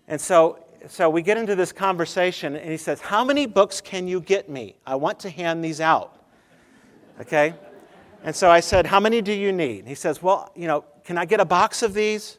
And 0.07 0.19
so 0.19 0.63
so 0.87 1.09
we 1.09 1.21
get 1.21 1.37
into 1.37 1.55
this 1.55 1.71
conversation, 1.71 2.55
and 2.55 2.69
he 2.69 2.77
says, 2.77 2.99
How 2.99 3.23
many 3.23 3.45
books 3.45 3.79
can 3.79 4.07
you 4.07 4.19
get 4.19 4.49
me? 4.49 4.75
I 4.85 4.95
want 4.95 5.19
to 5.19 5.29
hand 5.29 5.63
these 5.63 5.79
out. 5.79 6.25
Okay? 7.21 7.53
And 8.23 8.35
so 8.35 8.49
I 8.49 8.59
said, 8.59 8.85
How 8.85 8.99
many 8.99 9.21
do 9.21 9.31
you 9.31 9.51
need? 9.51 9.87
He 9.87 9.95
says, 9.95 10.21
Well, 10.21 10.51
you 10.55 10.67
know, 10.67 10.83
can 11.03 11.17
I 11.17 11.25
get 11.25 11.39
a 11.39 11.45
box 11.45 11.83
of 11.83 11.93
these? 11.93 12.37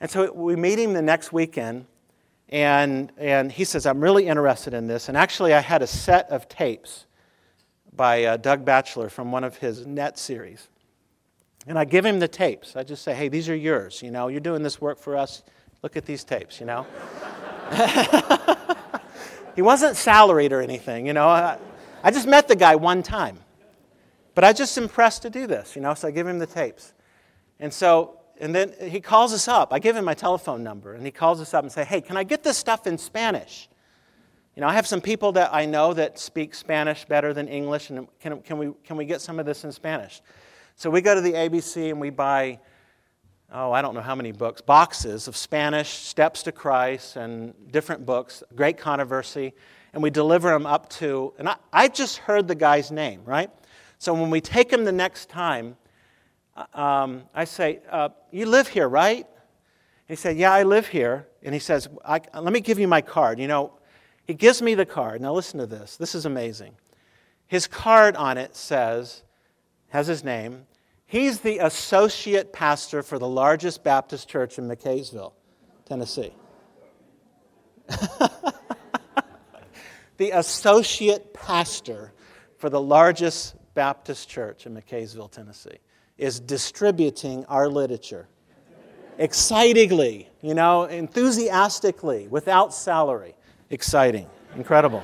And 0.00 0.10
so 0.10 0.32
we 0.32 0.56
meet 0.56 0.78
him 0.78 0.92
the 0.92 1.02
next 1.02 1.32
weekend, 1.32 1.86
and, 2.52 3.10
and 3.16 3.50
he 3.50 3.64
says, 3.64 3.86
I'm 3.86 4.02
really 4.02 4.26
interested 4.26 4.74
in 4.74 4.86
this. 4.86 5.08
And 5.08 5.16
actually, 5.16 5.54
I 5.54 5.60
had 5.60 5.80
a 5.80 5.86
set 5.86 6.28
of 6.28 6.50
tapes 6.50 7.06
by 7.94 8.24
uh, 8.24 8.36
Doug 8.36 8.62
Batchelor 8.66 9.08
from 9.08 9.32
one 9.32 9.42
of 9.42 9.56
his 9.56 9.86
net 9.86 10.18
series. 10.18 10.68
And 11.66 11.78
I 11.78 11.86
give 11.86 12.04
him 12.04 12.18
the 12.18 12.28
tapes. 12.28 12.76
I 12.76 12.82
just 12.82 13.04
say, 13.04 13.14
Hey, 13.14 13.28
these 13.28 13.48
are 13.48 13.56
yours. 13.56 14.02
You 14.02 14.10
know, 14.10 14.28
you're 14.28 14.40
doing 14.40 14.62
this 14.62 14.82
work 14.82 14.98
for 14.98 15.16
us. 15.16 15.42
Look 15.82 15.96
at 15.96 16.04
these 16.04 16.24
tapes, 16.24 16.60
you 16.60 16.66
know? 16.66 16.86
he 19.56 19.62
wasn't 19.62 19.96
salaried 19.96 20.52
or 20.52 20.60
anything, 20.60 21.06
you 21.06 21.14
know. 21.14 21.28
I, 21.28 21.56
I 22.02 22.10
just 22.10 22.28
met 22.28 22.48
the 22.48 22.56
guy 22.56 22.76
one 22.76 23.02
time. 23.02 23.38
But 24.34 24.44
I 24.44 24.52
just 24.52 24.76
impressed 24.76 25.22
to 25.22 25.30
do 25.30 25.46
this, 25.46 25.74
you 25.74 25.80
know, 25.80 25.94
so 25.94 26.08
I 26.08 26.10
give 26.10 26.26
him 26.26 26.38
the 26.38 26.46
tapes. 26.46 26.92
And 27.58 27.72
so, 27.72 28.18
and 28.42 28.54
then 28.54 28.74
he 28.80 29.00
calls 29.00 29.32
us 29.32 29.48
up. 29.48 29.72
I 29.72 29.78
give 29.78 29.96
him 29.96 30.04
my 30.04 30.14
telephone 30.14 30.62
number, 30.62 30.94
and 30.94 31.04
he 31.06 31.12
calls 31.12 31.40
us 31.40 31.54
up 31.54 31.62
and 31.62 31.72
say, 31.72 31.84
hey, 31.84 32.00
can 32.00 32.16
I 32.16 32.24
get 32.24 32.42
this 32.42 32.58
stuff 32.58 32.86
in 32.86 32.98
Spanish? 32.98 33.68
You 34.56 34.60
know, 34.60 34.66
I 34.66 34.74
have 34.74 34.86
some 34.86 35.00
people 35.00 35.32
that 35.32 35.54
I 35.54 35.64
know 35.64 35.94
that 35.94 36.18
speak 36.18 36.54
Spanish 36.54 37.04
better 37.04 37.32
than 37.32 37.48
English, 37.48 37.88
and 37.90 38.06
can, 38.20 38.42
can, 38.42 38.58
we, 38.58 38.72
can 38.84 38.96
we 38.96 39.04
get 39.04 39.20
some 39.20 39.38
of 39.38 39.46
this 39.46 39.64
in 39.64 39.72
Spanish? 39.72 40.20
So 40.74 40.90
we 40.90 41.00
go 41.00 41.14
to 41.14 41.20
the 41.20 41.32
ABC 41.32 41.90
and 41.90 42.00
we 42.00 42.10
buy 42.10 42.58
oh, 43.52 43.70
I 43.70 43.82
don't 43.82 43.94
know 43.94 44.00
how 44.00 44.14
many 44.14 44.32
books, 44.32 44.60
boxes 44.60 45.28
of 45.28 45.36
Spanish, 45.36 45.90
Steps 45.90 46.42
to 46.44 46.52
Christ, 46.52 47.16
and 47.16 47.52
different 47.70 48.06
books, 48.06 48.42
great 48.54 48.78
controversy, 48.78 49.52
and 49.92 50.02
we 50.02 50.08
deliver 50.08 50.50
them 50.50 50.66
up 50.66 50.88
to, 50.88 51.34
and 51.38 51.48
I, 51.48 51.56
I 51.72 51.88
just 51.88 52.16
heard 52.16 52.48
the 52.48 52.54
guy's 52.54 52.90
name, 52.90 53.20
right? 53.26 53.50
So 53.98 54.14
when 54.14 54.30
we 54.30 54.40
take 54.40 54.72
him 54.72 54.84
the 54.84 54.92
next 54.92 55.28
time, 55.28 55.76
um, 56.74 57.22
I 57.34 57.44
say, 57.44 57.80
uh, 57.90 58.10
You 58.30 58.46
live 58.46 58.68
here, 58.68 58.88
right? 58.88 59.26
he 60.08 60.16
said, 60.16 60.36
Yeah, 60.36 60.52
I 60.52 60.62
live 60.62 60.88
here. 60.88 61.26
And 61.42 61.54
he 61.54 61.60
says, 61.60 61.88
Let 62.08 62.52
me 62.52 62.60
give 62.60 62.78
you 62.78 62.88
my 62.88 63.00
card. 63.00 63.38
You 63.38 63.48
know, 63.48 63.72
he 64.24 64.34
gives 64.34 64.62
me 64.62 64.74
the 64.74 64.86
card. 64.86 65.20
Now 65.20 65.32
listen 65.32 65.58
to 65.60 65.66
this. 65.66 65.96
This 65.96 66.14
is 66.14 66.26
amazing. 66.26 66.74
His 67.46 67.66
card 67.66 68.16
on 68.16 68.38
it 68.38 68.56
says, 68.56 69.22
has 69.88 70.06
his 70.06 70.24
name, 70.24 70.66
He's 71.04 71.40
the 71.40 71.58
associate 71.58 72.54
pastor 72.54 73.02
for 73.02 73.18
the 73.18 73.28
largest 73.28 73.84
Baptist 73.84 74.30
church 74.30 74.56
in 74.56 74.66
McCaysville, 74.66 75.34
Tennessee. 75.84 76.32
the 80.16 80.30
associate 80.30 81.34
pastor 81.34 82.14
for 82.56 82.70
the 82.70 82.80
largest 82.80 83.56
Baptist 83.74 84.30
church 84.30 84.64
in 84.64 84.74
McCaysville, 84.74 85.30
Tennessee, 85.30 85.80
is 86.22 86.38
distributing 86.38 87.44
our 87.46 87.68
literature 87.68 88.28
excitingly, 89.18 90.28
you 90.40 90.54
know, 90.54 90.84
enthusiastically, 90.84 92.28
without 92.28 92.72
salary. 92.72 93.34
Exciting, 93.70 94.26
incredible. 94.56 95.02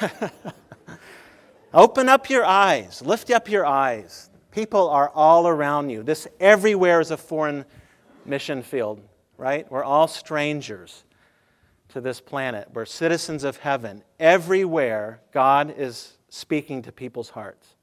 Open 1.74 2.08
up 2.08 2.28
your 2.28 2.44
eyes, 2.44 3.02
lift 3.02 3.30
up 3.30 3.48
your 3.48 3.64
eyes. 3.64 4.30
People 4.50 4.90
are 4.90 5.10
all 5.14 5.48
around 5.48 5.90
you. 5.90 6.02
This 6.02 6.28
everywhere 6.40 7.00
is 7.00 7.10
a 7.10 7.16
foreign 7.16 7.64
mission 8.26 8.62
field, 8.62 9.00
right? 9.38 9.70
We're 9.70 9.84
all 9.84 10.08
strangers 10.08 11.04
to 11.90 12.00
this 12.00 12.20
planet. 12.20 12.68
We're 12.74 12.84
citizens 12.84 13.44
of 13.44 13.58
heaven. 13.58 14.02
Everywhere, 14.20 15.20
God 15.32 15.74
is 15.76 16.18
speaking 16.28 16.82
to 16.82 16.92
people's 16.92 17.30
hearts. 17.30 17.74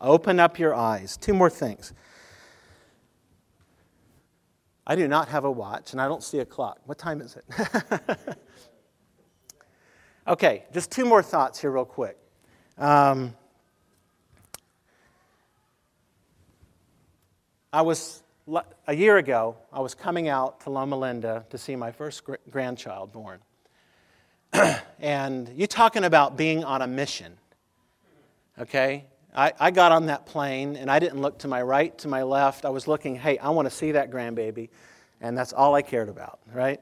Open 0.00 0.40
up 0.40 0.58
your 0.58 0.74
eyes. 0.74 1.16
Two 1.16 1.34
more 1.34 1.50
things. 1.50 1.92
I 4.86 4.96
do 4.96 5.08
not 5.08 5.28
have 5.28 5.44
a 5.44 5.50
watch 5.50 5.92
and 5.92 6.00
I 6.00 6.08
don't 6.08 6.22
see 6.22 6.40
a 6.40 6.44
clock. 6.44 6.78
What 6.84 6.98
time 6.98 7.22
is 7.22 7.36
it? 7.36 7.44
okay, 10.28 10.64
just 10.72 10.90
two 10.90 11.06
more 11.06 11.22
thoughts 11.22 11.60
here, 11.60 11.70
real 11.70 11.86
quick. 11.86 12.18
Um, 12.76 13.34
I 17.72 17.82
was, 17.82 18.22
a 18.86 18.94
year 18.94 19.16
ago, 19.16 19.56
I 19.72 19.80
was 19.80 19.94
coming 19.94 20.28
out 20.28 20.60
to 20.60 20.70
Loma 20.70 20.96
Linda 20.96 21.46
to 21.50 21.58
see 21.58 21.76
my 21.76 21.90
first 21.90 22.22
grandchild 22.50 23.12
born. 23.12 23.40
and 25.00 25.48
you 25.56 25.66
talking 25.66 26.04
about 26.04 26.36
being 26.36 26.62
on 26.62 26.82
a 26.82 26.86
mission, 26.86 27.38
okay? 28.58 29.06
I, 29.34 29.52
I 29.58 29.70
got 29.70 29.90
on 29.90 30.06
that 30.06 30.26
plane 30.26 30.76
and 30.76 30.90
I 30.90 30.98
didn't 30.98 31.20
look 31.20 31.38
to 31.38 31.48
my 31.48 31.60
right, 31.60 31.96
to 31.98 32.08
my 32.08 32.22
left. 32.22 32.64
I 32.64 32.70
was 32.70 32.86
looking, 32.86 33.16
hey, 33.16 33.38
I 33.38 33.50
want 33.50 33.66
to 33.66 33.74
see 33.74 33.92
that 33.92 34.10
grandbaby. 34.10 34.68
And 35.20 35.36
that's 35.36 35.52
all 35.52 35.74
I 35.74 35.82
cared 35.82 36.08
about, 36.08 36.38
right? 36.52 36.80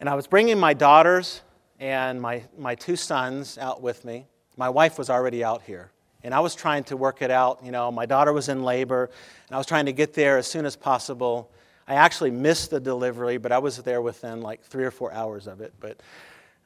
And 0.00 0.08
I 0.08 0.14
was 0.14 0.26
bringing 0.26 0.58
my 0.58 0.74
daughters 0.74 1.40
and 1.78 2.20
my, 2.20 2.42
my 2.58 2.74
two 2.74 2.96
sons 2.96 3.56
out 3.56 3.82
with 3.82 4.04
me. 4.04 4.26
My 4.56 4.68
wife 4.68 4.98
was 4.98 5.08
already 5.08 5.42
out 5.42 5.62
here. 5.62 5.90
And 6.24 6.34
I 6.34 6.40
was 6.40 6.54
trying 6.54 6.84
to 6.84 6.96
work 6.96 7.22
it 7.22 7.30
out. 7.30 7.60
You 7.64 7.72
know, 7.72 7.90
my 7.90 8.06
daughter 8.06 8.32
was 8.32 8.48
in 8.48 8.62
labor, 8.62 9.10
and 9.48 9.54
I 9.54 9.58
was 9.58 9.66
trying 9.66 9.86
to 9.86 9.92
get 9.92 10.14
there 10.14 10.38
as 10.38 10.46
soon 10.46 10.66
as 10.66 10.76
possible. 10.76 11.50
I 11.88 11.94
actually 11.94 12.30
missed 12.30 12.70
the 12.70 12.78
delivery, 12.78 13.38
but 13.38 13.50
I 13.50 13.58
was 13.58 13.78
there 13.78 14.00
within 14.00 14.40
like 14.40 14.62
three 14.62 14.84
or 14.84 14.92
four 14.92 15.12
hours 15.12 15.48
of 15.48 15.60
it. 15.60 15.72
But 15.80 16.00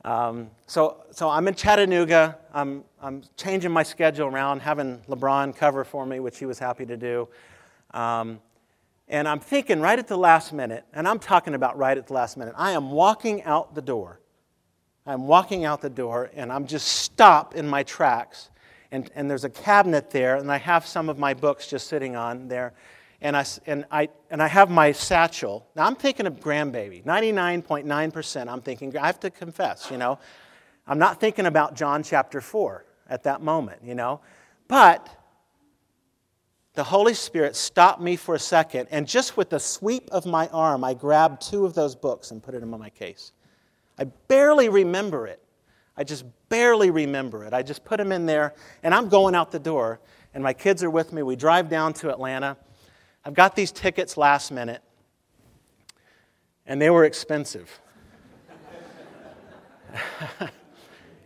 um, 0.06 0.50
so, 0.66 1.04
so 1.10 1.28
I'm 1.28 1.46
in 1.48 1.54
Chattanooga. 1.54 2.38
I'm, 2.54 2.84
I'm 3.02 3.22
changing 3.36 3.72
my 3.72 3.82
schedule 3.82 4.28
around, 4.28 4.60
having 4.60 4.98
LeBron 5.08 5.54
cover 5.54 5.84
for 5.84 6.06
me, 6.06 6.20
which 6.20 6.38
he 6.38 6.46
was 6.46 6.58
happy 6.58 6.86
to 6.86 6.96
do. 6.96 7.28
Um, 7.92 8.40
and 9.08 9.28
I'm 9.28 9.40
thinking 9.40 9.80
right 9.80 9.98
at 9.98 10.08
the 10.08 10.16
last 10.16 10.52
minute, 10.52 10.84
and 10.94 11.06
I'm 11.06 11.18
talking 11.18 11.54
about 11.54 11.76
right 11.76 11.98
at 11.98 12.06
the 12.06 12.14
last 12.14 12.38
minute, 12.38 12.54
I 12.56 12.70
am 12.70 12.90
walking 12.90 13.42
out 13.42 13.74
the 13.74 13.82
door. 13.82 14.20
I'm 15.04 15.26
walking 15.26 15.64
out 15.66 15.82
the 15.82 15.90
door, 15.90 16.30
and 16.34 16.50
I'm 16.50 16.66
just 16.66 16.88
stop 16.88 17.54
in 17.54 17.68
my 17.68 17.82
tracks 17.82 18.48
and, 18.90 19.10
and 19.14 19.30
there's 19.30 19.44
a 19.44 19.50
cabinet 19.50 20.10
there, 20.10 20.36
and 20.36 20.50
I 20.50 20.58
have 20.58 20.86
some 20.86 21.08
of 21.08 21.18
my 21.18 21.34
books 21.34 21.66
just 21.66 21.88
sitting 21.88 22.16
on 22.16 22.48
there. 22.48 22.72
And 23.20 23.36
I, 23.36 23.44
and, 23.66 23.86
I, 23.90 24.08
and 24.30 24.42
I 24.42 24.46
have 24.46 24.70
my 24.70 24.92
satchel. 24.92 25.66
Now, 25.74 25.86
I'm 25.86 25.96
thinking 25.96 26.26
of 26.26 26.38
grandbaby. 26.40 27.04
99.9%, 27.04 28.48
I'm 28.48 28.60
thinking, 28.60 28.96
I 28.96 29.06
have 29.06 29.20
to 29.20 29.30
confess, 29.30 29.90
you 29.90 29.96
know, 29.96 30.18
I'm 30.86 30.98
not 30.98 31.20
thinking 31.20 31.46
about 31.46 31.74
John 31.74 32.02
chapter 32.02 32.40
4 32.40 32.84
at 33.08 33.24
that 33.24 33.42
moment, 33.42 33.80
you 33.84 33.94
know. 33.94 34.20
But 34.68 35.08
the 36.74 36.84
Holy 36.84 37.14
Spirit 37.14 37.56
stopped 37.56 38.00
me 38.00 38.16
for 38.16 38.34
a 38.34 38.38
second, 38.38 38.88
and 38.90 39.08
just 39.08 39.36
with 39.36 39.50
the 39.50 39.58
sweep 39.58 40.08
of 40.12 40.26
my 40.26 40.46
arm, 40.48 40.84
I 40.84 40.94
grabbed 40.94 41.40
two 41.40 41.64
of 41.64 41.74
those 41.74 41.96
books 41.96 42.30
and 42.30 42.42
put 42.42 42.52
them 42.52 42.74
in 42.74 42.80
my 42.80 42.90
case. 42.90 43.32
I 43.98 44.04
barely 44.04 44.68
remember 44.68 45.26
it. 45.26 45.42
I 45.96 46.04
just 46.04 46.24
barely 46.50 46.90
remember 46.90 47.44
it. 47.44 47.54
I 47.54 47.62
just 47.62 47.84
put 47.84 47.96
them 47.96 48.12
in 48.12 48.26
there, 48.26 48.54
and 48.82 48.94
I'm 48.94 49.08
going 49.08 49.34
out 49.34 49.50
the 49.50 49.58
door, 49.58 50.00
and 50.34 50.42
my 50.42 50.52
kids 50.52 50.82
are 50.82 50.90
with 50.90 51.12
me. 51.12 51.22
We 51.22 51.34
drive 51.34 51.70
down 51.70 51.94
to 51.94 52.10
Atlanta. 52.10 52.58
I've 53.26 53.34
got 53.34 53.56
these 53.56 53.72
tickets 53.72 54.16
last 54.16 54.52
minute, 54.52 54.80
and 56.64 56.80
they 56.80 56.90
were 56.90 57.04
expensive. 57.04 57.80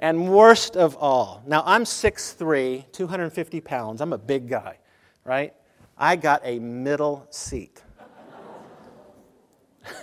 and 0.01 0.33
worst 0.33 0.79
of 0.79 0.97
all, 0.97 1.43
now 1.47 1.63
I'm 1.67 1.85
6'3, 1.85 2.91
250 2.91 3.61
pounds. 3.61 4.01
I'm 4.01 4.15
a 4.15 4.19
big 4.19 4.49
guy, 4.49 4.79
right? 5.25 5.53
I 5.99 6.17
got 6.17 6.41
a 6.43 6.59
middle 6.59 7.27
seat. 7.29 7.83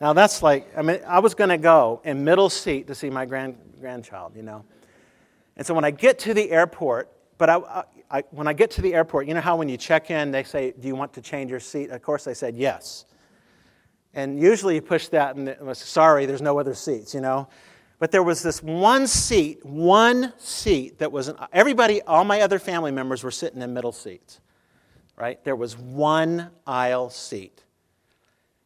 Now 0.00 0.12
that's 0.12 0.44
like, 0.44 0.70
I 0.76 0.82
mean, 0.82 1.00
I 1.08 1.18
was 1.18 1.34
going 1.34 1.50
to 1.50 1.58
go 1.58 2.00
in 2.04 2.22
middle 2.22 2.48
seat 2.48 2.86
to 2.86 2.94
see 2.94 3.10
my 3.10 3.26
grand, 3.26 3.56
grandchild, 3.80 4.36
you 4.36 4.44
know. 4.44 4.64
And 5.56 5.66
so 5.66 5.74
when 5.74 5.84
I 5.84 5.90
get 5.90 6.20
to 6.20 6.34
the 6.34 6.52
airport, 6.52 7.10
but 7.36 7.50
I, 7.50 7.82
I, 8.10 8.22
when 8.30 8.46
I 8.46 8.52
get 8.52 8.70
to 8.72 8.82
the 8.82 8.94
airport, 8.94 9.26
you 9.26 9.34
know 9.34 9.40
how 9.40 9.56
when 9.56 9.68
you 9.68 9.76
check 9.76 10.10
in, 10.10 10.30
they 10.30 10.42
say, 10.42 10.72
Do 10.78 10.88
you 10.88 10.94
want 10.94 11.12
to 11.14 11.20
change 11.20 11.50
your 11.50 11.60
seat? 11.60 11.90
Of 11.90 12.02
course, 12.02 12.26
I 12.26 12.32
said 12.32 12.56
yes. 12.56 13.04
And 14.14 14.40
usually 14.40 14.76
you 14.76 14.82
push 14.82 15.08
that 15.08 15.36
and 15.36 15.48
it 15.48 15.60
was, 15.60 15.78
Sorry, 15.78 16.26
there's 16.26 16.42
no 16.42 16.58
other 16.58 16.74
seats, 16.74 17.14
you 17.14 17.20
know. 17.20 17.48
But 17.98 18.12
there 18.12 18.22
was 18.22 18.42
this 18.42 18.62
one 18.62 19.06
seat, 19.06 19.64
one 19.64 20.32
seat 20.38 20.98
that 21.00 21.10
was, 21.10 21.28
an, 21.28 21.36
everybody, 21.52 22.00
all 22.02 22.24
my 22.24 22.40
other 22.42 22.58
family 22.58 22.92
members 22.92 23.24
were 23.24 23.30
sitting 23.30 23.60
in 23.60 23.74
middle 23.74 23.92
seats, 23.92 24.40
right? 25.16 25.42
There 25.44 25.56
was 25.56 25.76
one 25.76 26.50
aisle 26.66 27.10
seat. 27.10 27.64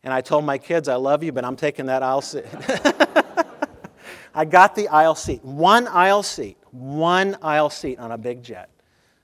And 0.05 0.13
I 0.13 0.21
told 0.21 0.45
my 0.45 0.59
kids, 0.59 0.89
I 0.89 0.97
love 0.97 1.23
you, 1.23 1.33
but 1.33 1.45
I'm 1.45 1.57
taking 1.57 1.87
that 1.87 2.03
aisle 2.03 2.21
seat. 2.21 2.45
I 4.35 4.45
got 4.45 4.75
the 4.75 4.89
aisle 4.89 5.15
seat. 5.15 5.45
One 5.45 5.87
aisle 5.87 6.23
seat. 6.23 6.59
One 6.71 7.37
aisle 7.43 7.71
seat 7.71 7.99
on 7.99 8.13
a 8.13 8.19
big 8.19 8.43
jet. 8.43 8.69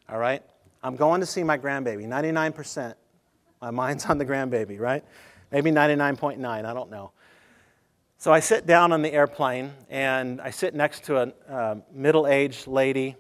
All 0.09 0.19
right? 0.19 0.43
I'm 0.83 0.97
going 0.97 1.21
to 1.21 1.27
see 1.27 1.43
my 1.43 1.59
grandbaby. 1.59 2.07
99%. 2.07 2.95
My 3.61 3.71
mind's 3.71 4.07
on 4.07 4.19
the 4.19 4.25
grandbaby, 4.25 4.79
right? 4.79 5.05
Maybe 5.51 5.71
99.9. 5.71 6.47
I 6.47 6.75
don't 6.75 6.91
know. 6.91 7.13
So 8.19 8.33
I 8.33 8.41
sit 8.41 8.67
down 8.67 8.93
on 8.93 9.03
the 9.03 9.13
airplane 9.13 9.73
and 9.89 10.41
I 10.41 10.51
sit 10.51 10.75
next 10.75 11.05
to 11.05 11.33
a 11.49 11.83
middle 11.93 12.27
aged 12.27 12.67
lady. 12.67 13.17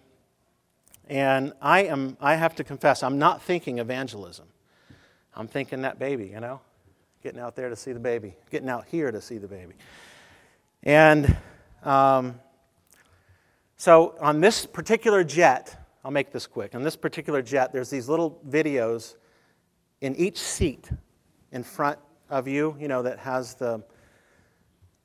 And 1.08 1.52
I, 1.62 1.84
am, 1.84 2.16
I 2.20 2.34
have 2.34 2.54
to 2.56 2.64
confess, 2.64 3.02
I'm 3.02 3.18
not 3.18 3.42
thinking 3.42 3.78
evangelism. 3.78 4.46
I'm 5.34 5.48
thinking 5.48 5.82
that 5.82 5.98
baby, 5.98 6.26
you 6.26 6.40
know? 6.40 6.60
getting 7.22 7.40
out 7.40 7.56
there 7.56 7.68
to 7.68 7.76
see 7.76 7.92
the 7.92 8.00
baby, 8.00 8.34
getting 8.50 8.68
out 8.68 8.86
here 8.86 9.10
to 9.10 9.20
see 9.20 9.38
the 9.38 9.48
baby. 9.48 9.74
And 10.82 11.36
um, 11.82 12.40
so 13.76 14.14
on 14.20 14.40
this 14.40 14.66
particular 14.66 15.24
jet, 15.24 15.87
I'll 16.08 16.12
make 16.12 16.32
this 16.32 16.46
quick. 16.46 16.74
On 16.74 16.82
this 16.82 16.96
particular 16.96 17.42
jet, 17.42 17.70
there's 17.70 17.90
these 17.90 18.08
little 18.08 18.40
videos 18.48 19.16
in 20.00 20.16
each 20.16 20.38
seat 20.38 20.88
in 21.52 21.62
front 21.62 21.98
of 22.30 22.48
you, 22.48 22.74
you 22.80 22.88
know, 22.88 23.02
that 23.02 23.18
has 23.18 23.56
the, 23.56 23.84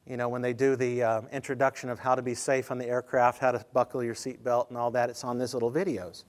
you 0.07 0.15
know, 0.15 0.29
when 0.29 0.41
they 0.41 0.53
do 0.53 0.77
the 0.77 1.03
uh, 1.03 1.21
introduction 1.33 1.89
of 1.89 1.99
how 1.99 2.15
to 2.15 2.21
be 2.21 2.33
safe 2.33 2.71
on 2.71 2.77
the 2.77 2.87
aircraft, 2.87 3.39
how 3.39 3.51
to 3.51 3.65
buckle 3.73 4.01
your 4.01 4.13
seatbelt 4.13 4.69
and 4.69 4.77
all 4.77 4.91
that, 4.91 5.09
it's 5.09 5.25
on 5.25 5.37
these 5.37 5.53
little 5.53 5.69
videos. 5.69 6.23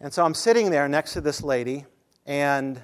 And 0.00 0.12
so 0.12 0.24
I'm 0.24 0.34
sitting 0.34 0.72
there 0.72 0.88
next 0.88 1.12
to 1.12 1.20
this 1.20 1.40
lady, 1.40 1.86
and 2.26 2.82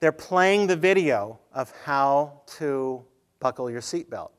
they're 0.00 0.12
playing 0.12 0.66
the 0.66 0.76
video 0.76 1.40
of 1.52 1.74
how 1.84 2.40
to 2.56 3.04
buckle 3.38 3.68
your 3.68 3.82
seatbelt. 3.82 4.30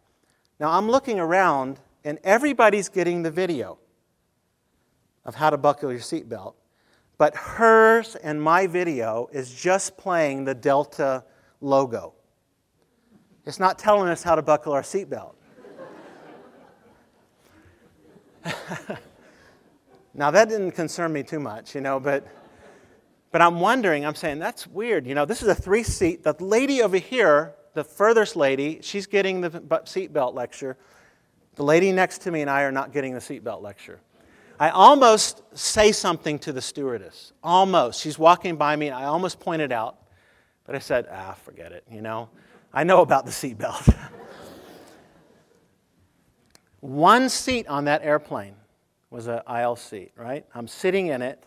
Now, 0.60 0.72
I'm 0.72 0.90
looking 0.90 1.20
around, 1.20 1.80
and 2.04 2.18
everybody's 2.24 2.90
getting 2.90 3.22
the 3.22 3.30
video 3.30 3.78
of 5.26 5.36
how 5.36 5.50
to 5.50 5.58
buckle 5.58 5.92
your 5.92 6.02
seatbelt. 6.02 6.56
But 7.18 7.36
hers 7.36 8.16
and 8.16 8.42
my 8.42 8.68
video 8.68 9.30
is 9.32 9.54
just 9.54 9.98
playing 9.98 10.46
the 10.46 10.56
Delta 10.56 11.24
logo. 11.62 12.14
It's 13.46 13.60
not 13.60 13.78
telling 13.78 14.10
us 14.10 14.24
how 14.24 14.36
to 14.36 14.42
buckle 14.42 14.74
our 14.74 14.82
seatbelt. 14.82 15.36
now, 20.14 20.32
that 20.32 20.48
didn't 20.48 20.72
concern 20.72 21.12
me 21.12 21.24
too 21.24 21.40
much, 21.40 21.76
you 21.76 21.82
know, 21.82 22.00
but 22.00 22.26
but 23.32 23.42
I'm 23.42 23.60
wondering, 23.60 24.06
I'm 24.06 24.16
saying, 24.16 24.40
that's 24.40 24.66
weird. 24.66 25.06
You 25.06 25.14
know, 25.14 25.26
this 25.26 25.42
is 25.42 25.48
a 25.48 25.56
three 25.56 25.84
seat. 25.84 26.24
The 26.24 26.36
lady 26.40 26.82
over 26.82 26.98
here, 26.98 27.54
the 27.74 27.84
furthest 27.84 28.36
lady, 28.36 28.80
she's 28.82 29.06
getting 29.06 29.42
the 29.42 29.52
seatbelt 29.52 30.34
lecture. 30.34 30.78
The 31.56 31.64
lady 31.64 31.92
next 31.92 32.20
to 32.20 32.32
me 32.32 32.42
and 32.42 32.50
I 32.50 32.64
are 32.64 32.72
not 32.72 32.92
getting 32.92 33.14
the 33.14 33.20
seatbelt 33.20 33.62
lecture. 33.62 34.00
I 34.60 34.70
almost 34.72 35.42
say 35.58 35.94
something 35.94 36.38
to 36.40 36.52
the 36.52 36.62
stewardess. 36.62 37.32
Almost. 37.42 38.02
She's 38.02 38.20
walking 38.20 38.58
by 38.58 38.76
me 38.76 38.88
and 38.88 38.96
I 38.96 39.06
almost 39.06 39.40
pointed 39.40 39.72
out, 39.72 39.98
but 40.66 40.76
I 40.76 40.80
said, 40.80 41.08
ah, 41.10 41.34
forget 41.44 41.72
it, 41.72 41.86
you 41.90 42.02
know. 42.02 42.30
I 42.74 42.84
know 42.84 43.02
about 43.02 43.26
the 43.26 43.32
seatbelt. 43.32 43.96
One 46.82 47.30
seat 47.30 47.68
on 47.68 47.86
that 47.86 48.04
airplane 48.04 48.56
was 49.10 49.28
an 49.28 49.42
aisle 49.48 49.78
seat, 49.78 50.12
right? 50.16 50.46
I'm 50.54 50.68
sitting 50.68 51.08
in 51.08 51.22
it 51.22 51.44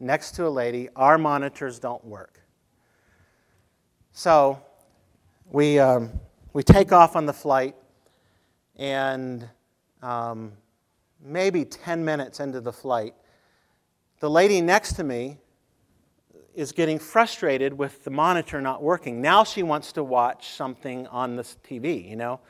next 0.00 0.32
to 0.32 0.46
a 0.46 0.50
lady. 0.50 0.88
Our 0.96 1.18
monitors 1.18 1.78
don't 1.78 2.04
work. 2.04 2.40
So 4.12 4.60
we, 5.50 5.78
um, 5.78 6.10
we 6.52 6.62
take 6.62 6.92
off 6.92 7.14
on 7.14 7.26
the 7.26 7.32
flight, 7.32 7.76
and 8.76 9.48
um, 10.02 10.52
maybe 11.24 11.64
10 11.64 12.04
minutes 12.04 12.40
into 12.40 12.60
the 12.60 12.72
flight, 12.72 13.14
the 14.20 14.30
lady 14.30 14.60
next 14.60 14.94
to 14.94 15.04
me 15.04 15.38
is 16.54 16.72
getting 16.72 16.98
frustrated 16.98 17.72
with 17.72 18.04
the 18.04 18.10
monitor 18.10 18.60
not 18.60 18.82
working. 18.82 19.20
Now 19.20 19.44
she 19.44 19.62
wants 19.62 19.92
to 19.92 20.04
watch 20.04 20.50
something 20.50 21.06
on 21.06 21.36
the 21.36 21.42
TV, 21.42 22.08
you 22.08 22.16
know? 22.16 22.40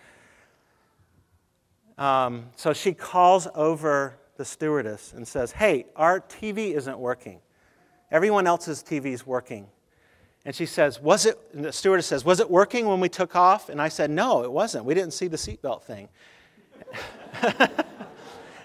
Um, 1.98 2.46
so 2.56 2.72
she 2.72 2.94
calls 2.94 3.46
over 3.54 4.18
the 4.36 4.44
stewardess 4.44 5.12
and 5.12 5.28
says, 5.28 5.52
Hey, 5.52 5.86
our 5.96 6.20
TV 6.20 6.74
isn't 6.74 6.98
working. 6.98 7.40
Everyone 8.10 8.46
else's 8.46 8.82
TV 8.82 9.06
is 9.06 9.26
working. 9.26 9.66
And 10.46 10.54
she 10.54 10.64
says, 10.64 10.98
Was 11.00 11.26
it, 11.26 11.38
the 11.52 11.72
stewardess 11.72 12.06
says, 12.06 12.24
Was 12.24 12.40
it 12.40 12.50
working 12.50 12.86
when 12.86 13.00
we 13.00 13.10
took 13.10 13.36
off? 13.36 13.68
And 13.68 13.82
I 13.82 13.90
said, 13.90 14.10
No, 14.10 14.42
it 14.42 14.50
wasn't. 14.50 14.86
We 14.86 14.94
didn't 14.94 15.12
see 15.12 15.28
the 15.28 15.36
seatbelt 15.36 15.82
thing. 15.82 16.08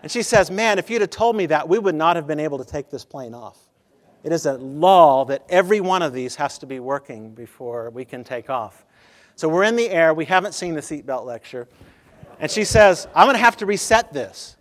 and 0.05 0.11
she 0.11 0.21
says, 0.21 0.51
Man, 0.51 0.77
if 0.77 0.91
you'd 0.91 1.01
have 1.01 1.09
told 1.09 1.35
me 1.35 1.47
that, 1.47 1.67
we 1.67 1.79
would 1.79 1.95
not 1.95 2.15
have 2.15 2.27
been 2.27 2.39
able 2.39 2.59
to 2.59 2.63
take 2.63 2.91
this 2.91 3.03
plane 3.03 3.33
off. 3.33 3.57
It 4.23 4.31
is 4.31 4.45
a 4.45 4.53
law 4.53 5.25
that 5.25 5.43
every 5.49 5.81
one 5.81 6.03
of 6.03 6.13
these 6.13 6.35
has 6.35 6.59
to 6.59 6.67
be 6.67 6.79
working 6.79 7.33
before 7.33 7.89
we 7.89 8.05
can 8.05 8.23
take 8.23 8.47
off. 8.47 8.85
So 9.35 9.49
we're 9.49 9.63
in 9.63 9.75
the 9.75 9.89
air. 9.89 10.13
We 10.13 10.25
haven't 10.25 10.53
seen 10.53 10.75
the 10.75 10.81
seatbelt 10.81 11.25
lecture. 11.25 11.67
And 12.39 12.51
she 12.51 12.65
says, 12.65 13.07
I'm 13.15 13.25
going 13.25 13.33
to 13.33 13.43
have 13.43 13.57
to 13.57 13.65
reset 13.65 14.13
this. 14.13 14.57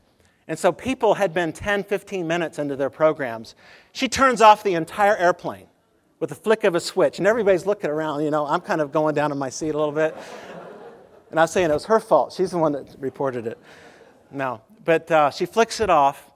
And 0.49 0.59
so 0.59 0.73
people 0.73 1.13
had 1.13 1.35
been 1.35 1.53
10, 1.53 1.85
15 1.85 2.27
minutes 2.27 2.59
into 2.59 2.75
their 2.75 2.89
programs. 2.89 3.55
She 3.93 4.09
turns 4.09 4.41
off 4.41 4.63
the 4.63 4.73
entire 4.73 5.15
airplane 5.15 5.67
with 6.21 6.33
a 6.33 6.37
flick 6.37 6.65
of 6.65 6.75
a 6.75 6.81
switch. 6.81 7.19
And 7.19 7.27
everybody's 7.27 7.67
looking 7.67 7.91
around, 7.91 8.25
you 8.25 8.31
know, 8.31 8.47
I'm 8.47 8.63
kind 8.63 8.81
of 8.81 8.93
going 8.93 9.15
down 9.15 9.31
in 9.31 9.37
my 9.37 9.51
seat 9.51 9.75
a 9.75 9.79
little 9.79 9.93
bit. 9.93 10.17
And 11.31 11.39
I 11.39 11.43
was 11.43 11.51
saying 11.51 11.69
it 11.69 11.75
was 11.75 11.85
her 11.85 12.01
fault. 12.01 12.33
She's 12.33 12.53
the 12.53 12.57
one 12.57 12.73
that 12.73 12.97
reported 12.99 13.47
it. 13.47 13.59
No. 14.31 14.63
But 14.85 15.11
uh, 15.11 15.31
she 15.31 15.47
flicks 15.47 15.81
it 15.81 15.91
off 15.91 16.31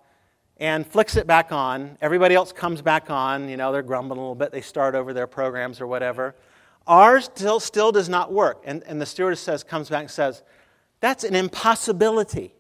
and 0.57 0.87
flicks 0.87 1.17
it 1.17 1.27
back 1.27 1.53
on. 1.53 1.97
Everybody 2.01 2.35
else 2.35 2.53
comes 2.53 2.83
back 2.83 3.11
on. 3.11 3.49
You 3.49 3.57
know, 3.57 3.73
they're 3.73 3.83
grumbling 3.83 4.19
a 4.19 4.23
little 4.23 4.35
bit. 4.35 4.51
They 4.51 4.61
start 4.61 4.95
over 4.95 5.13
their 5.13 5.27
programs 5.27 5.81
or 5.81 5.87
whatever. 5.87 6.35
Ours 6.87 7.27
still, 7.27 7.61
still 7.61 7.93
does 7.93 8.09
not 8.09 8.33
work. 8.33 8.63
And, 8.65 8.83
and 8.85 9.01
the 9.01 9.07
stewardess 9.07 9.41
says, 9.41 9.63
comes 9.63 9.91
back 9.91 10.01
and 10.01 10.11
says, 10.11 10.43
That's 11.01 11.25
an 11.25 11.35
impossibility. 11.35 12.55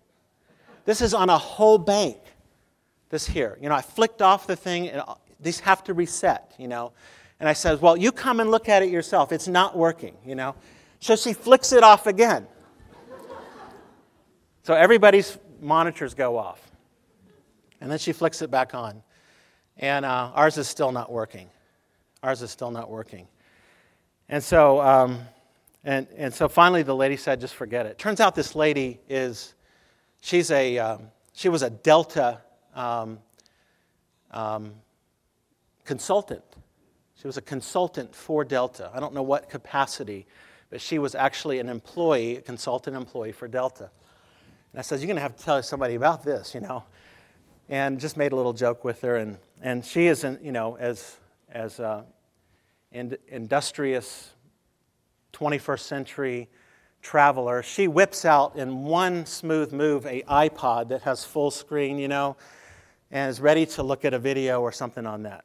This 0.84 1.00
is 1.00 1.14
on 1.14 1.30
a 1.30 1.38
whole 1.38 1.78
bank. 1.78 2.18
This 3.10 3.26
here. 3.26 3.58
You 3.60 3.70
know, 3.70 3.74
I 3.74 3.80
flicked 3.80 4.20
off 4.20 4.46
the 4.46 4.56
thing, 4.56 4.90
and 4.90 5.02
these 5.40 5.60
have 5.60 5.82
to 5.84 5.94
reset, 5.94 6.54
you 6.58 6.68
know. 6.68 6.92
And 7.40 7.48
I 7.48 7.54
says, 7.54 7.80
Well, 7.80 7.96
you 7.96 8.12
come 8.12 8.40
and 8.40 8.50
look 8.50 8.68
at 8.68 8.82
it 8.82 8.90
yourself. 8.90 9.32
It's 9.32 9.48
not 9.48 9.76
working, 9.76 10.14
you 10.24 10.34
know. 10.34 10.54
So 11.00 11.16
she 11.16 11.32
flicks 11.32 11.72
it 11.72 11.82
off 11.82 12.06
again. 12.06 12.46
so 14.62 14.74
everybody's 14.74 15.38
monitors 15.60 16.14
go 16.14 16.36
off. 16.36 16.60
And 17.80 17.90
then 17.90 17.98
she 17.98 18.12
flicks 18.12 18.42
it 18.42 18.50
back 18.50 18.74
on. 18.74 19.02
And 19.76 20.04
uh, 20.04 20.32
ours 20.34 20.58
is 20.58 20.68
still 20.68 20.92
not 20.92 21.10
working. 21.10 21.48
Ours 22.22 22.42
is 22.42 22.50
still 22.50 22.70
not 22.70 22.90
working. 22.90 23.28
And 24.28 24.42
so, 24.42 24.80
um, 24.80 25.20
and, 25.84 26.06
and 26.16 26.34
so 26.34 26.48
finally 26.48 26.82
the 26.82 26.96
lady 26.96 27.16
said, 27.16 27.40
just 27.40 27.54
forget 27.54 27.86
it. 27.86 27.98
Turns 27.98 28.20
out 28.20 28.34
this 28.34 28.54
lady 28.54 28.98
is, 29.08 29.54
she's 30.20 30.50
a, 30.50 30.78
um, 30.78 31.02
she 31.32 31.48
was 31.48 31.62
a 31.62 31.70
Delta 31.70 32.40
um, 32.74 33.18
um 34.30 34.74
consultant. 35.84 36.44
She 37.20 37.26
was 37.26 37.38
a 37.38 37.42
consultant 37.42 38.14
for 38.14 38.44
Delta. 38.44 38.90
I 38.94 39.00
don't 39.00 39.14
know 39.14 39.22
what 39.22 39.48
capacity, 39.48 40.26
but 40.68 40.80
she 40.82 40.98
was 40.98 41.14
actually 41.14 41.60
an 41.60 41.68
employee, 41.68 42.36
a 42.36 42.42
consultant 42.42 42.94
employee 42.94 43.32
for 43.32 43.48
Delta. 43.48 43.90
And 44.78 44.84
I 44.84 44.86
said, 44.86 45.00
You're 45.00 45.08
going 45.08 45.16
to 45.16 45.22
have 45.22 45.36
to 45.36 45.42
tell 45.42 45.60
somebody 45.60 45.96
about 45.96 46.22
this, 46.22 46.54
you 46.54 46.60
know. 46.60 46.84
And 47.68 47.98
just 47.98 48.16
made 48.16 48.30
a 48.30 48.36
little 48.36 48.52
joke 48.52 48.84
with 48.84 49.00
her. 49.00 49.16
And, 49.16 49.36
and 49.60 49.84
she 49.84 50.06
is, 50.06 50.22
you 50.40 50.52
know, 50.52 50.76
as, 50.76 51.16
as 51.50 51.80
uh, 51.80 52.04
in, 52.92 53.18
industrious 53.26 54.30
21st 55.32 55.80
century 55.80 56.48
traveler, 57.02 57.60
she 57.60 57.88
whips 57.88 58.24
out 58.24 58.54
in 58.54 58.84
one 58.84 59.26
smooth 59.26 59.72
move 59.72 60.06
a 60.06 60.22
iPod 60.22 60.90
that 60.90 61.02
has 61.02 61.24
full 61.24 61.50
screen, 61.50 61.98
you 61.98 62.06
know, 62.06 62.36
and 63.10 63.28
is 63.28 63.40
ready 63.40 63.66
to 63.66 63.82
look 63.82 64.04
at 64.04 64.14
a 64.14 64.18
video 64.20 64.60
or 64.60 64.70
something 64.70 65.06
on 65.06 65.24
that. 65.24 65.44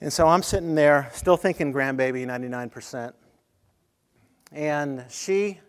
And 0.00 0.10
so 0.10 0.26
I'm 0.26 0.42
sitting 0.42 0.74
there, 0.74 1.10
still 1.12 1.36
thinking 1.36 1.74
grandbaby 1.74 2.24
99%. 2.24 3.12
And 4.50 5.04
she, 5.10 5.60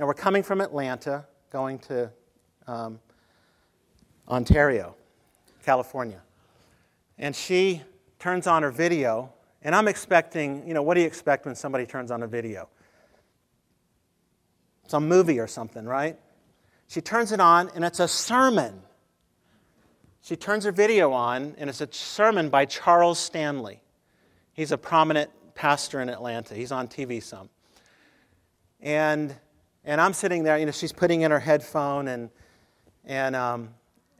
now 0.00 0.06
we're 0.06 0.14
coming 0.14 0.42
from 0.42 0.62
Atlanta, 0.62 1.26
going 1.54 1.78
to 1.78 2.10
um, 2.66 2.98
Ontario, 4.28 4.96
California. 5.64 6.20
And 7.16 7.34
she 7.34 7.80
turns 8.18 8.48
on 8.48 8.64
her 8.64 8.72
video, 8.72 9.32
and 9.62 9.72
I'm 9.72 9.86
expecting, 9.86 10.66
you 10.66 10.74
know, 10.74 10.82
what 10.82 10.94
do 10.94 11.00
you 11.00 11.06
expect 11.06 11.46
when 11.46 11.54
somebody 11.54 11.86
turns 11.86 12.10
on 12.10 12.24
a 12.24 12.26
video? 12.26 12.68
Some 14.88 15.06
movie 15.06 15.38
or 15.38 15.46
something, 15.46 15.84
right? 15.84 16.18
She 16.88 17.00
turns 17.00 17.30
it 17.30 17.38
on, 17.38 17.70
and 17.76 17.84
it's 17.84 18.00
a 18.00 18.08
sermon 18.08 18.82
she 20.24 20.36
turns 20.36 20.64
her 20.64 20.72
video 20.72 21.12
on, 21.12 21.54
and 21.58 21.68
it's 21.68 21.82
a 21.82 21.88
sermon 21.92 22.48
by 22.48 22.64
Charles 22.64 23.18
Stanley. 23.18 23.82
He's 24.54 24.72
a 24.72 24.78
prominent 24.78 25.30
pastor 25.54 26.00
in 26.00 26.08
Atlanta. 26.08 26.54
He's 26.54 26.72
on 26.72 26.88
TV 26.88 27.22
some. 27.22 27.50
And, 28.80 29.34
and 29.84 30.00
I'm 30.00 30.12
sitting 30.12 30.44
there, 30.44 30.56
you 30.58 30.66
know, 30.66 30.72
she's 30.72 30.92
putting 30.92 31.22
in 31.22 31.30
her 31.30 31.40
headphone 31.40 32.08
and, 32.08 32.30
and, 33.04 33.36
um, 33.36 33.70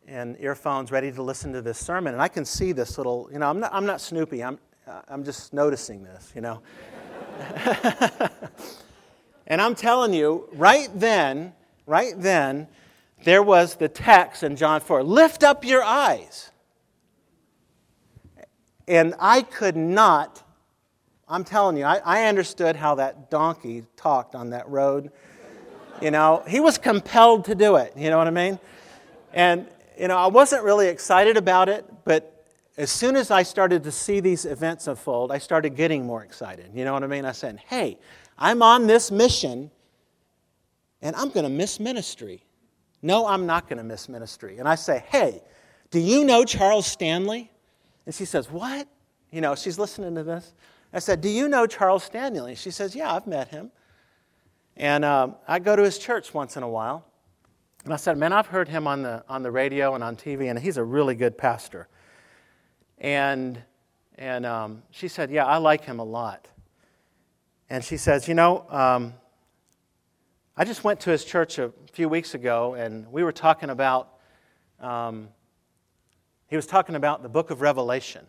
and 0.06 0.36
earphones 0.38 0.92
ready 0.92 1.10
to 1.10 1.22
listen 1.22 1.52
to 1.54 1.62
this 1.62 1.78
sermon. 1.78 2.12
And 2.12 2.22
I 2.22 2.28
can 2.28 2.44
see 2.44 2.72
this 2.72 2.98
little, 2.98 3.28
you 3.32 3.38
know, 3.38 3.48
I'm 3.48 3.60
not, 3.60 3.72
I'm 3.72 3.86
not 3.86 4.00
Snoopy, 4.00 4.44
I'm, 4.44 4.58
I'm 5.08 5.24
just 5.24 5.54
noticing 5.54 6.04
this, 6.04 6.32
you 6.34 6.42
know. 6.42 6.60
and 9.46 9.60
I'm 9.60 9.74
telling 9.74 10.12
you, 10.12 10.48
right 10.52 10.88
then, 10.94 11.54
right 11.86 12.14
then, 12.16 12.68
there 13.24 13.42
was 13.42 13.76
the 13.76 13.88
text 13.88 14.42
in 14.42 14.56
John 14.56 14.80
4 14.82 15.02
lift 15.02 15.42
up 15.42 15.64
your 15.64 15.82
eyes. 15.82 16.50
And 18.86 19.14
I 19.18 19.40
could 19.40 19.76
not, 19.76 20.42
I'm 21.26 21.42
telling 21.42 21.78
you, 21.78 21.84
I, 21.84 22.02
I 22.04 22.24
understood 22.24 22.76
how 22.76 22.96
that 22.96 23.30
donkey 23.30 23.84
talked 23.96 24.34
on 24.34 24.50
that 24.50 24.68
road. 24.68 25.10
You 26.02 26.10
know, 26.10 26.42
he 26.46 26.60
was 26.60 26.78
compelled 26.78 27.44
to 27.46 27.54
do 27.54 27.76
it. 27.76 27.92
You 27.96 28.10
know 28.10 28.18
what 28.18 28.26
I 28.26 28.30
mean? 28.30 28.58
And, 29.32 29.66
you 29.98 30.08
know, 30.08 30.16
I 30.16 30.26
wasn't 30.26 30.64
really 30.64 30.88
excited 30.88 31.36
about 31.36 31.68
it, 31.68 31.84
but 32.04 32.30
as 32.76 32.90
soon 32.90 33.16
as 33.16 33.30
I 33.30 33.42
started 33.42 33.84
to 33.84 33.92
see 33.92 34.20
these 34.20 34.44
events 34.44 34.86
unfold, 34.86 35.30
I 35.30 35.38
started 35.38 35.76
getting 35.76 36.04
more 36.04 36.24
excited. 36.24 36.70
You 36.74 36.84
know 36.84 36.92
what 36.92 37.04
I 37.04 37.06
mean? 37.06 37.24
I 37.24 37.32
said, 37.32 37.60
hey, 37.68 37.98
I'm 38.38 38.62
on 38.62 38.86
this 38.86 39.10
mission 39.10 39.70
and 41.04 41.14
I'm 41.16 41.28
going 41.28 41.44
to 41.44 41.50
miss 41.50 41.78
ministry. 41.78 42.42
No, 43.02 43.26
I'm 43.26 43.44
not 43.44 43.68
going 43.68 43.76
to 43.76 43.84
miss 43.84 44.08
ministry. 44.08 44.58
And 44.58 44.66
I 44.66 44.74
say, 44.74 45.04
Hey, 45.10 45.42
do 45.90 46.00
you 46.00 46.24
know 46.24 46.44
Charles 46.44 46.86
Stanley? 46.86 47.52
And 48.06 48.14
she 48.14 48.24
says, 48.24 48.50
What? 48.50 48.88
You 49.30 49.42
know, 49.42 49.54
she's 49.54 49.78
listening 49.78 50.14
to 50.14 50.24
this. 50.24 50.54
I 50.92 51.00
said, 51.00 51.20
Do 51.20 51.28
you 51.28 51.46
know 51.46 51.66
Charles 51.66 52.04
Stanley? 52.04 52.52
And 52.52 52.58
she 52.58 52.70
says, 52.70 52.96
Yeah, 52.96 53.14
I've 53.14 53.26
met 53.26 53.48
him. 53.48 53.70
And 54.76 55.04
um, 55.04 55.36
I 55.46 55.58
go 55.58 55.76
to 55.76 55.82
his 55.82 55.98
church 55.98 56.34
once 56.34 56.56
in 56.56 56.62
a 56.62 56.68
while. 56.68 57.04
And 57.84 57.92
I 57.92 57.96
said, 57.96 58.16
Man, 58.16 58.32
I've 58.32 58.46
heard 58.46 58.68
him 58.68 58.86
on 58.86 59.02
the, 59.02 59.24
on 59.28 59.42
the 59.42 59.50
radio 59.50 59.94
and 59.94 60.02
on 60.02 60.16
TV, 60.16 60.50
and 60.50 60.58
he's 60.58 60.78
a 60.78 60.84
really 60.84 61.14
good 61.14 61.36
pastor. 61.36 61.88
And, 62.98 63.62
and 64.16 64.46
um, 64.46 64.82
she 64.90 65.08
said, 65.08 65.30
Yeah, 65.30 65.44
I 65.44 65.58
like 65.58 65.84
him 65.84 65.98
a 65.98 66.04
lot. 66.04 66.48
And 67.68 67.84
she 67.84 67.96
says, 67.96 68.26
You 68.26 68.34
know, 68.34 68.66
um, 68.70 69.14
I 70.56 70.64
just 70.64 70.82
went 70.82 71.00
to 71.00 71.10
his 71.10 71.24
church 71.24 71.58
a 71.58 71.72
few 71.92 72.08
weeks 72.08 72.34
ago, 72.34 72.74
and 72.74 73.10
we 73.12 73.22
were 73.22 73.32
talking 73.32 73.70
about, 73.70 74.14
um, 74.80 75.28
he 76.48 76.56
was 76.56 76.66
talking 76.66 76.94
about 76.94 77.22
the 77.22 77.28
book 77.28 77.50
of 77.50 77.60
Revelation. 77.60 78.26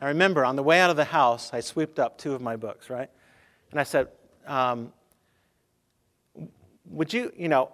I 0.00 0.08
remember 0.08 0.44
on 0.44 0.56
the 0.56 0.62
way 0.62 0.80
out 0.80 0.90
of 0.90 0.96
the 0.96 1.04
house, 1.04 1.52
I 1.52 1.60
swept 1.60 1.98
up 1.98 2.18
two 2.18 2.34
of 2.34 2.40
my 2.40 2.54
books, 2.54 2.88
right? 2.90 3.10
And 3.70 3.80
I 3.80 3.82
said, 3.82 4.08
um, 4.46 4.92
Would 6.86 7.12
you, 7.12 7.32
you 7.36 7.48
know, 7.48 7.70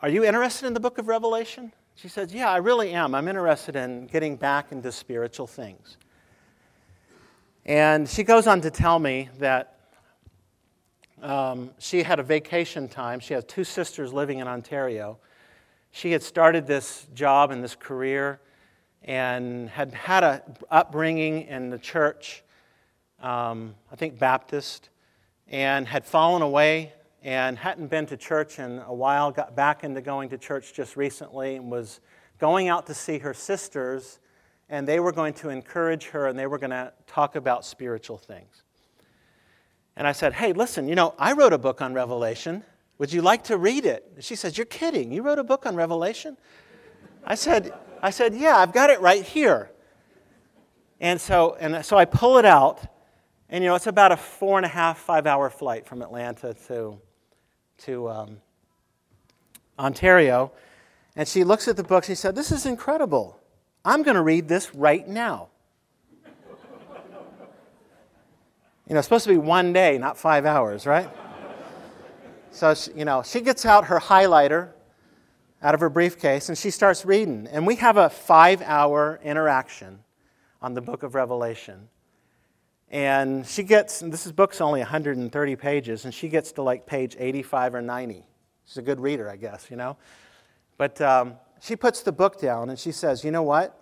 are 0.00 0.08
you 0.08 0.24
interested 0.24 0.66
in 0.66 0.74
the 0.74 0.80
book 0.80 0.98
of 0.98 1.08
Revelation? 1.08 1.72
She 1.94 2.08
says, 2.08 2.32
Yeah, 2.32 2.50
I 2.50 2.58
really 2.58 2.92
am. 2.92 3.14
I'm 3.14 3.28
interested 3.28 3.76
in 3.76 4.06
getting 4.06 4.36
back 4.36 4.72
into 4.72 4.92
spiritual 4.92 5.46
things. 5.46 5.96
And 7.64 8.08
she 8.08 8.22
goes 8.22 8.46
on 8.46 8.60
to 8.60 8.70
tell 8.70 8.98
me 8.98 9.28
that 9.38 9.76
um, 11.22 11.70
she 11.78 12.02
had 12.02 12.20
a 12.20 12.22
vacation 12.22 12.88
time. 12.88 13.18
She 13.18 13.34
has 13.34 13.44
two 13.44 13.64
sisters 13.64 14.12
living 14.12 14.38
in 14.38 14.46
Ontario. 14.46 15.18
she 15.90 16.12
had 16.12 16.22
started 16.22 16.66
this 16.66 17.06
job 17.14 17.50
and 17.50 17.64
this 17.64 17.74
career 17.74 18.38
and 19.02 19.68
had 19.70 19.94
had 19.94 20.24
a 20.24 20.42
upbringing 20.70 21.42
in 21.42 21.70
the 21.70 21.78
church, 21.78 22.42
um, 23.22 23.74
I 23.90 23.96
think 23.96 24.18
Baptist, 24.18 24.90
and 25.48 25.86
had 25.86 26.04
fallen 26.04 26.42
away 26.42 26.92
and 27.22 27.58
hadn't 27.58 27.88
been 27.88 28.06
to 28.06 28.16
church 28.16 28.58
in 28.58 28.78
a 28.86 28.94
while, 28.94 29.30
got 29.30 29.56
back 29.56 29.84
into 29.84 30.00
going 30.00 30.28
to 30.30 30.38
church 30.38 30.72
just 30.74 30.96
recently, 30.96 31.56
and 31.56 31.70
was 31.70 32.00
going 32.38 32.68
out 32.68 32.86
to 32.86 32.94
see 32.94 33.18
her 33.18 33.34
sisters, 33.34 34.20
and 34.68 34.86
they 34.86 35.00
were 35.00 35.12
going 35.12 35.34
to 35.34 35.48
encourage 35.48 36.06
her 36.06 36.26
and 36.26 36.38
they 36.38 36.46
were 36.46 36.58
going 36.58 36.70
to 36.70 36.92
talk 37.06 37.36
about 37.36 37.64
spiritual 37.64 38.18
things. 38.18 38.62
And 39.96 40.06
I 40.06 40.12
said, 40.12 40.34
Hey, 40.34 40.52
listen, 40.52 40.88
you 40.88 40.94
know, 40.94 41.14
I 41.18 41.32
wrote 41.32 41.52
a 41.52 41.58
book 41.58 41.80
on 41.80 41.94
Revelation. 41.94 42.62
Would 42.98 43.12
you 43.12 43.22
like 43.22 43.44
to 43.44 43.56
read 43.56 43.86
it? 43.86 44.10
She 44.20 44.34
says, 44.34 44.58
You're 44.58 44.66
kidding. 44.66 45.12
You 45.12 45.22
wrote 45.22 45.38
a 45.38 45.44
book 45.44 45.66
on 45.66 45.76
Revelation? 45.76 46.36
I 47.24 47.34
said, 47.34 47.72
I 48.02 48.10
said, 48.10 48.34
Yeah, 48.34 48.56
I've 48.56 48.72
got 48.72 48.90
it 48.90 49.00
right 49.00 49.22
here. 49.22 49.70
And 51.00 51.20
so, 51.20 51.56
and 51.60 51.84
so 51.84 51.96
I 51.96 52.04
pull 52.04 52.38
it 52.38 52.44
out, 52.44 52.86
and 53.48 53.62
you 53.62 53.70
know, 53.70 53.76
it's 53.76 53.86
about 53.86 54.12
a 54.12 54.16
four 54.16 54.58
and 54.58 54.66
a 54.66 54.68
half, 54.68 54.98
five 54.98 55.26
hour 55.26 55.48
flight 55.50 55.86
from 55.86 56.02
Atlanta 56.02 56.54
to, 56.66 56.98
to 57.78 58.08
um, 58.08 58.38
Ontario. 59.78 60.52
And 61.14 61.28
she 61.28 61.44
looks 61.44 61.68
at 61.68 61.76
the 61.76 61.84
book, 61.84 62.04
she 62.04 62.14
said, 62.14 62.34
This 62.34 62.50
is 62.50 62.66
incredible. 62.66 63.40
I'm 63.84 64.02
going 64.02 64.16
to 64.16 64.22
read 64.22 64.48
this 64.48 64.74
right 64.74 65.06
now. 65.06 65.48
you 68.88 68.94
know, 68.94 68.98
it's 68.98 69.06
supposed 69.06 69.24
to 69.24 69.30
be 69.30 69.38
one 69.38 69.72
day, 69.72 69.96
not 69.96 70.18
five 70.18 70.44
hours, 70.44 70.86
right? 70.86 71.08
So, 72.50 72.74
she, 72.74 72.90
you 72.92 73.04
know, 73.04 73.22
she 73.22 73.40
gets 73.42 73.64
out 73.64 73.86
her 73.86 74.00
highlighter 74.00 74.70
out 75.62 75.74
of 75.74 75.80
her 75.80 75.88
briefcase 75.88 76.48
and 76.48 76.58
she 76.58 76.70
starts 76.70 77.04
reading. 77.04 77.46
And 77.50 77.66
we 77.66 77.76
have 77.76 77.96
a 77.96 78.10
five 78.10 78.60
hour 78.62 79.20
interaction 79.22 80.00
on 80.60 80.74
the 80.74 80.80
book 80.80 81.02
of 81.02 81.14
Revelation. 81.14 81.88
And 82.90 83.46
she 83.46 83.62
gets, 83.62 84.02
and 84.02 84.12
this 84.12 84.26
is 84.26 84.32
book's 84.32 84.60
only 84.60 84.80
130 84.80 85.56
pages, 85.56 86.04
and 86.04 86.14
she 86.14 86.28
gets 86.28 86.52
to 86.52 86.62
like 86.62 86.86
page 86.86 87.16
85 87.18 87.74
or 87.76 87.82
90. 87.82 88.24
She's 88.64 88.76
a 88.76 88.82
good 88.82 89.00
reader, 89.00 89.28
I 89.28 89.36
guess, 89.36 89.68
you 89.70 89.76
know. 89.76 89.96
But 90.78 91.00
um, 91.00 91.34
she 91.60 91.76
puts 91.76 92.02
the 92.02 92.12
book 92.12 92.40
down 92.40 92.70
and 92.70 92.78
she 92.78 92.92
says, 92.92 93.24
You 93.24 93.30
know 93.30 93.42
what? 93.42 93.78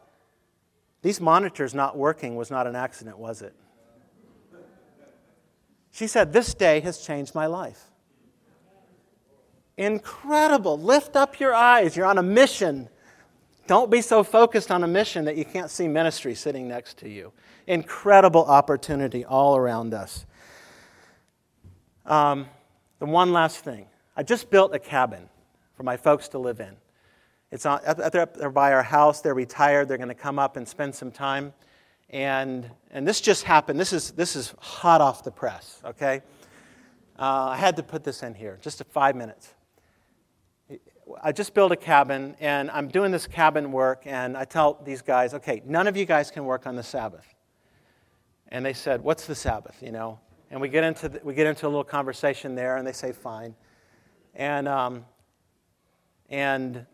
These 1.03 1.21
monitors 1.21 1.75
not 1.75 1.97
working 1.97 2.37
was 2.37 2.51
not 2.51 2.67
an 2.67 2.77
accident, 2.77 3.19
was 3.19 3.43
it? 3.43 3.55
She 5.91 6.07
said, 6.07 6.33
This 6.33 6.55
day 6.55 6.81
has 6.81 6.99
changed 6.99 7.35
my 7.35 7.47
life. 7.47 7.91
Incredible. 9.77 10.79
Lift 10.79 11.17
up 11.17 11.41
your 11.41 11.55
eyes. 11.55 11.97
You're 11.97 12.07
on 12.07 12.19
a 12.19 12.23
mission. 12.23 12.89
Don't 13.67 13.91
be 13.91 14.03
so 14.03 14.23
focused 14.23 14.71
on 14.71 14.85
a 14.85 14.87
mission 14.87 15.25
that 15.25 15.37
you 15.37 15.45
can't 15.45 15.71
see 15.71 15.89
ministry 15.89 16.35
sitting 16.35 16.69
next 16.69 16.99
to 16.99 17.09
you. 17.09 17.33
Incredible 17.67 18.45
opportunity 18.45 19.25
all 19.25 19.57
around 19.57 19.95
us. 19.95 20.27
Um, 22.05 22.47
the 22.99 23.07
one 23.07 23.33
last 23.33 23.59
thing 23.59 23.87
I 24.17 24.23
just 24.23 24.51
built 24.51 24.75
a 24.75 24.79
cabin 24.79 25.29
for 25.77 25.83
my 25.83 25.97
folks 25.97 26.29
to 26.29 26.39
live 26.39 26.61
in. 26.61 26.77
It's 27.51 27.67
on, 27.67 27.81
they're 28.13 28.51
by 28.51 28.73
our 28.73 28.83
house. 28.83 29.21
They're 29.21 29.35
retired. 29.35 29.89
They're 29.89 29.97
going 29.97 30.09
to 30.09 30.15
come 30.15 30.39
up 30.39 30.57
and 30.57 30.69
spend 30.69 30.95
some 30.95 31.11
time. 31.11 31.53
And, 32.11 32.71
and 32.91 33.07
this 33.07 33.21
just 33.21 33.45
happened. 33.45 33.81
This 33.81 33.93
is, 33.93 34.11
this 34.13 34.37
is 34.37 34.55
hot 34.59 35.01
off 35.01 35.25
the 35.25 35.31
press, 35.31 35.81
okay? 35.85 36.23
Uh, 37.19 37.49
I 37.51 37.57
had 37.57 37.77
to 37.77 37.83
put 37.83 38.05
this 38.05 38.23
in 38.23 38.35
here, 38.35 38.59
just 38.61 38.83
five 38.91 39.17
minutes. 39.17 39.55
I 41.23 41.33
just 41.33 41.53
built 41.53 41.71
a 41.73 41.77
cabin, 41.77 42.35
and 42.41 42.71
I'm 42.71 42.89
doing 42.89 43.13
this 43.13 43.27
cabin 43.27 43.73
work, 43.73 44.03
and 44.07 44.37
I 44.37 44.45
tell 44.45 44.81
these 44.85 45.03
guys, 45.03 45.35
okay, 45.35 45.63
none 45.67 45.87
of 45.87 45.97
you 45.97 46.07
guys 46.07 46.31
can 46.31 46.45
work 46.45 46.67
on 46.67 46.77
the 46.77 46.83
Sabbath. 46.83 47.27
And 48.49 48.65
they 48.65 48.73
said, 48.73 49.03
what's 49.03 49.27
the 49.27 49.35
Sabbath, 49.35 49.83
you 49.83 49.93
know? 49.93 50.19
And 50.51 50.61
we 50.61 50.69
get 50.69 50.85
into, 50.85 51.09
the, 51.09 51.21
we 51.23 51.35
get 51.35 51.47
into 51.47 51.67
a 51.67 51.69
little 51.69 51.85
conversation 51.85 52.55
there, 52.55 52.77
and 52.77 52.87
they 52.87 52.93
say, 52.93 53.13
fine. 53.13 53.55
And, 54.35 54.67
um, 54.67 55.05
and 56.31 56.87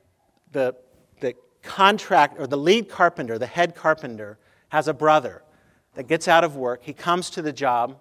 the, 0.53 0.75
the 1.21 1.35
contract, 1.63 2.37
or 2.39 2.47
the 2.47 2.57
lead 2.59 2.89
carpenter, 2.89 3.39
the 3.39 3.47
head 3.47 3.75
carpenter, 3.75 4.39
has 4.71 4.89
a 4.89 4.95
brother 4.95 5.43
that 5.95 6.09
gets 6.09 6.27
out 6.27 6.43
of 6.43 6.57
work. 6.57 6.81
He 6.83 6.93
comes 6.93 7.31
to 7.31 7.43
the 7.43 7.53
job, 7.53 7.97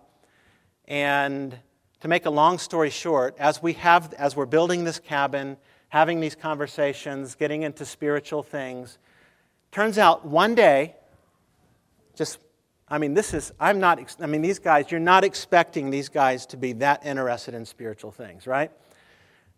and 0.88 1.58
to 2.00 2.08
make 2.08 2.26
a 2.26 2.32
long 2.32 2.58
story 2.58 2.90
short, 2.90 3.36
as, 3.38 3.62
we 3.62 3.74
have, 3.74 4.14
as 4.14 4.36
we're 4.36 4.46
building 4.46 4.86
this 4.86 5.00
cabin, 5.00 5.58
having 5.90 6.20
these 6.20 6.36
conversations, 6.36 7.36
getting 7.36 7.64
into 7.64 7.84
spiritual 7.84 8.44
things. 8.44 9.00
Turns 9.72 9.98
out 9.98 10.26
one 10.26 10.56
day, 10.56 10.96
just, 12.16 12.40
I 12.88 12.98
mean, 13.00 13.14
this 13.14 13.34
is, 13.34 13.52
I'm 13.60 13.80
not, 13.80 14.00
I 14.22 14.28
mean, 14.28 14.42
these 14.42 14.60
guys, 14.60 14.92
you're 14.92 15.00
not 15.00 15.24
expecting 15.24 15.90
these 15.90 16.08
guys 16.08 16.46
to 16.48 16.58
be 16.58 16.74
that 16.74 17.06
interested 17.06 17.54
in 17.54 17.66
spiritual 17.66 18.12
things, 18.12 18.46
right? 18.46 18.72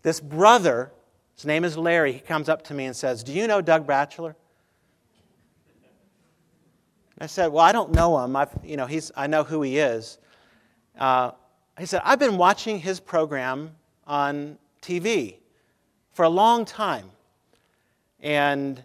This 0.03 0.19
brother, 0.19 0.91
his 1.35 1.45
name 1.45 1.63
is 1.63 1.77
Larry, 1.77 2.13
he 2.13 2.19
comes 2.19 2.49
up 2.49 2.63
to 2.65 2.73
me 2.73 2.85
and 2.85 2.95
says, 2.95 3.23
Do 3.23 3.33
you 3.33 3.45
know 3.47 3.61
Doug 3.61 3.85
Batchelor? 3.85 4.35
I 7.19 7.27
said, 7.27 7.51
Well, 7.51 7.63
I 7.63 7.71
don't 7.71 7.91
know 7.91 8.19
him. 8.23 8.35
I've, 8.35 8.57
you 8.63 8.77
know, 8.77 8.87
he's, 8.87 9.11
I 9.15 9.27
know 9.27 9.43
who 9.43 9.61
he 9.61 9.77
is. 9.77 10.17
Uh, 10.97 11.31
he 11.77 11.85
said, 11.85 12.01
I've 12.03 12.19
been 12.19 12.37
watching 12.37 12.79
his 12.79 12.99
program 12.99 13.71
on 14.07 14.57
TV 14.81 15.40
for 16.11 16.23
a 16.23 16.29
long 16.29 16.65
time. 16.65 17.09
And, 18.19 18.83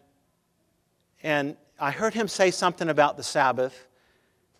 and 1.23 1.57
I 1.79 1.91
heard 1.91 2.15
him 2.15 2.29
say 2.29 2.51
something 2.51 2.89
about 2.89 3.17
the 3.17 3.23
Sabbath, 3.23 3.87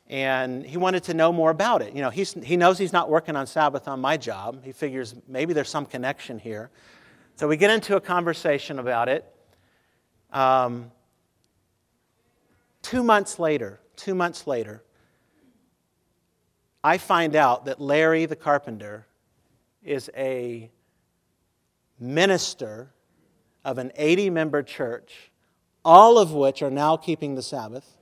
and 0.09 0.65
he 0.65 0.77
wanted 0.77 1.05
to 1.05 1.15
know 1.15 1.33
more 1.33 1.51
about 1.51 1.83
it. 1.83 1.95
You 1.95 2.03
know, 2.03 2.11
he's, 2.11 2.35
he 2.35 2.57
knows 2.57 2.79
he's 2.79 2.93
not 2.93 3.09
working 3.09 3.37
on 3.37 3.47
Sabbath 3.47 3.89
on 3.89 4.01
my 4.01 4.17
job. 4.17 4.65
He 4.65 4.73
figures 4.73 5.15
maybe 5.27 5.53
there's 5.53 5.69
some 5.69 5.87
connection 5.87 6.39
here. 6.39 6.71
So 7.37 7.49
we 7.49 7.57
get 7.57 7.71
into 7.71 7.97
a 7.97 8.01
conversation 8.01 8.79
about 8.79 9.09
it. 9.09 9.25
Um, 10.33 10.91
two 12.83 13.03
months 13.03 13.39
later, 13.39 13.81
two 13.97 14.15
months 14.15 14.47
later, 14.47 14.83
I 16.85 16.99
find 16.99 17.35
out 17.35 17.65
that 17.65 17.81
Larry 17.81 18.27
the 18.27 18.37
carpenter 18.37 19.07
is 19.83 20.11
a 20.17 20.71
minister 21.99 22.93
of 23.65 23.79
an 23.79 23.93
80 23.97 24.31
member 24.31 24.63
church, 24.63 25.31
all 25.85 26.19
of 26.19 26.33
which 26.33 26.63
are 26.63 26.71
now 26.71 26.97
keeping 26.97 27.35
the 27.35 27.43
Sabbath. 27.43 27.97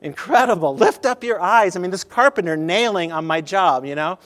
Incredible. 0.00 0.74
Lift 0.76 1.06
up 1.06 1.22
your 1.22 1.40
eyes. 1.40 1.76
I 1.76 1.78
mean, 1.78 1.90
this 1.90 2.04
carpenter 2.04 2.56
nailing 2.56 3.12
on 3.12 3.24
my 3.24 3.40
job, 3.40 3.84
you 3.84 3.94
know? 3.94 4.18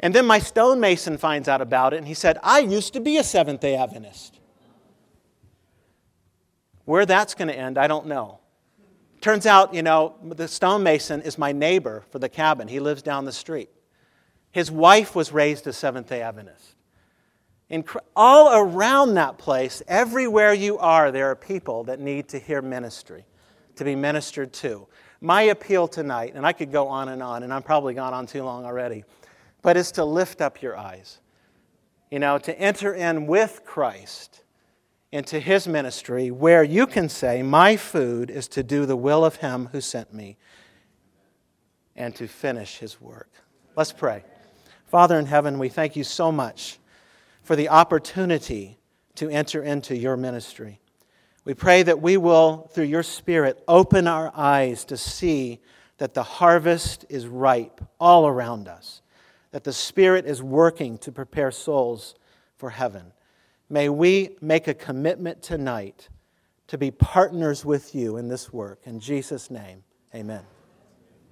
And 0.00 0.14
then 0.14 0.26
my 0.26 0.38
stonemason 0.38 1.16
finds 1.16 1.48
out 1.48 1.60
about 1.60 1.94
it 1.94 1.96
and 1.96 2.06
he 2.06 2.14
said, 2.14 2.38
I 2.42 2.60
used 2.60 2.92
to 2.92 3.00
be 3.00 3.16
a 3.16 3.24
Seventh 3.24 3.60
day 3.60 3.76
Adventist. 3.76 4.38
Where 6.84 7.04
that's 7.04 7.34
going 7.34 7.48
to 7.48 7.58
end, 7.58 7.78
I 7.78 7.86
don't 7.86 8.06
know. 8.06 8.40
Turns 9.20 9.46
out, 9.46 9.74
you 9.74 9.82
know, 9.82 10.14
the 10.22 10.46
stonemason 10.46 11.22
is 11.22 11.36
my 11.36 11.52
neighbor 11.52 12.04
for 12.10 12.18
the 12.18 12.28
cabin. 12.28 12.68
He 12.68 12.78
lives 12.78 13.02
down 13.02 13.24
the 13.24 13.32
street. 13.32 13.68
His 14.52 14.70
wife 14.70 15.14
was 15.14 15.32
raised 15.32 15.66
a 15.66 15.72
Seventh 15.72 16.08
day 16.08 16.22
Adventist. 16.22 16.74
All 18.16 18.58
around 18.58 19.14
that 19.14 19.36
place, 19.36 19.82
everywhere 19.86 20.54
you 20.54 20.78
are, 20.78 21.12
there 21.12 21.30
are 21.30 21.36
people 21.36 21.84
that 21.84 22.00
need 22.00 22.28
to 22.28 22.38
hear 22.38 22.62
ministry, 22.62 23.26
to 23.76 23.84
be 23.84 23.94
ministered 23.94 24.52
to. 24.54 24.86
My 25.20 25.42
appeal 25.42 25.86
tonight, 25.86 26.32
and 26.34 26.46
I 26.46 26.52
could 26.52 26.72
go 26.72 26.88
on 26.88 27.10
and 27.10 27.22
on, 27.22 27.42
and 27.42 27.52
I'm 27.52 27.62
probably 27.62 27.92
gone 27.92 28.14
on 28.14 28.26
too 28.26 28.42
long 28.42 28.64
already, 28.64 29.04
but 29.60 29.76
is 29.76 29.92
to 29.92 30.04
lift 30.04 30.40
up 30.40 30.62
your 30.62 30.78
eyes. 30.78 31.20
You 32.10 32.18
know, 32.18 32.38
to 32.38 32.58
enter 32.58 32.94
in 32.94 33.26
with 33.26 33.62
Christ 33.66 34.42
into 35.12 35.38
his 35.40 35.68
ministry 35.68 36.30
where 36.30 36.62
you 36.62 36.86
can 36.86 37.08
say, 37.10 37.42
My 37.42 37.76
food 37.76 38.30
is 38.30 38.48
to 38.48 38.62
do 38.62 38.86
the 38.86 38.96
will 38.96 39.24
of 39.24 39.36
him 39.36 39.68
who 39.72 39.82
sent 39.82 40.14
me 40.14 40.38
and 41.96 42.14
to 42.14 42.26
finish 42.26 42.78
his 42.78 42.98
work. 42.98 43.30
Let's 43.76 43.92
pray. 43.92 44.24
Father 44.86 45.18
in 45.18 45.26
heaven, 45.26 45.58
we 45.58 45.68
thank 45.68 45.96
you 45.96 46.04
so 46.04 46.32
much 46.32 46.78
for 47.48 47.56
the 47.56 47.70
opportunity 47.70 48.76
to 49.14 49.30
enter 49.30 49.62
into 49.62 49.96
your 49.96 50.18
ministry. 50.18 50.78
We 51.46 51.54
pray 51.54 51.82
that 51.82 52.02
we 52.02 52.18
will, 52.18 52.68
through 52.74 52.84
your 52.84 53.02
Spirit, 53.02 53.64
open 53.66 54.06
our 54.06 54.30
eyes 54.36 54.84
to 54.84 54.98
see 54.98 55.62
that 55.96 56.12
the 56.12 56.22
harvest 56.22 57.06
is 57.08 57.26
ripe 57.26 57.80
all 57.98 58.26
around 58.26 58.68
us, 58.68 59.00
that 59.52 59.64
the 59.64 59.72
Spirit 59.72 60.26
is 60.26 60.42
working 60.42 60.98
to 60.98 61.10
prepare 61.10 61.50
souls 61.50 62.16
for 62.58 62.68
heaven. 62.68 63.12
May 63.70 63.88
we 63.88 64.36
make 64.42 64.68
a 64.68 64.74
commitment 64.74 65.42
tonight 65.42 66.10
to 66.66 66.76
be 66.76 66.90
partners 66.90 67.64
with 67.64 67.94
you 67.94 68.18
in 68.18 68.28
this 68.28 68.52
work. 68.52 68.80
In 68.84 69.00
Jesus' 69.00 69.50
name, 69.50 69.84
amen. 70.14 70.42